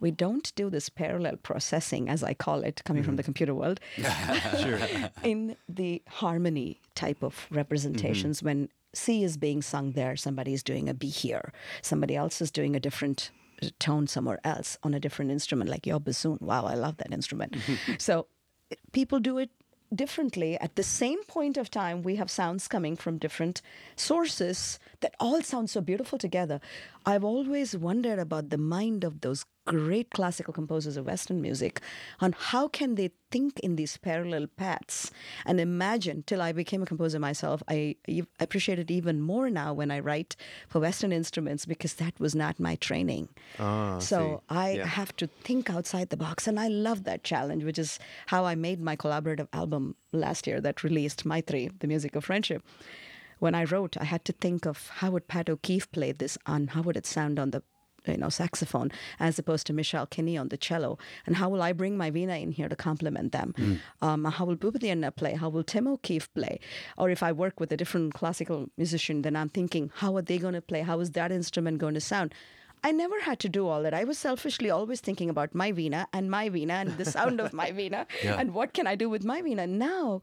We 0.00 0.10
don't 0.10 0.52
do 0.56 0.70
this 0.70 0.88
parallel 0.88 1.36
processing, 1.36 2.08
as 2.08 2.22
I 2.22 2.34
call 2.34 2.62
it, 2.62 2.82
coming 2.84 3.02
from 3.02 3.12
mm-hmm. 3.12 3.16
the 3.16 3.22
computer 3.22 3.54
world, 3.54 3.80
in 5.22 5.56
the 5.68 6.02
harmony 6.08 6.80
type 6.94 7.22
of 7.22 7.46
representations 7.50 8.38
mm-hmm. 8.38 8.46
when 8.46 8.68
C 8.98 9.24
is 9.24 9.36
being 9.36 9.62
sung 9.62 9.92
there, 9.92 10.16
somebody 10.16 10.52
is 10.52 10.62
doing 10.62 10.88
a 10.88 10.94
B 10.94 11.08
here, 11.08 11.52
somebody 11.82 12.16
else 12.16 12.40
is 12.40 12.50
doing 12.50 12.76
a 12.76 12.80
different 12.80 13.30
uh, 13.62 13.68
tone 13.78 14.06
somewhere 14.06 14.40
else 14.44 14.78
on 14.82 14.94
a 14.94 15.00
different 15.00 15.30
instrument, 15.30 15.70
like 15.70 15.86
your 15.86 16.00
bassoon. 16.00 16.38
Wow, 16.40 16.64
I 16.66 16.74
love 16.74 16.96
that 16.98 17.12
instrument. 17.12 17.56
so 17.98 18.26
uh, 18.72 18.76
people 18.92 19.20
do 19.20 19.38
it 19.38 19.50
differently. 19.94 20.58
At 20.58 20.76
the 20.76 20.82
same 20.82 21.22
point 21.24 21.56
of 21.56 21.70
time, 21.70 22.02
we 22.02 22.16
have 22.16 22.30
sounds 22.30 22.68
coming 22.68 22.96
from 22.96 23.18
different 23.18 23.62
sources 23.96 24.78
that 25.00 25.14
all 25.18 25.40
sound 25.42 25.70
so 25.70 25.80
beautiful 25.80 26.18
together. 26.18 26.60
I've 27.06 27.24
always 27.24 27.76
wondered 27.76 28.18
about 28.18 28.50
the 28.50 28.58
mind 28.58 29.04
of 29.04 29.20
those 29.20 29.44
great 29.68 30.10
classical 30.10 30.52
composers 30.52 30.96
of 30.96 31.06
Western 31.06 31.40
music 31.40 31.80
on 32.20 32.34
how 32.36 32.68
can 32.68 32.94
they 32.94 33.10
think 33.30 33.58
in 33.60 33.76
these 33.76 33.96
parallel 33.98 34.46
paths 34.46 35.10
and 35.44 35.60
imagine. 35.60 36.22
Till 36.26 36.40
I 36.40 36.52
became 36.52 36.82
a 36.82 36.86
composer 36.86 37.18
myself, 37.18 37.62
I 37.68 37.96
appreciate 38.40 38.78
it 38.78 38.90
even 38.90 39.20
more 39.20 39.50
now 39.50 39.74
when 39.74 39.90
I 39.90 39.98
write 40.00 40.34
for 40.68 40.80
Western 40.80 41.12
instruments 41.12 41.66
because 41.66 41.94
that 41.94 42.18
was 42.18 42.34
not 42.34 42.58
my 42.58 42.74
training. 42.76 43.28
Ah, 43.58 43.98
so 43.98 44.18
see. 44.50 44.56
I 44.56 44.68
Yeah. 44.78 44.86
have 44.86 45.14
to 45.16 45.26
think 45.26 45.68
outside 45.68 46.08
the 46.08 46.16
box, 46.16 46.46
and 46.48 46.58
I 46.58 46.68
love 46.68 47.04
that 47.04 47.22
challenge, 47.22 47.64
which 47.64 47.78
is 47.78 47.98
how 48.26 48.44
I 48.46 48.54
made 48.54 48.80
my 48.80 48.96
collaborative 48.96 49.48
album 49.52 49.94
last 50.12 50.46
year 50.46 50.60
that 50.62 50.82
released 50.84 51.24
Maitri, 51.26 51.70
the 51.80 51.86
music 51.86 52.16
of 52.16 52.24
friendship. 52.24 52.62
When 53.38 53.54
I 53.54 53.64
wrote, 53.64 53.96
I 54.00 54.04
had 54.04 54.24
to 54.24 54.32
think 54.32 54.66
of 54.66 54.88
how 55.00 55.10
would 55.12 55.28
Pat 55.28 55.48
O'Keefe 55.50 55.90
play 55.92 56.12
this 56.12 56.38
on, 56.46 56.68
how 56.68 56.82
would 56.82 56.96
it 56.96 57.06
sound 57.06 57.38
on 57.38 57.50
the 57.50 57.62
you 58.12 58.18
know 58.18 58.28
saxophone 58.28 58.90
as 59.20 59.38
opposed 59.38 59.66
to 59.68 59.72
Michelle 59.72 60.06
Kinney 60.06 60.36
on 60.38 60.48
the 60.48 60.56
cello, 60.56 60.98
and 61.26 61.36
how 61.36 61.48
will 61.48 61.62
I 61.62 61.72
bring 61.72 61.96
my 61.96 62.10
Vina 62.10 62.36
in 62.36 62.52
here 62.52 62.68
to 62.68 62.76
complement 62.76 63.32
them? 63.32 63.54
Um, 64.02 64.24
how 64.24 64.44
will 64.44 64.58
Anna 64.82 65.10
play? 65.10 65.34
How 65.34 65.48
will 65.48 65.64
Tim 65.64 65.86
O'Keefe 65.88 66.32
play? 66.34 66.60
Or 66.96 67.10
if 67.10 67.22
I 67.22 67.32
work 67.32 67.60
with 67.60 67.72
a 67.72 67.76
different 67.76 68.14
classical 68.14 68.68
musician, 68.76 69.22
then 69.22 69.36
I'm 69.36 69.48
thinking, 69.48 69.90
how 69.96 70.16
are 70.16 70.22
they 70.22 70.38
going 70.38 70.54
to 70.54 70.60
play? 70.62 70.82
How 70.82 71.00
is 71.00 71.10
that 71.12 71.30
instrument 71.32 71.78
going 71.78 71.94
to 71.94 72.00
sound? 72.00 72.34
I 72.84 72.92
never 72.92 73.20
had 73.20 73.38
to 73.40 73.48
do 73.48 73.66
all 73.66 73.82
that. 73.82 73.92
I 73.94 74.04
was 74.04 74.18
selfishly 74.18 74.70
always 74.70 75.00
thinking 75.00 75.28
about 75.30 75.54
my 75.54 75.72
Vina 75.72 76.06
and 76.12 76.30
my 76.30 76.48
Vina 76.48 76.74
and 76.74 76.96
the 76.96 77.04
sound 77.04 77.40
of 77.40 77.52
my 77.52 77.72
Vina 77.78 78.06
Yeah. 78.22 78.36
and 78.38 78.54
what 78.54 78.72
can 78.72 78.86
I 78.86 78.94
do 78.94 79.08
with 79.10 79.24
my 79.24 79.42
Vina. 79.42 79.66
Now, 79.66 80.22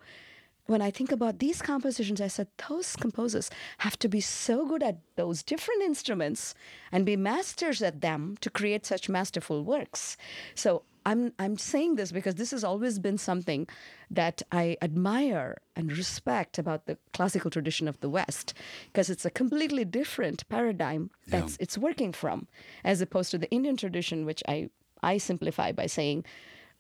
when 0.68 0.82
I 0.82 0.92
think 0.92 1.12
about 1.12 1.40
these 1.40 1.62
compositions, 1.62 2.20
I 2.22 2.28
said 2.28 2.48
those 2.68 2.96
composers 2.96 3.50
have 3.80 3.98
to 4.00 4.10
be 4.10 4.22
so 4.22 4.66
good 4.66 4.84
at 4.84 4.98
those 5.16 5.44
different 5.44 5.84
instruments 5.84 6.56
and 6.92 7.06
be 7.06 7.16
masters 7.16 7.82
at 7.82 8.02
them 8.02 8.36
to 8.42 8.50
create 8.50 8.86
such 8.86 9.10
masterful 9.10 9.64
works. 9.64 10.18
So 10.56 10.84
I'm 11.06 11.34
I'm 11.38 11.58
saying 11.58 11.96
this 11.96 12.12
because 12.12 12.36
this 12.36 12.50
has 12.50 12.64
always 12.64 12.98
been 12.98 13.20
something 13.20 13.68
that 14.10 14.42
I 14.52 14.76
admire 14.82 15.58
and 15.76 15.96
respect 15.96 16.58
about 16.58 16.88
the 16.88 16.98
classical 17.14 17.52
tradition 17.52 17.88
of 17.88 18.00
the 18.00 18.10
West, 18.10 18.56
because 18.88 19.12
it's 19.12 19.26
a 19.26 19.30
completely 19.30 19.86
different 19.86 20.48
paradigm 20.50 21.12
that's 21.28 21.58
it's 21.60 21.78
working 21.78 22.12
from, 22.12 22.48
as 22.84 23.02
opposed 23.02 23.30
to 23.32 23.38
the 23.38 23.52
Indian 23.52 23.78
tradition, 23.78 24.26
which 24.26 24.42
I 24.48 24.70
I 25.04 25.20
simplify 25.20 25.72
by 25.72 25.86
saying, 25.86 26.26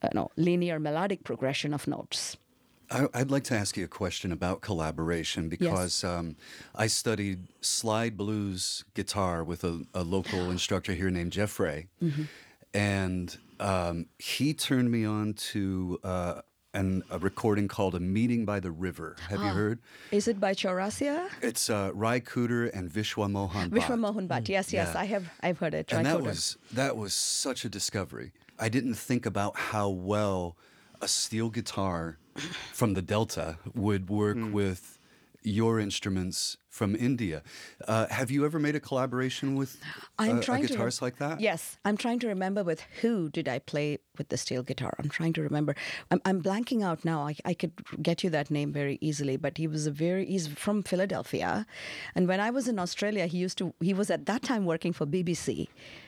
uh, 0.01 0.09
no, 0.15 0.31
linear 0.37 0.79
melodic 0.79 1.23
progression 1.23 1.71
of 1.71 1.87
notes. 1.87 2.37
I, 2.91 3.07
I'd 3.13 3.31
like 3.31 3.43
to 3.45 3.55
ask 3.55 3.77
you 3.77 3.85
a 3.85 3.87
question 3.87 4.31
about 4.31 4.61
collaboration 4.61 5.49
because 5.49 6.03
um, 6.03 6.35
I 6.75 6.87
studied 6.87 7.47
slide 7.61 8.17
blues 8.17 8.83
guitar 8.93 9.43
with 9.43 9.63
a, 9.63 9.81
a 9.93 10.03
local 10.03 10.49
instructor 10.55 10.93
here 10.93 11.09
named 11.09 11.31
Jeff 11.31 11.59
Ray. 11.59 11.87
And 12.73 13.37
um, 13.59 14.07
he 14.19 14.53
turned 14.53 14.91
me 14.91 15.05
on 15.05 15.33
to 15.33 15.99
uh, 16.03 16.41
an, 16.73 17.03
a 17.09 17.17
recording 17.19 17.67
called 17.69 17.95
A 17.95 17.99
Meeting 18.01 18.43
by 18.45 18.59
the 18.59 18.71
River. 18.71 19.15
Have 19.29 19.39
you 19.41 19.47
heard? 19.47 19.79
Is 20.11 20.27
it 20.27 20.39
by 20.39 20.53
Chaurasia? 20.53 21.29
It's 21.41 21.69
uh, 21.69 21.91
Ry 21.93 22.19
Cooder 22.19 22.69
and 22.73 22.91
Vishwa 22.91 23.31
Mohan 23.31 23.69
Bhatt. 23.71 23.79
Vishwa 23.81 23.97
Mohan 23.97 24.27
Bhatt. 24.27 24.49
Yes, 24.49 24.73
yes, 24.73 24.91
Yeah. 24.93 24.99
I 25.01 25.05
have. 25.05 25.31
I've 25.41 25.57
heard 25.59 25.73
it. 25.73 25.91
and 25.93 26.05
that 26.05 26.21
was 26.21 26.57
that 26.73 26.97
was 26.97 27.13
such 27.13 27.63
a 27.63 27.69
discovery. 27.69 28.33
I 28.59 28.67
didn't 28.69 28.95
think 28.95 29.25
about 29.25 29.55
how 29.57 29.89
well 29.89 30.57
a 31.01 31.07
steel 31.07 31.49
guitar 31.49 32.17
from 32.73 32.93
the 32.93 33.01
Delta 33.01 33.57
would 33.73 34.09
work 34.09 34.37
hmm. 34.37 34.51
with, 34.51 34.95
your 35.45 35.79
instruments 35.79 36.57
from 36.69 36.95
India. 36.95 37.43
Uh, 37.87 38.07
have 38.07 38.31
you 38.31 38.45
ever 38.45 38.59
made 38.59 38.75
a 38.75 38.79
collaboration 38.79 39.55
with 39.55 39.77
I'm 40.17 40.39
a, 40.39 40.41
trying 40.41 40.65
a 40.65 40.67
to 40.67 40.73
guitarist 40.73 41.01
like 41.01 41.17
that? 41.17 41.39
Yes, 41.39 41.77
I'm 41.85 41.95
trying 41.95 42.19
to 42.19 42.27
remember 42.27 42.63
with 42.63 42.81
who 43.01 43.29
did 43.29 43.47
I 43.47 43.59
play 43.59 43.99
with 44.17 44.29
the 44.29 44.37
steel 44.37 44.63
guitar. 44.63 44.93
I'm 44.99 45.09
trying 45.09 45.33
to 45.33 45.41
remember. 45.41 45.75
I'm, 46.11 46.19
I'm 46.25 46.41
blanking 46.41 46.83
out 46.83 47.05
now. 47.05 47.27
I, 47.27 47.35
I 47.45 47.53
could 47.53 47.73
get 48.01 48.23
you 48.23 48.29
that 48.31 48.49
name 48.49 48.73
very 48.73 48.97
easily, 49.01 49.37
but 49.37 49.57
he 49.57 49.67
was 49.67 49.87
a 49.87 49.91
very 49.91 50.25
he's 50.25 50.47
from 50.47 50.83
Philadelphia, 50.83 51.65
and 52.15 52.27
when 52.27 52.39
I 52.39 52.49
was 52.49 52.67
in 52.67 52.79
Australia, 52.79 53.27
he 53.27 53.37
used 53.37 53.57
to 53.59 53.73
he 53.79 53.93
was 53.93 54.09
at 54.09 54.25
that 54.25 54.41
time 54.41 54.65
working 54.65 54.93
for 54.93 55.05
BBC 55.05 55.67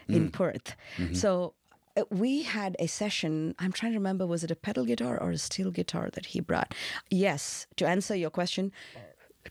in 0.10 0.24
hmm. 0.24 0.30
Perth. 0.30 0.76
Mm-hmm. 0.98 1.14
So. 1.14 1.54
Uh, 1.98 2.04
We 2.12 2.44
had 2.44 2.76
a 2.80 2.88
session. 2.88 3.56
I'm 3.60 3.72
trying 3.72 3.94
to 3.94 3.98
remember, 3.98 4.26
was 4.28 4.44
it 4.44 4.52
a 4.52 4.56
pedal 4.56 4.86
guitar 4.86 5.20
or 5.22 5.32
a 5.32 5.38
steel 5.38 5.72
guitar 5.72 6.10
that 6.14 6.28
he 6.28 6.40
brought? 6.40 6.74
Yes, 7.10 7.68
to 7.78 7.88
answer 7.88 8.16
your 8.16 8.30
question, 8.30 8.72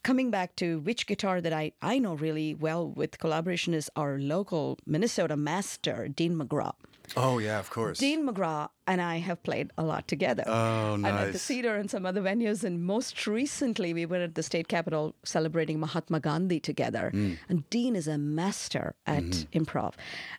coming 0.02 0.30
back 0.30 0.54
to 0.56 0.80
which 0.80 1.06
guitar 1.06 1.40
that 1.40 1.52
I, 1.52 1.72
I 1.82 1.98
know 1.98 2.14
really 2.14 2.54
well 2.54 2.88
with 2.88 3.18
collaboration 3.18 3.74
is 3.74 3.90
our 3.96 4.18
local 4.18 4.78
Minnesota 4.86 5.36
master, 5.36 6.08
Dean 6.08 6.36
Magraw. 6.36 6.72
Oh 7.16 7.38
yeah, 7.38 7.58
of 7.58 7.70
course. 7.70 7.98
Dean 7.98 8.26
Magraw 8.26 8.68
and 8.86 9.00
I 9.00 9.18
have 9.18 9.42
played 9.42 9.70
a 9.76 9.82
lot 9.82 10.08
together. 10.08 10.44
Oh, 10.46 10.94
And 10.94 11.06
at 11.06 11.32
the. 11.32 11.38
Cedar 11.38 11.76
and 11.76 11.90
some 11.90 12.06
other 12.06 12.22
venues. 12.22 12.64
And 12.64 12.82
most 12.84 13.26
recently, 13.26 13.92
we 13.94 14.06
were 14.06 14.16
at 14.22 14.34
the 14.34 14.42
state 14.42 14.68
capitol 14.68 15.14
celebrating 15.24 15.78
Mahatma 15.80 16.20
Gandhi 16.20 16.60
together. 16.60 17.10
Mm. 17.14 17.38
And 17.48 17.68
Dean 17.70 17.94
is 17.96 18.08
a 18.08 18.18
master 18.18 18.94
at 19.06 19.22
Mm-hmm. 19.24 19.58
improv 19.58 19.94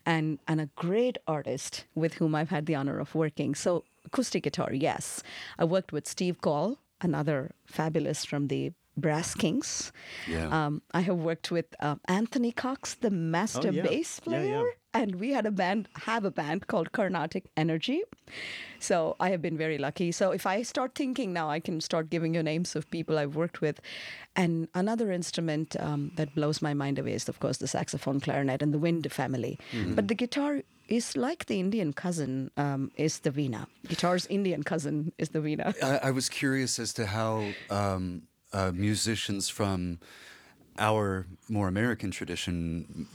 and, 0.06 0.38
and 0.48 0.60
a 0.60 0.68
great 0.76 1.18
artist 1.26 1.84
with 1.94 2.14
whom 2.14 2.34
I've 2.34 2.50
had 2.50 2.66
the 2.66 2.74
honor 2.74 2.98
of 2.98 3.14
working. 3.14 3.54
So, 3.54 3.84
acoustic 4.04 4.42
guitar, 4.44 4.72
yes. 4.72 5.22
I 5.58 5.64
worked 5.64 5.92
with 5.92 6.06
Steve 6.06 6.40
Kaul, 6.40 6.78
another 7.00 7.52
fabulous 7.66 8.24
from 8.24 8.48
the 8.48 8.72
Brass 8.96 9.34
Kings. 9.34 9.92
Yeah. 10.26 10.48
Um, 10.48 10.82
I 10.92 11.02
have 11.02 11.16
worked 11.16 11.50
with 11.52 11.66
um, 11.78 12.00
Anthony 12.08 12.50
Cox, 12.50 12.94
the 12.94 13.10
master 13.10 13.68
Oh, 13.68 13.70
yeah. 13.70 13.82
bass 13.82 14.20
Yeah, 14.26 14.42
yeah. 14.42 14.64
And 14.98 15.14
we 15.16 15.32
had 15.32 15.46
a 15.46 15.50
band 15.50 15.88
have 16.06 16.24
a 16.24 16.30
band 16.30 16.66
called 16.66 16.92
carnatic 16.92 17.44
energy. 17.56 18.02
So 18.86 19.16
i 19.20 19.30
have 19.30 19.42
been 19.42 19.56
very 19.56 19.78
lucky. 19.78 20.08
So 20.20 20.30
if 20.38 20.46
i 20.52 20.62
start 20.62 20.94
thinking 20.94 21.32
now 21.32 21.48
i 21.56 21.60
can 21.68 21.80
start 21.80 22.10
giving 22.14 22.34
you 22.34 22.42
names 22.42 22.74
of 22.76 22.90
people 22.96 23.18
i've 23.18 23.36
worked 23.42 23.60
with. 23.60 23.80
And 24.36 24.68
another 24.74 25.10
instrument 25.12 25.76
um, 25.80 26.10
that 26.16 26.34
blows 26.34 26.62
my 26.62 26.74
mind 26.74 26.98
away 26.98 27.14
is 27.20 27.28
of 27.28 27.40
course 27.40 27.58
the 27.58 27.70
saxophone 27.76 28.20
clarinet 28.20 28.62
and 28.62 28.74
the 28.74 28.82
wind 28.86 29.10
family. 29.20 29.58
But 29.94 30.08
the 30.08 30.14
guitar 30.14 30.62
is 30.88 31.16
like 31.16 31.46
the 31.46 31.60
indian 31.60 31.92
cousin 31.92 32.50
um, 32.56 32.90
is 32.96 33.20
the 33.20 33.30
veena. 33.30 33.66
Guitar's 33.86 34.26
indian 34.38 34.62
cousin 34.62 35.12
is 35.18 35.28
the 35.30 35.40
veena. 35.40 35.74
I, 35.82 36.08
I 36.08 36.10
was 36.10 36.28
curious 36.28 36.78
as 36.78 36.92
to 36.94 37.06
how 37.06 37.32
um, 37.70 38.22
uh, 38.52 38.72
musicians 38.74 39.48
from 39.48 39.98
our 40.78 41.26
more 41.48 41.68
American 41.68 42.10
tradition 42.10 43.06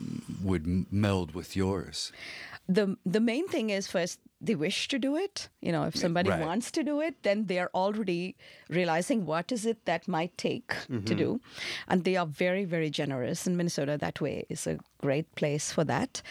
would 0.44 0.92
meld 0.92 1.34
with 1.34 1.56
yours. 1.56 2.12
the 2.68 2.96
the 3.06 3.20
main 3.20 3.48
thing 3.48 3.70
is 3.70 3.88
first 3.88 4.20
they 4.46 4.56
wish 4.56 4.88
to 4.90 5.00
do 5.00 5.16
it. 5.26 5.50
You 5.62 5.72
know 5.72 5.84
if 5.84 5.96
somebody 5.96 6.30
right. 6.30 6.46
wants 6.48 6.72
to 6.72 6.84
do 6.84 6.96
it 7.08 7.16
then 7.24 7.46
they're 7.50 7.70
already 7.74 8.36
realizing 8.70 9.26
what 9.26 9.52
is 9.52 9.66
it 9.66 9.86
that 9.86 10.08
might 10.08 10.38
take 10.38 10.74
to 11.10 11.16
do. 11.16 11.40
And 11.88 12.04
they 12.04 12.16
are 12.22 12.26
very 12.46 12.66
very 12.66 12.90
generous. 12.90 13.48
In 13.48 13.58
minnesota 13.58 13.98
that 14.06 14.20
way 14.26 14.36
is 14.50 14.68
a 14.68 14.78
great 15.06 15.30
place 15.36 15.72
for 15.72 15.84
that. 15.84 16.22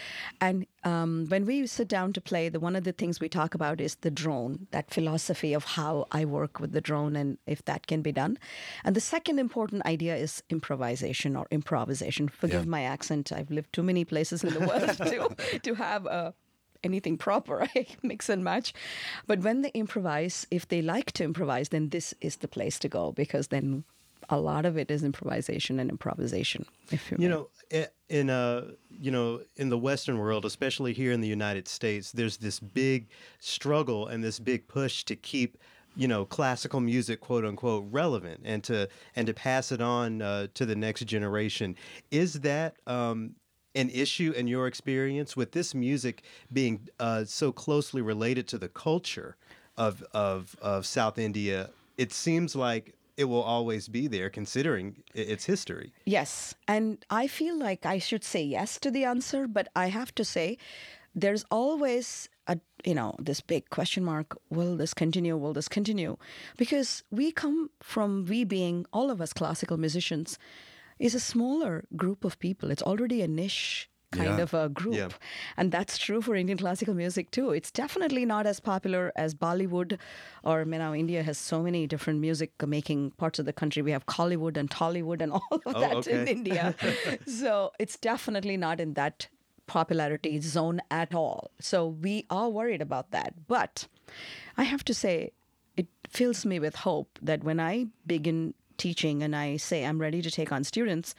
And 0.41 0.67
um, 0.85 1.27
when 1.29 1.45
we 1.47 1.67
sit 1.67 1.89
down 1.89 2.13
to 2.15 2.21
play 2.21 2.49
the 2.49 2.61
one 2.61 2.75
of 2.77 2.85
the 2.85 2.93
things 2.93 3.21
we 3.21 3.29
talk 3.29 3.55
about 3.55 3.81
is 3.81 3.97
the 3.97 4.11
drone 4.11 4.67
that 4.71 4.91
philosophy 4.91 5.53
of 5.53 5.65
how 5.65 6.07
i 6.11 6.25
work 6.25 6.59
with 6.61 6.73
the 6.73 6.81
drone 6.81 7.15
and 7.17 7.39
if 7.47 7.65
that 7.65 7.87
can 7.87 8.03
be 8.03 8.13
done. 8.13 8.39
And 8.85 8.97
the 8.97 9.01
second 9.15 9.39
important 9.39 9.85
idea 9.87 10.17
is 10.17 10.43
improvisation 10.51 11.37
or 11.37 11.47
improvisation. 11.51 12.29
Forgive 12.29 12.65
Yeah. 12.65 12.77
my 12.77 12.83
accent. 12.95 13.33
I've 13.33 13.51
lived 13.51 13.73
too 13.73 13.83
many 13.83 14.05
places 14.05 14.45
in 14.45 14.53
the 14.55 14.61
world 14.69 14.91
to, 15.11 15.59
to 15.61 15.75
have 15.75 16.07
a 16.07 16.35
anything 16.85 17.17
proper. 17.17 17.63
I 17.75 17.87
mix 18.03 18.29
and 18.29 18.45
match. 18.45 18.73
But 19.27 19.41
when 19.41 19.63
they 19.63 19.71
improvise, 19.71 20.47
if 20.51 20.69
they 20.69 20.83
like 20.83 21.13
to 21.13 21.25
improvise, 21.25 21.71
then 21.71 21.91
this 21.91 22.15
is 22.21 22.37
the 22.37 22.49
place 22.49 22.79
to 22.81 22.89
go 22.89 23.13
because 23.13 23.49
then 23.49 23.85
a 24.29 24.39
lot 24.39 24.65
of 24.65 24.79
it 24.79 24.91
is 24.91 25.03
improvisation 25.03 25.79
and 25.79 25.91
improvisation. 25.91 26.65
If 26.91 27.11
you, 27.11 27.17
You 27.21 27.29
know, 27.29 27.49
in 28.09 28.31
uh, 28.31 28.73
you 28.91 29.11
know, 29.11 29.41
in 29.57 29.69
the 29.69 29.79
Western 29.79 30.19
world, 30.19 30.45
especially 30.45 30.93
here 30.93 31.13
in 31.13 31.21
the 31.21 31.29
United 31.29 31.69
States, 31.69 32.13
there's 32.13 32.39
this 32.39 32.61
big 32.61 33.09
struggle 33.41 34.07
and 34.07 34.23
this 34.23 34.39
big 34.39 34.69
push 34.69 35.05
to 35.05 35.17
keep, 35.17 35.59
you 35.97 36.09
know, 36.09 36.25
classical 36.25 36.81
music, 36.81 37.21
quote 37.21 37.45
unquote, 37.45 37.87
relevant 37.91 38.41
and 38.45 38.63
to 38.65 38.89
and 39.17 39.27
to 39.27 39.35
pass 39.35 39.73
it 39.73 39.81
on 39.81 40.23
uh, 40.23 40.47
to 40.55 40.65
the 40.65 40.77
next 40.77 41.05
generation. 41.05 41.77
Is 42.11 42.41
that 42.41 42.77
um, 42.87 43.35
an 43.75 43.91
issue 43.91 44.33
in 44.33 44.47
your 44.47 44.67
experience 44.67 45.37
with 45.37 45.53
this 45.53 45.75
music 45.75 46.23
being 46.53 46.89
uh, 47.01 47.25
so 47.25 47.53
closely 47.53 48.03
related 48.03 48.47
to 48.49 48.59
the 48.59 48.69
culture 48.69 49.37
of 49.77 50.03
of 50.13 50.57
of 50.61 50.87
South 50.87 51.19
India? 51.19 51.71
It 51.97 52.13
seems 52.13 52.55
like 52.57 52.95
it 53.17 53.25
will 53.25 53.43
always 53.43 53.89
be 53.89 54.07
there, 54.07 54.31
considering 54.31 55.03
its 55.15 55.45
history. 55.45 55.93
Yes. 56.07 56.55
And 56.67 57.05
I 57.11 57.27
feel 57.27 57.59
like 57.59 57.85
I 57.85 57.99
should 57.99 58.25
say 58.25 58.43
yes 58.43 58.79
to 58.81 58.91
the 58.91 59.05
answer, 59.05 59.47
but 59.47 59.69
I 59.77 59.89
have 59.89 60.15
to 60.15 60.25
say 60.25 60.59
there's 61.15 61.45
always 61.51 62.29
a 62.47 62.59
you 62.85 62.95
know 62.95 63.15
this 63.19 63.41
big 63.41 63.69
question 63.71 64.03
mark 64.03 64.37
will 64.51 64.77
this 64.77 64.95
continue 64.95 65.37
will 65.37 65.53
this 65.53 65.69
continue 65.69 66.17
because 66.57 67.05
we 67.11 67.31
come 67.31 67.71
from 67.81 68.25
we 68.25 68.43
being 68.45 68.85
all 68.93 69.11
of 69.11 69.21
us 69.21 69.33
classical 69.33 69.77
musicians 69.77 70.39
is 70.99 71.15
a 71.15 71.21
smaller 71.21 71.85
group 71.97 72.25
of 72.25 72.39
people. 72.39 72.71
It's 72.71 72.83
already 72.83 73.23
a 73.23 73.29
niche 73.29 73.89
kind 74.13 74.37
Yeah. 74.37 74.43
of 74.43 74.53
a 74.53 74.69
group. 74.69 74.95
Yeah. 74.95 75.09
and 75.57 75.73
that's 75.73 75.97
true 75.97 76.21
for 76.21 76.35
indian 76.35 76.59
classical 76.59 76.93
music 76.95 77.31
too. 77.31 77.51
It's 77.53 77.71
definitely 77.71 78.27
not 78.27 78.47
as 78.47 78.61
popular 78.61 79.11
as 79.17 79.35
bollywood 79.35 79.99
or 80.45 80.59
you 80.61 80.79
know 80.83 80.95
india 80.95 81.23
has 81.23 81.39
so 81.39 81.63
many 81.63 81.87
different 81.87 82.21
music 82.21 82.51
making 82.67 83.13
parts 83.13 83.39
of 83.39 83.47
the 83.47 83.55
country. 83.55 83.81
We 83.83 83.91
have 83.93 84.05
kollywood 84.05 84.59
and 84.59 84.69
tollywood 84.69 85.23
and 85.23 85.33
all 85.39 85.49
of 85.53 85.63
Oh, 85.75 85.81
that 85.81 86.07
in 86.07 86.29
india. 86.29 86.75
So 87.27 87.73
it's 87.79 87.97
definitely 88.11 88.59
not 88.59 88.81
in 88.81 88.93
that 89.01 89.29
popularity 89.67 90.39
zone 90.41 90.83
at 90.91 91.15
all. 91.15 91.51
So 91.61 91.87
we 91.87 92.27
are 92.29 92.49
worried 92.51 92.83
about 92.83 93.13
that. 93.13 93.33
But 93.49 93.87
i 94.59 94.65
have 94.65 94.85
to 94.91 94.95
say 95.03 95.15
it 95.83 95.87
fills 96.11 96.45
me 96.45 96.59
with 96.65 96.75
hope 96.85 97.19
that 97.31 97.43
when 97.51 97.59
i 97.73 97.87
begin 98.07 98.53
teaching 98.87 99.23
and 99.23 99.35
i 99.45 99.57
say 99.57 99.79
i'm 99.85 100.01
ready 100.01 100.21
to 100.23 100.31
take 100.31 100.51
on 100.53 100.65
students 100.65 101.15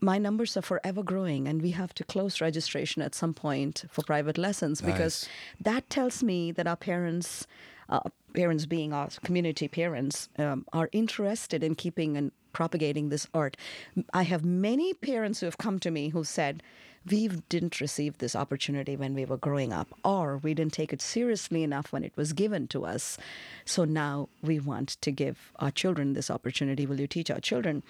my 0.00 0.18
numbers 0.18 0.56
are 0.56 0.62
forever 0.62 1.02
growing 1.02 1.48
and 1.48 1.62
we 1.62 1.70
have 1.70 1.94
to 1.94 2.04
close 2.04 2.40
registration 2.40 3.00
at 3.00 3.14
some 3.14 3.32
point 3.32 3.84
for 3.90 4.02
private 4.02 4.36
lessons 4.36 4.82
because 4.82 5.26
that 5.68 5.88
tells 5.88 6.22
me 6.22 6.52
that 6.52 6.66
our 6.66 6.76
parents 6.76 7.46
uh, 7.88 8.00
parents 8.34 8.66
being 8.66 8.92
our 8.92 9.08
community 9.22 9.68
parents 9.68 10.28
um, 10.38 10.64
are 10.72 10.88
interested 10.92 11.62
in 11.62 11.74
keeping 11.74 12.16
and 12.16 12.32
propagating 12.52 13.08
this 13.10 13.26
art. 13.34 13.56
I 14.12 14.22
have 14.22 14.44
many 14.44 14.94
parents 14.94 15.40
who 15.40 15.46
have 15.46 15.58
come 15.58 15.78
to 15.80 15.90
me 15.90 16.08
who 16.08 16.24
said 16.24 16.62
we 17.10 17.28
didn't 17.48 17.80
receive 17.80 18.18
this 18.18 18.34
opportunity 18.34 18.96
when 18.96 19.14
we 19.14 19.24
were 19.24 19.36
growing 19.36 19.72
up 19.72 19.88
or 20.04 20.38
we 20.38 20.54
didn't 20.54 20.72
take 20.72 20.92
it 20.92 21.02
seriously 21.02 21.62
enough 21.62 21.92
when 21.92 22.02
it 22.04 22.12
was 22.16 22.32
given 22.32 22.66
to 22.68 22.84
us 22.86 23.18
so 23.64 23.84
now 23.84 24.28
we 24.42 24.58
want 24.58 24.88
to 25.00 25.10
give 25.10 25.52
our 25.58 25.70
children 25.70 26.14
this 26.14 26.30
opportunity 26.30 26.86
will 26.86 27.00
you 27.00 27.06
teach 27.06 27.30
our 27.30 27.40
children 27.40 27.82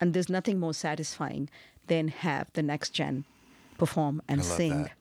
and 0.00 0.14
there's 0.14 0.28
nothing 0.28 0.58
more 0.58 0.74
satisfying 0.74 1.48
than 1.86 2.08
have 2.08 2.50
the 2.54 2.62
next 2.62 2.90
gen 2.90 3.24
perform 3.78 4.22
and 4.28 4.44
sing. 4.44 4.84
that. 4.84 4.92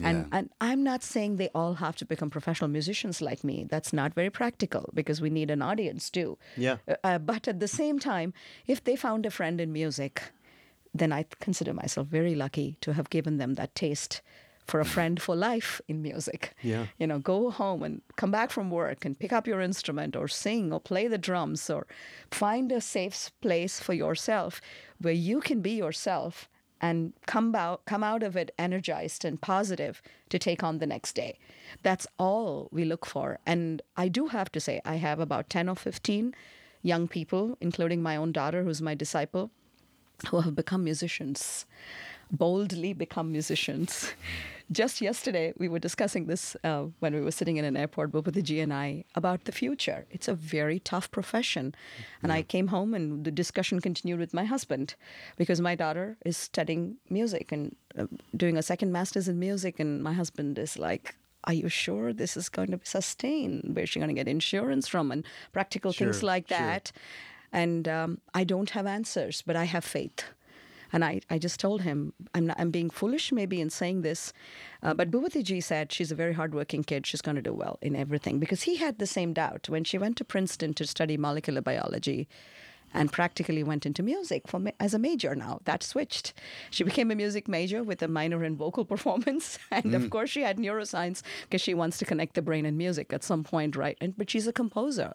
And 0.00 0.18
Yeah. 0.18 0.38
and 0.38 0.50
I'm 0.60 0.84
not 0.84 1.02
saying 1.02 1.36
they 1.36 1.48
all 1.54 1.74
have 1.74 1.96
to 1.96 2.04
become 2.04 2.30
professional 2.30 2.70
musicians 2.70 3.20
like 3.20 3.42
me. 3.42 3.66
That's 3.68 3.92
not 3.92 4.14
very 4.14 4.30
practical 4.30 4.90
because 4.94 5.20
we 5.20 5.28
need 5.28 5.50
an 5.50 5.60
audience 5.60 6.08
too. 6.08 6.38
Yeah. 6.56 6.76
Uh, 6.86 6.94
Uh, 7.02 7.18
but 7.18 7.48
at 7.48 7.58
the 7.58 7.66
same 7.66 7.98
time, 7.98 8.32
if 8.68 8.82
they 8.84 8.94
found 8.96 9.26
a 9.26 9.30
friend 9.30 9.60
in 9.60 9.72
music, 9.72 10.22
then 10.98 11.12
I 11.12 11.24
consider 11.40 11.72
myself 11.72 12.08
very 12.08 12.34
lucky 12.34 12.76
to 12.80 12.92
have 12.94 13.10
given 13.10 13.38
them 13.38 13.54
that 13.54 13.74
taste 13.74 14.22
for 14.68 14.80
a 14.80 14.84
friend 14.84 15.20
for 15.20 15.34
life 15.34 15.80
in 15.88 16.02
music. 16.02 16.54
Yeah. 16.62 16.86
You 16.98 17.06
know, 17.06 17.18
go 17.18 17.50
home 17.50 17.82
and 17.82 18.02
come 18.16 18.30
back 18.30 18.50
from 18.50 18.70
work 18.70 19.04
and 19.04 19.18
pick 19.18 19.32
up 19.32 19.46
your 19.46 19.62
instrument 19.62 20.14
or 20.14 20.28
sing 20.28 20.72
or 20.72 20.78
play 20.78 21.08
the 21.08 21.18
drums 21.18 21.70
or 21.70 21.86
find 22.30 22.70
a 22.70 22.80
safe 22.80 23.30
place 23.40 23.80
for 23.80 23.94
yourself 23.94 24.60
where 25.00 25.14
you 25.14 25.40
can 25.40 25.62
be 25.62 25.70
yourself 25.70 26.48
and 26.80 27.12
come 27.26 27.54
out 27.56 27.84
come 27.86 28.04
out 28.04 28.22
of 28.22 28.36
it 28.36 28.52
energized 28.56 29.24
and 29.24 29.40
positive 29.40 30.00
to 30.28 30.38
take 30.38 30.62
on 30.62 30.78
the 30.78 30.86
next 30.86 31.14
day. 31.14 31.38
That's 31.82 32.06
all 32.18 32.68
we 32.70 32.84
look 32.84 33.06
for. 33.06 33.38
And 33.46 33.82
I 33.96 34.08
do 34.08 34.28
have 34.28 34.52
to 34.52 34.60
say 34.60 34.80
I 34.84 34.96
have 34.96 35.18
about 35.18 35.50
10 35.50 35.68
or 35.68 35.76
15 35.76 36.34
young 36.82 37.08
people 37.08 37.56
including 37.60 38.02
my 38.02 38.16
own 38.16 38.32
daughter 38.32 38.62
who's 38.62 38.82
my 38.82 38.94
disciple 38.94 39.50
who 40.28 40.40
have 40.40 40.54
become 40.54 40.84
musicians, 40.84 41.66
boldly 42.30 42.92
become 42.92 43.32
musicians. 43.32 44.12
just 44.70 45.00
yesterday, 45.00 45.52
we 45.56 45.68
were 45.68 45.78
discussing 45.78 46.26
this 46.26 46.56
uh, 46.62 46.84
when 46.98 47.14
we 47.14 47.20
were 47.20 47.30
sitting 47.30 47.56
in 47.56 47.64
an 47.64 47.76
airport, 47.76 48.12
Bhupatiji 48.12 48.62
and 48.62 48.72
I, 48.72 49.04
about 49.14 49.44
the 49.44 49.52
future. 49.52 50.06
It's 50.10 50.28
a 50.28 50.34
very 50.34 50.78
tough 50.78 51.10
profession. 51.10 51.74
And 52.22 52.32
I 52.32 52.42
came 52.42 52.68
home 52.68 52.92
and 52.94 53.24
the 53.24 53.30
discussion 53.30 53.80
continued 53.80 54.18
with 54.18 54.34
my 54.34 54.44
husband 54.44 54.94
because 55.36 55.60
my 55.60 55.74
daughter 55.74 56.18
is 56.24 56.36
studying 56.36 56.96
music 57.08 57.50
and 57.50 57.74
uh, 57.98 58.06
doing 58.36 58.56
a 58.58 58.62
second 58.62 58.92
master's 58.92 59.28
in 59.28 59.38
music. 59.38 59.80
And 59.80 60.02
my 60.02 60.12
husband 60.12 60.58
is 60.58 60.78
like, 60.78 61.14
are 61.44 61.54
you 61.54 61.68
sure 61.68 62.12
this 62.12 62.36
is 62.36 62.48
going 62.50 62.70
to 62.72 62.76
be 62.76 62.84
sustain? 62.84 63.70
Where's 63.72 63.88
she 63.88 64.00
going 64.00 64.08
to 64.08 64.14
get 64.14 64.28
insurance 64.28 64.86
from? 64.86 65.10
And 65.10 65.24
practical 65.52 65.92
things 65.92 66.20
Sure, 66.20 66.26
like 66.26 66.48
sure. 66.48 66.58
And 67.52 67.88
um, 67.88 68.20
I 68.34 68.44
don't 68.44 68.70
have 68.70 68.86
answers, 68.86 69.42
but 69.42 69.56
I 69.56 69.64
have 69.64 69.84
faith. 69.84 70.24
And 70.92 71.04
I, 71.04 71.20
I 71.28 71.38
just 71.38 71.60
told 71.60 71.82
him, 71.82 72.14
I'm, 72.34 72.46
not, 72.46 72.58
I'm 72.58 72.70
being 72.70 72.90
foolish 72.90 73.30
maybe 73.30 73.60
in 73.60 73.70
saying 73.70 74.02
this. 74.02 74.32
Uh, 74.82 74.94
but 74.94 75.10
Bhupatiji 75.10 75.62
said 75.62 75.92
she's 75.92 76.10
a 76.10 76.14
very 76.14 76.32
hardworking 76.32 76.82
kid. 76.82 77.06
She's 77.06 77.20
going 77.20 77.36
to 77.36 77.42
do 77.42 77.52
well 77.52 77.78
in 77.82 77.94
everything. 77.94 78.38
Because 78.38 78.62
he 78.62 78.76
had 78.76 78.98
the 78.98 79.06
same 79.06 79.32
doubt 79.32 79.68
when 79.68 79.84
she 79.84 79.98
went 79.98 80.16
to 80.16 80.24
Princeton 80.24 80.72
to 80.74 80.86
study 80.86 81.16
molecular 81.16 81.60
biology 81.60 82.26
and 82.94 83.12
practically 83.12 83.62
went 83.62 83.86
into 83.86 84.02
music 84.02 84.46
for 84.46 84.58
ma- 84.58 84.70
as 84.80 84.94
a 84.94 84.98
major 84.98 85.34
now. 85.34 85.60
That 85.64 85.82
switched. 85.82 86.32
She 86.70 86.84
became 86.84 87.10
a 87.10 87.14
music 87.14 87.48
major 87.48 87.82
with 87.82 88.02
a 88.02 88.08
minor 88.08 88.44
in 88.44 88.56
vocal 88.56 88.84
performance. 88.94 89.58
And 89.70 89.94
of 89.94 90.02
mm. 90.02 90.10
course, 90.10 90.30
she 90.30 90.42
had 90.42 90.58
neuroscience 90.58 91.22
because 91.42 91.60
she 91.60 91.74
wants 91.74 91.98
to 91.98 92.04
connect 92.04 92.34
the 92.34 92.42
brain 92.42 92.66
and 92.66 92.76
music 92.76 93.12
at 93.12 93.22
some 93.22 93.44
point, 93.44 93.76
right? 93.76 93.96
And, 94.00 94.16
but 94.16 94.30
she's 94.30 94.46
a 94.46 94.52
composer, 94.52 95.14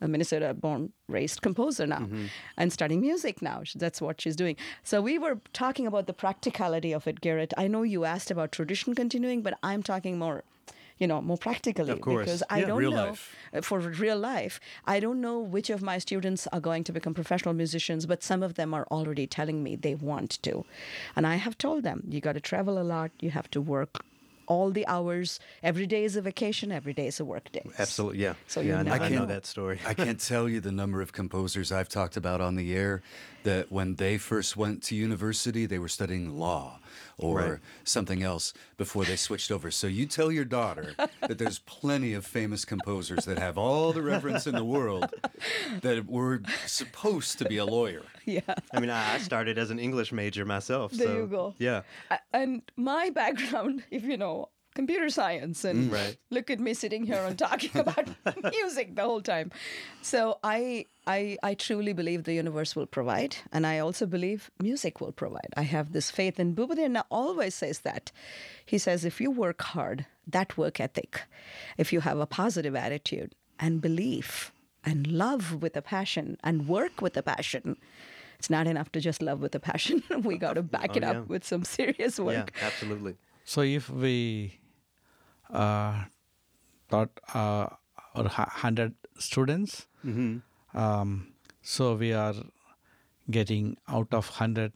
a 0.00 0.08
Minnesota 0.08 0.54
born, 0.54 0.92
raised 1.08 1.42
composer 1.42 1.86
now, 1.86 2.00
mm-hmm. 2.00 2.26
and 2.56 2.72
studying 2.72 3.00
music 3.00 3.42
now. 3.42 3.62
That's 3.74 4.00
what 4.00 4.20
she's 4.20 4.36
doing. 4.36 4.56
So 4.82 5.00
we 5.00 5.18
were 5.18 5.40
talking 5.52 5.86
about 5.86 6.06
the 6.06 6.12
practicality 6.12 6.92
of 6.92 7.06
it, 7.06 7.20
Garrett. 7.20 7.54
I 7.56 7.66
know 7.66 7.82
you 7.82 8.04
asked 8.04 8.30
about 8.30 8.52
tradition 8.52 8.94
continuing, 8.94 9.42
but 9.42 9.58
I'm 9.62 9.82
talking 9.82 10.18
more. 10.18 10.44
You 10.98 11.08
know, 11.08 11.20
more 11.20 11.36
practically 11.36 11.90
Of 11.92 12.00
course. 12.00 12.24
because 12.26 12.42
I 12.48 12.60
Yeah, 12.60 12.66
don't 12.66 12.78
real 12.78 12.92
know 12.92 13.06
life. 13.08 13.34
uh, 13.52 13.60
for 13.62 13.78
real 13.80 14.16
life. 14.18 14.60
I 14.86 15.00
don't 15.00 15.20
know 15.20 15.38
which 15.40 15.68
of 15.70 15.82
my 15.82 15.98
students 15.98 16.46
are 16.52 16.60
going 16.60 16.84
to 16.84 16.92
become 16.92 17.14
professional 17.14 17.52
musicians, 17.54 18.06
but 18.06 18.22
some 18.22 18.42
of 18.44 18.54
them 18.54 18.72
are 18.72 18.86
already 18.90 19.26
telling 19.26 19.62
me 19.62 19.74
they 19.74 19.94
want 19.96 20.40
to. 20.44 20.64
And 21.16 21.26
I 21.26 21.36
have 21.36 21.58
told 21.58 21.82
them, 21.82 22.04
you 22.08 22.20
got 22.20 22.34
to 22.34 22.40
travel 22.40 22.78
a 22.78 22.84
lot, 22.84 23.10
you 23.20 23.30
have 23.30 23.50
to 23.50 23.60
work 23.60 24.04
all 24.46 24.70
the 24.70 24.86
hours. 24.86 25.40
Every 25.62 25.86
day 25.86 26.04
is 26.04 26.16
a 26.16 26.22
vacation, 26.22 26.70
every 26.70 26.92
day 26.92 27.06
is 27.08 27.18
a 27.18 27.24
work 27.24 27.50
day. 27.50 27.62
Absolutely, 27.78 28.20
yeah. 28.20 28.34
So 28.46 28.60
yeah, 28.60 28.66
you 28.66 28.72
I 28.74 28.82
know, 28.82 28.90
never 28.92 29.04
I 29.04 29.08
know 29.08 29.20
know. 29.20 29.26
that 29.26 29.46
story. 29.46 29.80
I 29.86 29.94
can't 29.94 30.20
tell 30.32 30.48
you 30.48 30.60
the 30.60 30.70
number 30.72 31.00
of 31.00 31.12
composers 31.12 31.72
I've 31.72 31.88
talked 31.88 32.16
about 32.16 32.40
on 32.40 32.54
the 32.54 32.74
air 32.74 33.02
that 33.42 33.72
when 33.72 33.96
they 33.96 34.16
first 34.18 34.56
went 34.56 34.82
to 34.84 34.94
university, 34.94 35.66
they 35.66 35.78
were 35.78 35.88
studying 35.88 36.38
law 36.38 36.78
or 37.18 37.34
Right. 37.34 37.58
something 37.84 38.22
else 38.22 38.52
before 38.76 39.04
they 39.04 39.16
switched 39.16 39.50
over. 39.50 39.70
So 39.70 39.86
you 39.86 40.06
tell 40.06 40.30
your 40.32 40.44
daughter 40.44 40.94
that 41.20 41.38
there's 41.38 41.58
plenty 41.60 42.14
of 42.14 42.26
famous 42.26 42.64
composers 42.64 43.24
that 43.24 43.38
have 43.38 43.56
all 43.58 43.92
the 43.92 44.02
reverence 44.02 44.46
in 44.46 44.54
the 44.54 44.64
world 44.64 45.12
that 45.82 46.06
were 46.06 46.42
supposed 46.66 47.38
to 47.38 47.44
be 47.44 47.56
a 47.58 47.64
lawyer. 47.64 48.02
Yeah. 48.24 48.40
I 48.72 48.80
mean, 48.80 48.90
I 48.90 49.14
I 49.14 49.18
started 49.18 49.58
as 49.58 49.70
an 49.70 49.78
English 49.78 50.12
major 50.12 50.44
myself. 50.44 50.92
There 50.92 51.06
so, 51.06 51.16
you 51.16 51.26
go. 51.26 51.54
Yeah. 51.58 51.82
And 52.32 52.62
my 52.76 53.10
background, 53.10 53.82
if 53.90 54.02
you 54.04 54.16
know, 54.16 54.48
computer 54.74 55.08
science, 55.08 55.64
and 55.64 55.90
mm. 55.90 55.92
Right. 55.94 56.16
look 56.30 56.50
at 56.50 56.60
me 56.60 56.74
sitting 56.74 57.04
here 57.04 57.22
and 57.24 57.38
talking 57.38 57.70
about 57.80 58.08
music 58.52 58.94
the 58.96 59.02
whole 59.02 59.22
time. 59.22 59.50
So 60.02 60.38
I, 60.42 60.86
I, 61.06 61.36
I 61.42 61.54
truly 61.54 61.92
believe 61.92 62.24
the 62.24 62.34
universe 62.34 62.74
will 62.76 62.86
provide, 62.86 63.36
and 63.52 63.66
I 63.66 63.78
also 63.78 64.06
believe 64.06 64.50
music 64.60 65.00
will 65.00 65.12
provide. 65.12 65.52
I 65.56 65.62
have 65.62 65.92
this 65.92 66.10
faith, 66.10 66.38
and 66.38 66.56
Bhubadena 66.56 67.04
always 67.10 67.54
says 67.54 67.80
that. 67.80 68.10
He 68.66 68.78
says, 68.78 69.04
if 69.04 69.20
you 69.20 69.30
work 69.30 69.62
hard, 69.62 70.06
that 70.26 70.56
work 70.58 70.80
ethic, 70.80 71.22
if 71.78 71.92
you 71.92 72.00
have 72.00 72.18
a 72.18 72.26
positive 72.26 72.74
attitude 72.74 73.34
and 73.60 73.80
belief 73.80 74.52
and 74.84 75.06
love 75.06 75.62
with 75.62 75.76
a 75.76 75.82
passion 75.82 76.36
and 76.44 76.68
work 76.68 77.00
with 77.00 77.16
a 77.16 77.22
passion. 77.22 77.76
It's 78.38 78.50
not 78.50 78.66
enough 78.66 78.90
to 78.92 79.00
just 79.00 79.22
love 79.22 79.40
with 79.40 79.54
a 79.54 79.60
passion. 79.60 80.02
we 80.24 80.36
got 80.36 80.54
to 80.54 80.62
back 80.62 80.90
Oh, 80.90 80.96
it 80.96 81.02
yeah. 81.02 81.10
up 81.12 81.28
with 81.28 81.44
some 81.44 81.64
serious 81.64 82.18
work 82.18 82.32
Yeah, 82.34 82.40
work. 82.40 82.62
absolutely. 82.62 83.14
So 83.44 83.62
if 83.62 83.88
we 83.88 84.58
taught 85.50 87.10
uh, 87.34 87.66
or 88.14 88.28
hundred 88.28 88.94
students, 89.18 89.86
um, 90.74 91.32
so 91.62 91.94
we 91.94 92.12
are 92.12 92.34
getting 93.30 93.76
out 93.88 94.08
of 94.12 94.28
hundred, 94.28 94.72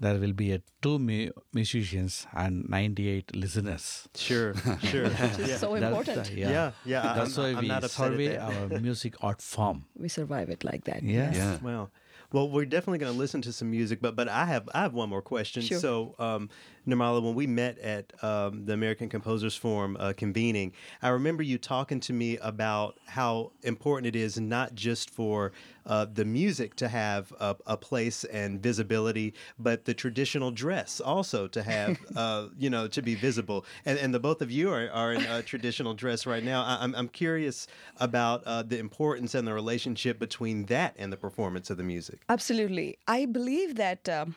there 0.00 0.18
will 0.18 0.32
be 0.32 0.52
a 0.52 0.60
two 0.80 0.98
mu- 0.98 1.30
musicians 1.52 2.26
and 2.32 2.68
ninety-eight 2.68 3.34
listeners. 3.36 4.08
Sure, 4.16 4.54
sure. 4.82 5.04
yeah. 5.38 5.56
So 5.58 5.74
That's 5.78 5.84
important. 5.84 6.24
the- 6.26 6.34
yeah, 6.40 6.70
yeah. 6.84 7.10
I- 7.12 7.14
That's 7.18 7.36
I'm, 7.38 7.42
why 7.44 7.50
I'm 7.50 7.58
we 7.58 7.68
not 7.68 7.90
survey 7.90 8.36
our 8.38 8.68
music 8.80 9.14
art 9.22 9.42
form. 9.42 9.84
We 9.96 10.08
survive 10.08 10.48
it 10.50 10.64
like 10.64 10.84
that. 10.84 11.02
Yes. 11.02 11.36
Yeah. 11.36 11.58
Wow. 11.62 11.90
Well, 12.32 12.48
we're 12.48 12.64
definitely 12.64 12.98
going 12.98 13.12
to 13.12 13.18
listen 13.18 13.42
to 13.42 13.52
some 13.52 13.70
music, 13.70 14.00
but 14.00 14.16
but 14.16 14.26
I 14.26 14.46
have 14.46 14.68
I 14.74 14.80
have 14.82 14.94
one 14.94 15.10
more 15.10 15.20
question. 15.20 15.60
Sure. 15.62 15.78
So, 15.78 16.14
um, 16.18 16.48
Nirmala, 16.86 17.22
when 17.22 17.34
we 17.34 17.46
met 17.46 17.78
at 17.78 18.12
um, 18.24 18.64
the 18.64 18.72
American 18.72 19.08
Composers 19.08 19.54
Forum 19.54 19.96
uh, 20.00 20.12
convening, 20.16 20.72
I 21.00 21.10
remember 21.10 21.42
you 21.42 21.56
talking 21.56 22.00
to 22.00 22.12
me 22.12 22.38
about 22.38 22.98
how 23.06 23.52
important 23.62 24.06
it 24.08 24.18
is 24.18 24.40
not 24.40 24.74
just 24.74 25.08
for 25.08 25.52
uh, 25.86 26.06
the 26.12 26.24
music 26.24 26.74
to 26.76 26.88
have 26.88 27.32
a, 27.38 27.56
a 27.66 27.76
place 27.76 28.24
and 28.24 28.60
visibility, 28.60 29.34
but 29.58 29.84
the 29.84 29.94
traditional 29.94 30.50
dress 30.50 31.00
also 31.00 31.46
to 31.48 31.62
have 31.62 31.98
uh, 32.16 32.48
you 32.58 32.70
know 32.70 32.88
to 32.88 33.02
be 33.02 33.14
visible. 33.14 33.64
And 33.84 33.98
and 33.98 34.12
the 34.12 34.20
both 34.20 34.42
of 34.42 34.50
you 34.50 34.70
are, 34.72 34.90
are 34.90 35.12
in 35.12 35.22
a 35.22 35.42
traditional 35.42 35.94
dress 35.94 36.26
right 36.26 36.42
now. 36.42 36.62
I, 36.62 36.78
I'm 36.80 36.94
I'm 36.94 37.08
curious 37.08 37.68
about 37.98 38.42
uh, 38.44 38.62
the 38.62 38.78
importance 38.78 39.34
and 39.34 39.46
the 39.46 39.54
relationship 39.54 40.18
between 40.18 40.66
that 40.66 40.94
and 40.98 41.12
the 41.12 41.16
performance 41.16 41.70
of 41.70 41.76
the 41.76 41.84
music. 41.84 42.22
Absolutely. 42.28 42.98
I 43.06 43.26
believe 43.26 43.76
that 43.76 44.08
um, 44.08 44.34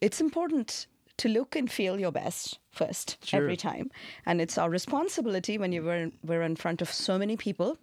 it's 0.00 0.20
important 0.20 0.86
to 1.18 1.28
look 1.28 1.56
and 1.56 1.70
feel 1.70 1.98
your 1.98 2.12
best 2.12 2.58
first 2.70 3.16
Sure. 3.24 3.42
every 3.42 3.56
time. 3.56 3.90
And 4.24 4.40
it's 4.40 4.58
our 4.58 4.70
responsibility 4.70 5.58
when 5.58 5.72
you 5.72 5.82
were 5.82 5.96
in, 5.96 6.12
we're 6.22 6.42
in 6.42 6.56
front 6.56 6.82
of 6.82 6.92
so 6.92 7.18
many 7.18 7.36
people 7.36 7.78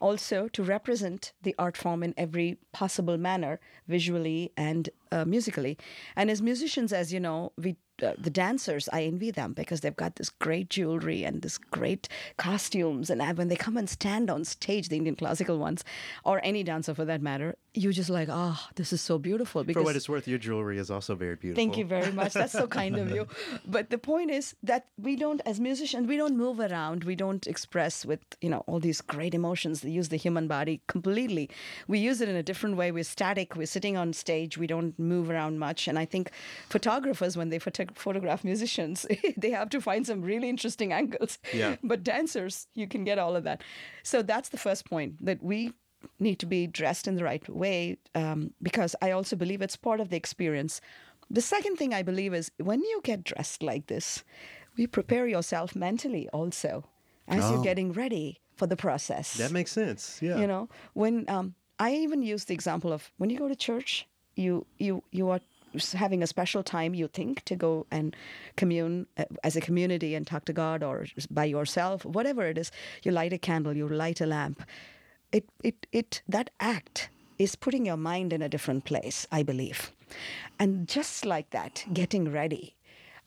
also 0.00 0.48
to 0.48 0.62
represent 0.62 1.32
the 1.42 1.54
art 1.58 1.76
form 1.76 2.02
in 2.02 2.14
every 2.16 2.58
possible 2.72 3.16
manner, 3.16 3.60
visually 3.86 4.52
and 4.56 4.90
uh, 5.12 5.24
musically. 5.24 5.78
And 6.16 6.30
as 6.30 6.42
musicians, 6.42 6.92
as 6.92 7.12
you 7.12 7.20
know, 7.20 7.52
we 7.56 7.76
uh, 8.00 8.12
the 8.16 8.30
dancers, 8.30 8.88
I 8.92 9.02
envy 9.02 9.32
them 9.32 9.54
because 9.54 9.80
they've 9.80 9.96
got 9.96 10.14
this 10.16 10.30
great 10.30 10.70
jewelry 10.70 11.24
and 11.24 11.42
this 11.42 11.58
great 11.58 12.08
costumes. 12.36 13.10
And 13.10 13.20
uh, 13.20 13.34
when 13.34 13.48
they 13.48 13.56
come 13.56 13.76
and 13.76 13.90
stand 13.90 14.30
on 14.30 14.44
stage, 14.44 14.88
the 14.88 14.96
Indian 14.96 15.16
classical 15.16 15.58
ones, 15.58 15.82
or 16.24 16.40
any 16.44 16.62
dancer 16.62 16.94
for 16.94 17.04
that 17.06 17.20
matter, 17.20 17.56
you 17.78 17.92
just 17.92 18.10
like, 18.10 18.28
oh, 18.30 18.58
this 18.74 18.92
is 18.92 19.00
so 19.00 19.18
beautiful. 19.18 19.62
Because 19.62 19.80
For 19.80 19.84
what 19.84 19.94
it's 19.94 20.08
worth, 20.08 20.26
your 20.26 20.38
jewelry 20.38 20.78
is 20.78 20.90
also 20.90 21.14
very 21.14 21.36
beautiful. 21.36 21.62
Thank 21.62 21.78
you 21.78 21.84
very 21.84 22.10
much. 22.10 22.32
That's 22.32 22.52
so 22.52 22.66
kind 22.66 22.96
of 22.96 23.10
you. 23.10 23.26
But 23.66 23.90
the 23.90 23.98
point 23.98 24.30
is 24.30 24.56
that 24.64 24.86
we 24.98 25.14
don't, 25.14 25.40
as 25.46 25.60
musicians, 25.60 26.08
we 26.08 26.16
don't 26.16 26.36
move 26.36 26.58
around. 26.58 27.04
We 27.04 27.14
don't 27.14 27.46
express 27.46 28.04
with, 28.04 28.20
you 28.40 28.50
know, 28.50 28.64
all 28.66 28.80
these 28.80 29.00
great 29.00 29.32
emotions. 29.32 29.82
They 29.82 29.90
use 29.90 30.08
the 30.08 30.16
human 30.16 30.48
body 30.48 30.80
completely. 30.88 31.50
We 31.86 32.00
use 32.00 32.20
it 32.20 32.28
in 32.28 32.36
a 32.36 32.42
different 32.42 32.76
way. 32.76 32.90
We're 32.90 33.04
static. 33.04 33.54
We're 33.54 33.66
sitting 33.66 33.96
on 33.96 34.12
stage. 34.12 34.58
We 34.58 34.66
don't 34.66 34.98
move 34.98 35.30
around 35.30 35.58
much. 35.60 35.86
And 35.86 35.98
I 35.98 36.04
think 36.04 36.32
photographers, 36.68 37.36
when 37.36 37.50
they 37.50 37.60
photo- 37.60 37.94
photograph 37.94 38.42
musicians, 38.42 39.06
they 39.36 39.50
have 39.50 39.70
to 39.70 39.80
find 39.80 40.04
some 40.04 40.22
really 40.22 40.48
interesting 40.48 40.92
angles. 40.92 41.38
Yeah. 41.52 41.76
But 41.82 42.02
dancers, 42.02 42.66
you 42.74 42.88
can 42.88 43.04
get 43.04 43.18
all 43.18 43.36
of 43.36 43.44
that. 43.44 43.62
So 44.02 44.22
that's 44.22 44.48
the 44.48 44.58
first 44.58 44.84
point 44.88 45.24
that 45.24 45.42
we 45.42 45.72
need 46.18 46.38
to 46.40 46.46
be 46.46 46.66
dressed 46.66 47.08
in 47.08 47.16
the 47.16 47.24
right 47.24 47.46
way 47.48 47.96
um, 48.14 48.52
because 48.62 48.94
I 49.02 49.10
also 49.10 49.36
believe 49.36 49.62
it's 49.62 49.76
part 49.76 50.00
of 50.00 50.08
the 50.10 50.16
experience. 50.16 50.80
The 51.30 51.40
second 51.42 51.76
thing 51.76 51.92
I 51.92 52.02
believe 52.02 52.32
is 52.34 52.50
when 52.58 52.80
you 52.80 53.00
get 53.04 53.24
dressed 53.24 53.62
like 53.62 53.86
this, 53.86 54.24
we 54.76 54.86
prepare 54.86 55.26
yourself 55.26 55.74
mentally 55.76 56.28
also 56.32 56.84
as 57.26 57.44
Oh. 57.44 57.54
you're 57.54 57.64
getting 57.64 57.92
ready 57.92 58.40
for 58.56 58.66
the 58.66 58.76
process. 58.76 59.34
That 59.34 59.52
makes 59.52 59.72
sense. 59.72 60.20
Yeah. 60.22 60.38
You 60.38 60.46
know, 60.46 60.68
when 60.94 61.24
um, 61.28 61.54
I 61.78 61.94
even 61.94 62.22
use 62.22 62.44
the 62.46 62.54
example 62.54 62.92
of 62.92 63.10
when 63.18 63.30
you 63.30 63.38
go 63.38 63.48
to 63.48 63.56
church, 63.56 64.06
you 64.36 64.66
you 64.78 65.02
you 65.10 65.28
are 65.30 65.40
having 65.92 66.22
a 66.22 66.26
special 66.26 66.62
time 66.62 66.94
you 66.94 67.08
think 67.08 67.44
to 67.44 67.54
go 67.54 67.86
and 67.90 68.16
commune 68.56 69.06
uh, 69.18 69.24
as 69.44 69.54
a 69.56 69.60
community 69.60 70.14
and 70.14 70.26
talk 70.26 70.44
to 70.46 70.52
God 70.52 70.82
or 70.82 71.06
by 71.30 71.44
yourself, 71.44 72.04
whatever 72.06 72.46
it 72.46 72.56
is. 72.56 72.72
You 73.02 73.12
light 73.12 73.32
a 73.32 73.38
candle, 73.38 73.76
you 73.76 73.86
light 73.88 74.20
a 74.20 74.26
lamp. 74.26 74.62
It 75.32 75.48
it 75.62 75.86
it 75.92 76.22
that 76.28 76.50
act 76.60 77.10
is 77.38 77.54
putting 77.54 77.86
your 77.86 77.96
mind 77.96 78.32
in 78.32 78.42
a 78.42 78.48
different 78.48 78.84
place, 78.84 79.26
I 79.30 79.42
believe, 79.42 79.92
and 80.58 80.88
just 80.88 81.24
like 81.24 81.50
that, 81.50 81.84
getting 81.92 82.32
ready 82.32 82.74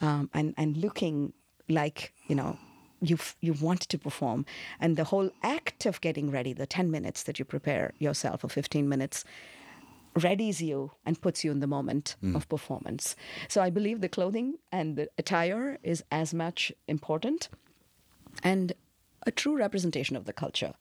um, 0.01 0.29
and 0.33 0.53
and 0.57 0.77
looking 0.77 1.33
like 1.69 2.13
you 2.27 2.35
know 2.35 2.57
you 3.01 3.17
you 3.39 3.53
want 3.53 3.81
to 3.81 3.97
perform 3.97 4.45
and 4.79 4.97
the 4.97 5.05
whole 5.05 5.29
act 5.43 5.85
of 5.85 6.01
getting 6.01 6.29
ready 6.29 6.53
the 6.53 6.67
10 6.67 6.91
minutes 6.91 7.23
that 7.23 7.39
you 7.39 7.45
prepare 7.45 7.93
yourself 7.99 8.43
or 8.43 8.49
15 8.49 8.87
minutes 8.87 9.23
readies 10.15 10.59
you 10.59 10.91
and 11.05 11.21
puts 11.21 11.43
you 11.43 11.51
in 11.51 11.61
the 11.61 11.67
moment 11.67 12.15
of 12.35 12.49
performance. 12.49 13.15
So 13.47 13.61
I 13.61 13.69
believe 13.69 14.01
the 14.01 14.09
clothing 14.09 14.55
and 14.71 14.97
the 14.97 15.07
attire 15.17 15.77
is 15.83 16.03
as 16.11 16.33
much 16.33 16.71
important 16.87 17.47
and 18.43 18.73
a 19.25 19.31
true 19.31 19.55
representation 19.55 20.17
of 20.17 20.25
the 20.25 20.33
culture. 20.33 20.73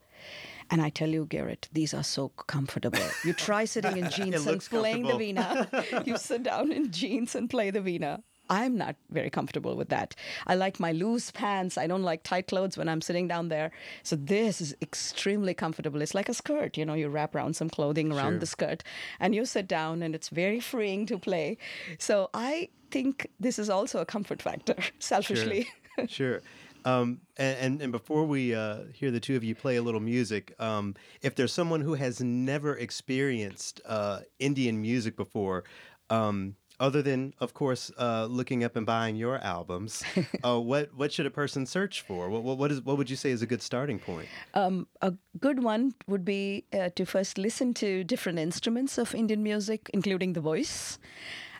And 0.71 0.81
I 0.81 0.89
tell 0.91 1.09
you, 1.09 1.27
Garrett, 1.27 1.69
these 1.73 1.93
are 1.95 2.05
so 2.05 2.29
comfortable. 2.29 2.99
You 3.25 3.33
try 3.33 3.65
sitting 3.65 3.97
in 3.97 4.09
jeans 4.17 4.47
and 4.47 4.61
playing 4.63 5.03
the 5.05 5.15
veena. 5.15 6.07
you 6.07 6.17
sit 6.17 6.45
down 6.45 6.71
in 6.73 6.91
jeans 6.93 7.35
and 7.35 7.51
play 7.51 7.71
the 7.71 7.81
veena. 7.81 8.23
I'm 8.49 8.77
not 8.77 8.97
very 9.11 9.31
comfortable 9.31 9.77
with 9.77 9.91
that. 9.91 10.17
I 10.47 10.57
like 10.57 10.81
my 10.81 10.91
loose 10.91 11.31
pants. 11.31 11.79
I 11.79 11.87
don't 11.87 12.03
like 12.03 12.25
tight 12.25 12.49
clothes 12.49 12.77
when 12.77 12.89
I'm 12.89 13.01
sitting 13.01 13.29
down 13.29 13.49
there. 13.49 13.71
So 14.03 14.17
this 14.17 14.61
is 14.61 14.75
extremely 14.83 15.55
comfortable. 15.55 16.03
It's 16.03 16.15
like 16.17 16.29
a 16.29 16.35
skirt, 16.35 16.77
you 16.77 16.85
know, 16.85 16.95
you 16.95 17.09
wrap 17.09 17.35
around 17.37 17.55
some 17.55 17.71
clothing 17.71 18.13
around 18.13 18.33
Sure. 18.33 18.39
the 18.41 18.47
skirt 18.47 18.83
and 19.21 19.37
you 19.37 19.45
sit 19.45 19.69
down 19.69 20.03
and 20.03 20.17
it's 20.17 20.31
very 20.31 20.59
freeing 20.59 21.07
to 21.07 21.17
play. 21.19 21.59
So 21.99 22.29
I 22.35 22.71
think 22.91 23.29
this 23.39 23.57
is 23.59 23.71
also 23.71 24.01
a 24.01 24.05
comfort 24.05 24.43
factor, 24.43 24.75
selfishly. 24.99 25.69
Sure. 25.97 26.09
sure. 26.09 26.41
Um, 26.85 27.21
and, 27.37 27.59
and 27.59 27.83
and 27.83 27.93
before 27.93 28.25
we 28.25 28.55
uh, 28.55 28.85
hear 28.93 29.11
the 29.11 29.21
two 29.21 29.37
of 29.37 29.45
you 29.45 29.55
play 29.55 29.77
a 29.77 29.83
little 29.83 30.01
music, 30.01 30.55
um, 30.59 30.95
if 31.23 31.35
there's 31.35 31.53
someone 31.53 31.81
who 31.81 31.95
has 31.95 32.21
never 32.21 32.77
experienced 32.77 33.81
uh, 33.87 34.21
Indian 34.39 34.81
music 34.81 35.17
before, 35.17 35.65
um, 36.09 36.57
other 36.81 37.03
than 37.03 37.35
of 37.39 37.53
course 37.55 37.93
uh, 37.99 38.27
looking 38.29 38.65
up 38.65 38.75
and 38.75 38.87
buying 38.87 39.15
your 39.15 39.39
albums, 39.39 40.03
uh, 40.45 40.59
what 40.59 40.93
what 40.95 41.13
should 41.13 41.27
a 41.27 41.31
person 41.31 41.67
search 41.67 42.01
for? 42.01 42.29
What, 42.31 42.43
what 42.43 42.59
what 42.59 42.73
is 42.73 42.81
what 42.81 42.97
would 42.97 43.11
you 43.11 43.17
say 43.17 43.31
is 43.31 43.43
a 43.43 43.47
good 43.47 43.63
starting 43.63 43.99
point? 43.99 44.29
Um, 44.55 44.87
a 45.03 45.13
good 45.39 45.63
one 45.63 45.95
would 46.07 46.25
be 46.25 46.65
uh, 46.73 46.89
to 46.97 47.05
first 47.05 47.39
listen 47.39 47.75
to 47.75 48.03
different 48.05 48.39
instruments 48.39 48.99
of 48.99 49.15
Indian 49.15 49.43
music, 49.43 49.91
including 49.93 50.33
the 50.33 50.41
voice. 50.41 50.99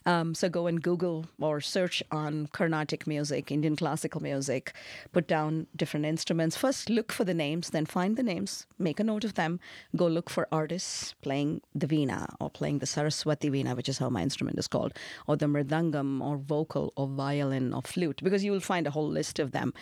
Um, 0.07 0.35
so 0.35 0.49
go 0.49 0.67
and 0.67 0.83
Google 0.83 1.27
or 1.41 1.61
search 1.61 2.03
on 2.11 2.49
Carnatic 2.53 3.07
music, 3.07 3.51
Indian 3.51 3.77
classical 3.77 4.23
music, 4.23 4.73
put 5.13 5.27
down 5.27 5.67
different 5.77 6.07
instruments. 6.07 6.57
First 6.57 6.91
look 6.91 7.13
for 7.13 7.25
the 7.25 7.35
names, 7.35 7.71
then 7.71 7.87
find 7.87 8.17
the 8.17 8.23
names, 8.23 8.67
make 8.79 9.01
a 9.01 9.05
note 9.05 9.25
of 9.25 9.35
them, 9.35 9.61
go 9.97 10.07
look 10.07 10.31
for 10.31 10.49
artists 10.53 11.15
playing 11.23 11.61
the 11.75 11.87
veena 11.87 12.35
or 12.41 12.51
playing 12.51 12.79
the 12.79 12.87
Saraswati 12.87 13.51
veena, 13.51 13.77
which 13.77 13.89
is 13.89 13.99
how 13.99 14.09
my 14.09 14.23
instrument 14.23 14.59
is 14.59 14.69
called, 14.69 14.95
or 15.27 15.37
the 15.37 15.47
mridangam 15.47 16.23
or 16.23 16.37
vocal 16.37 16.93
or 16.97 17.07
violin 17.07 17.73
or 17.73 17.83
flute, 17.83 18.21
because 18.23 18.45
you 18.45 18.53
will 18.53 18.61
find 18.61 18.87
a 18.87 18.91
whole 18.91 19.09
list 19.09 19.39
of 19.39 19.53
them. 19.53 19.73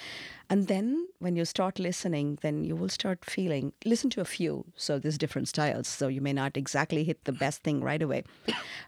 And 0.51 0.67
then 0.67 1.07
when 1.19 1.37
you 1.37 1.45
start 1.45 1.79
listening, 1.79 2.39
then 2.41 2.65
you 2.65 2.75
will 2.75 2.89
start 2.89 3.23
feeling, 3.25 3.75
listen 3.85 4.09
to 4.11 4.23
a 4.23 4.25
few. 4.25 4.65
So 4.77 4.99
there's 4.99 5.19
different 5.19 5.49
styles. 5.49 5.87
So 5.89 6.09
you 6.09 6.23
may 6.23 6.33
not 6.33 6.57
exactly 6.57 7.05
hit 7.05 7.25
the 7.25 7.33
best 7.33 7.63
thing 7.63 7.83
right 7.83 8.01
away. 8.01 8.25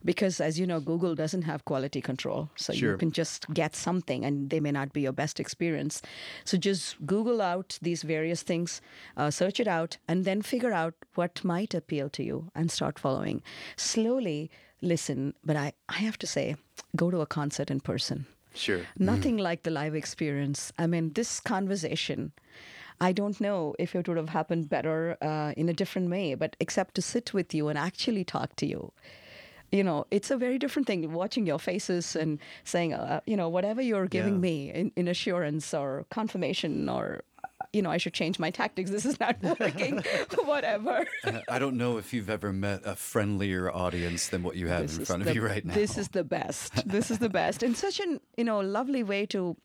Because 0.03 0.41
as 0.41 0.59
you 0.59 0.67
know, 0.67 0.81
Google 0.81 1.15
doesn't 1.15 1.43
have 1.43 1.67
quality 1.67 2.01
control. 2.01 2.49
So 2.57 2.73
Sure. 2.73 2.93
you 2.93 2.97
can 2.97 3.13
just 3.13 3.47
get 3.53 3.77
something 3.77 4.25
and 4.25 4.49
they 4.49 4.59
may 4.61 4.71
not 4.71 4.95
be 4.95 5.03
your 5.03 5.13
best 5.13 5.39
experience. 5.39 6.01
So 6.45 6.57
just 6.57 7.05
Google 7.05 7.43
out 7.43 7.79
these 7.83 8.03
various 8.05 8.43
things, 8.43 8.81
uh, 9.19 9.31
search 9.31 9.61
it 9.61 9.69
out, 9.69 9.99
and 10.09 10.25
then 10.25 10.41
figure 10.41 10.73
out 10.73 10.95
what 11.15 11.45
might 11.45 11.75
appeal 11.75 12.09
to 12.11 12.23
you 12.23 12.51
and 12.55 12.71
start 12.71 12.99
following. 12.99 13.43
Slowly 13.77 14.51
listen. 14.81 15.35
But 15.45 15.57
I, 15.57 15.73
I 15.91 15.99
have 15.99 16.17
to 16.19 16.27
say, 16.27 16.57
go 16.97 17.11
to 17.11 17.21
a 17.21 17.27
concert 17.27 17.71
in 17.71 17.81
person. 17.81 18.27
Sure. 18.55 18.81
Nothing 18.99 19.37
like 19.37 19.63
the 19.63 19.71
live 19.71 19.95
experience. 19.95 20.73
I 20.79 20.87
mean, 20.87 21.13
this 21.13 21.41
conversation, 21.41 22.33
I 23.01 23.13
don't 23.13 23.41
know 23.41 23.75
if 23.79 23.95
it 23.95 24.09
would 24.09 24.17
have 24.17 24.31
happened 24.31 24.69
better 24.69 25.17
uh, 25.23 25.53
in 25.57 25.69
a 25.69 25.73
different 25.73 26.11
way, 26.11 26.35
but 26.35 26.57
except 26.61 26.95
to 26.97 27.03
sit 27.03 27.33
with 27.33 27.55
you 27.55 27.69
and 27.69 27.79
actually 27.79 28.25
talk 28.25 28.57
to 28.57 28.67
you. 28.67 28.93
You 29.73 29.85
know, 29.85 30.05
it's 30.11 30.33
a 30.33 30.37
very 30.37 30.59
different 30.59 30.89
thing 30.89 31.13
watching 31.13 31.47
your 31.47 31.61
faces 31.61 32.17
and 32.17 32.41
saying, 32.65 32.93
uh, 32.93 33.21
you 33.25 33.37
know, 33.37 33.49
whatever 33.49 33.81
you're 33.81 34.09
giving 34.09 34.35
Yeah. 34.35 34.41
me 34.41 34.73
in, 34.73 34.91
in 34.97 35.07
assurance 35.07 35.73
or 35.73 36.07
confirmation 36.11 36.89
or, 36.89 37.23
you 37.73 37.83
know, 37.83 37.91
I 37.91 37.99
should 37.99 38.15
change 38.15 38.39
my 38.39 38.51
tactics. 38.51 38.91
This 38.91 39.07
is 39.07 39.19
not 39.21 39.37
working, 39.61 40.03
whatever. 40.45 41.07
Uh, 41.25 41.41
I 41.49 41.59
don't 41.59 41.77
know 41.77 41.99
if 41.99 42.13
you've 42.13 42.31
ever 42.31 42.53
met 42.53 42.83
a 42.85 42.97
friendlier 42.97 43.71
audience 43.73 44.29
than 44.29 44.43
what 44.43 44.57
you 44.57 44.69
have 44.69 44.83
This 44.83 44.99
in 44.99 45.05
front 45.05 45.25
the- 45.25 45.31
of 45.31 45.37
you 45.37 45.47
right 45.47 45.65
now. 45.65 45.75
This 45.75 45.97
is 45.97 46.09
the 46.09 46.25
best. 46.25 46.87
This 46.89 47.11
is 47.11 47.19
the 47.19 47.29
best. 47.29 47.63
And 47.63 47.77
such 47.77 48.01
an, 48.01 48.21
you 48.37 48.45
know, 48.45 48.61
lovely 48.61 49.03
way 49.03 49.27
to 49.27 49.57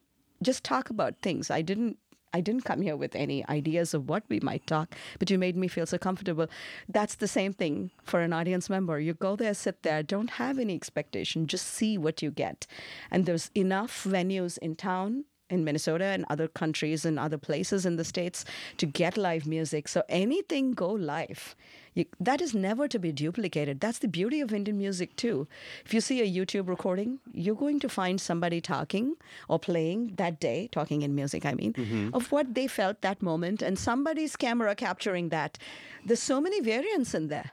just 0.44 0.64
talk 0.64 0.90
about 0.90 1.18
things. 1.22 1.50
I 1.50 1.62
didn't 1.62 1.98
I 2.34 2.42
didn't 2.42 2.66
come 2.66 2.82
here 2.82 2.98
with 2.98 3.16
any 3.16 3.48
ideas 3.48 3.94
of 3.94 4.10
what 4.10 4.24
we 4.28 4.42
might 4.42 4.68
talk, 4.68 4.94
but 5.20 5.30
you 5.30 5.38
made 5.40 5.56
me 5.56 5.70
feel 5.70 5.86
so 5.86 5.98
comfortable. 5.98 6.48
That's 6.90 7.16
the 7.16 7.30
same 7.30 7.54
thing 7.54 7.92
for 8.04 8.20
an 8.20 8.34
audience 8.34 8.70
member. 8.70 9.00
You 9.00 9.14
go 9.14 9.38
there, 9.38 9.54
sit 9.54 9.84
there, 9.84 10.04
don't 10.04 10.32
have 10.32 10.60
any 10.60 10.76
expectation, 10.76 11.48
just 11.48 11.66
see 11.66 11.98
what 11.98 12.22
you 12.22 12.32
get. 12.32 12.68
And 13.10 13.26
there's 13.26 13.52
enough 13.56 14.04
venues 14.04 14.58
in 14.58 14.76
town 14.76 15.24
in 15.50 15.64
Minnesota 15.64 16.06
and 16.06 16.26
other 16.30 16.48
countries 16.48 17.06
and 17.06 17.20
other 17.20 17.38
places 17.38 17.86
in 17.86 17.98
the 17.98 18.04
states 18.04 18.46
to 18.78 18.86
get 18.86 19.18
live 19.18 19.46
music. 19.46 19.88
So 19.88 20.04
anything 20.10 20.74
go 20.74 20.92
live. 20.92 21.56
You, 21.94 22.06
that 22.20 22.42
is 22.42 22.54
never 22.54 22.88
to 22.90 23.00
be 23.00 23.12
duplicated. 23.12 23.80
That's 23.80 24.00
the 24.00 24.08
beauty 24.08 24.42
of 24.42 24.54
Indian 24.54 24.78
music 24.78 25.16
too. 25.16 25.48
If 25.86 25.94
you 25.94 26.02
see 26.02 26.22
a 26.22 26.46
YouTube 26.46 26.68
recording, 26.68 27.20
you're 27.32 27.56
going 27.56 27.80
to 27.80 27.90
find 27.90 28.20
somebody 28.20 28.60
talking 28.60 29.16
or 29.48 29.60
playing 29.60 30.16
that 30.16 30.40
day, 30.40 30.68
talking 30.72 31.04
in 31.04 31.16
music, 31.16 31.46
I 31.46 31.54
mean, 31.54 31.74
mm-hmm. 31.74 32.10
of 32.14 32.32
what 32.32 32.54
they 32.54 32.68
felt 32.68 33.02
that 33.02 33.22
moment, 33.22 33.62
and 33.62 33.80
somebody's 33.80 34.36
camera 34.36 34.76
capturing 34.76 35.30
that. 35.30 35.58
There's 36.06 36.22
so 36.22 36.42
many 36.42 36.60
variants 36.60 37.14
in 37.14 37.30
there. 37.30 37.52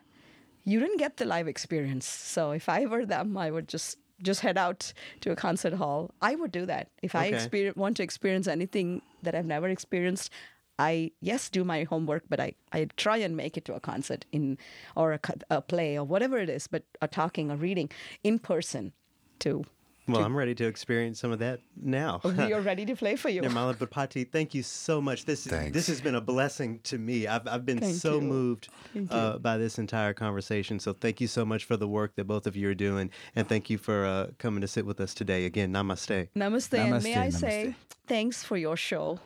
You 0.64 0.80
didn't 0.80 0.98
get 0.98 1.18
the 1.18 1.24
live 1.24 1.46
experience. 1.46 2.06
So 2.06 2.50
if 2.52 2.68
I 2.68 2.86
were 2.86 3.04
them, 3.04 3.36
I 3.36 3.50
would 3.50 3.68
just 3.68 3.98
just 4.22 4.40
head 4.40 4.56
out 4.56 4.92
to 5.20 5.32
a 5.32 5.36
concert 5.36 5.74
hall. 5.74 6.10
I 6.20 6.34
would 6.34 6.52
do 6.52 6.66
that. 6.66 6.88
If 7.02 7.14
I 7.14 7.26
Okay. 7.26 7.36
experience, 7.36 7.76
want 7.76 7.96
to 7.98 8.02
experience 8.02 8.46
anything 8.46 9.02
that 9.22 9.34
I've 9.34 9.46
never 9.46 9.68
experienced, 9.68 10.30
I 10.78 11.12
yes 11.20 11.50
do 11.50 11.64
my 11.64 11.84
homework, 11.84 12.24
but 12.28 12.40
I, 12.40 12.54
I 12.72 12.86
try 12.96 13.18
and 13.18 13.36
make 13.36 13.56
it 13.56 13.64
to 13.66 13.74
a 13.74 13.80
concert 13.80 14.24
in 14.32 14.58
or 14.96 15.12
a, 15.12 15.20
a 15.50 15.60
play 15.60 15.98
or 15.98 16.04
whatever 16.04 16.38
it 16.38 16.48
is, 16.48 16.66
but 16.66 16.84
a 17.00 17.08
talking, 17.08 17.50
a 17.50 17.56
reading 17.56 17.90
in 18.24 18.38
person 18.38 18.92
too. 19.38 19.64
Well, 20.08 20.24
I'm 20.24 20.36
ready 20.36 20.54
to 20.56 20.64
experience 20.66 21.20
some 21.20 21.30
of 21.30 21.38
that 21.38 21.60
now. 21.80 22.20
We 22.24 22.52
are 22.52 22.60
ready 22.72 22.84
to 22.86 22.96
play 22.96 23.14
for 23.14 23.28
you. 23.28 23.42
Nirmala 23.42 23.76
Bhupati, 23.76 24.28
thank 24.28 24.52
you 24.52 24.62
so 24.62 25.00
much. 25.00 25.24
This 25.24 25.46
Thanks. 25.46 25.72
this 25.72 25.86
has 25.86 26.00
been 26.00 26.16
a 26.16 26.20
blessing 26.20 26.80
to 26.84 26.98
me. 26.98 27.26
I've 27.28 27.46
I've 27.46 27.64
been 27.64 27.78
Thank 27.78 27.94
so 27.94 28.16
you. 28.16 28.22
moved 28.22 28.68
uh, 29.10 29.38
by 29.38 29.58
this 29.58 29.78
entire 29.78 30.12
conversation. 30.12 30.80
So 30.80 30.92
thank 30.92 31.20
you 31.20 31.28
so 31.28 31.44
much 31.44 31.64
for 31.64 31.76
the 31.76 31.86
work 31.86 32.16
that 32.16 32.24
both 32.24 32.46
of 32.48 32.56
you 32.56 32.68
are 32.68 32.74
doing, 32.74 33.10
and 33.36 33.48
thank 33.48 33.70
you 33.70 33.78
for 33.78 34.04
uh, 34.04 34.26
coming 34.38 34.60
to 34.60 34.68
sit 34.68 34.84
with 34.84 35.00
us 35.00 35.14
today. 35.14 35.44
Again, 35.44 35.72
namaste. 35.72 36.28
Namaste, 36.36 36.78
and 36.78 37.02
may 37.04 37.14
Namaste, 37.14 37.16
I 37.16 37.30
say 37.30 37.64
namaste. 37.68 37.74
thanks 38.08 38.42
for 38.42 38.56
your 38.56 38.76
show. 38.76 39.20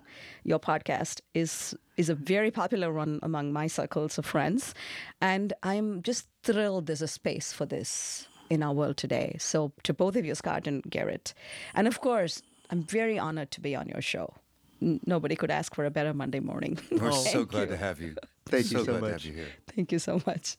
Your 0.45 0.59
podcast 0.61 1.21
is 1.33 1.75
is 1.97 2.11
a 2.11 2.15
very 2.15 2.51
popular 2.51 2.93
one 2.93 3.19
among 3.23 3.53
my 3.53 3.67
circles 3.67 4.19
of 4.19 4.27
friends, 4.27 4.75
and 5.23 5.55
I'm 5.63 6.03
just 6.03 6.27
thrilled 6.43 6.87
there's 6.87 7.03
a 7.03 7.09
space 7.09 7.53
for 7.53 7.65
this 7.65 8.29
in 8.51 8.63
our 8.63 8.73
world 8.73 8.97
today. 8.97 9.37
So 9.39 9.73
to 9.85 9.93
both 9.95 10.17
of 10.17 10.25
you, 10.25 10.35
Scott 10.35 10.67
and 10.67 10.83
Garrett, 10.89 11.35
and 11.75 11.87
of 11.87 12.01
course, 12.01 12.43
I'm 12.71 12.83
very 12.83 13.19
honored 13.19 13.51
to 13.53 13.61
be 13.61 13.75
on 13.77 13.89
your 13.89 14.01
show. 14.03 14.35
N- 14.83 15.01
Nobody 15.07 15.37
could 15.37 15.51
ask 15.51 15.75
for 15.75 15.85
a 15.85 15.91
better 15.91 16.13
Monday 16.15 16.41
morning. 16.41 16.79
We're 16.91 17.13
so 17.13 17.45
glad 17.45 17.63
you. 17.63 17.67
to 17.69 17.77
have 17.77 18.01
you. 18.01 18.15
Thank 18.47 18.71
you 18.73 18.79
so 18.79 18.85
glad 18.85 18.95
to 18.95 19.01
much. 19.01 19.11
have 19.13 19.25
you 19.25 19.33
here. 19.33 19.49
Thank 19.75 19.93
you 19.93 19.99
so 19.99 20.21
much. 20.27 20.57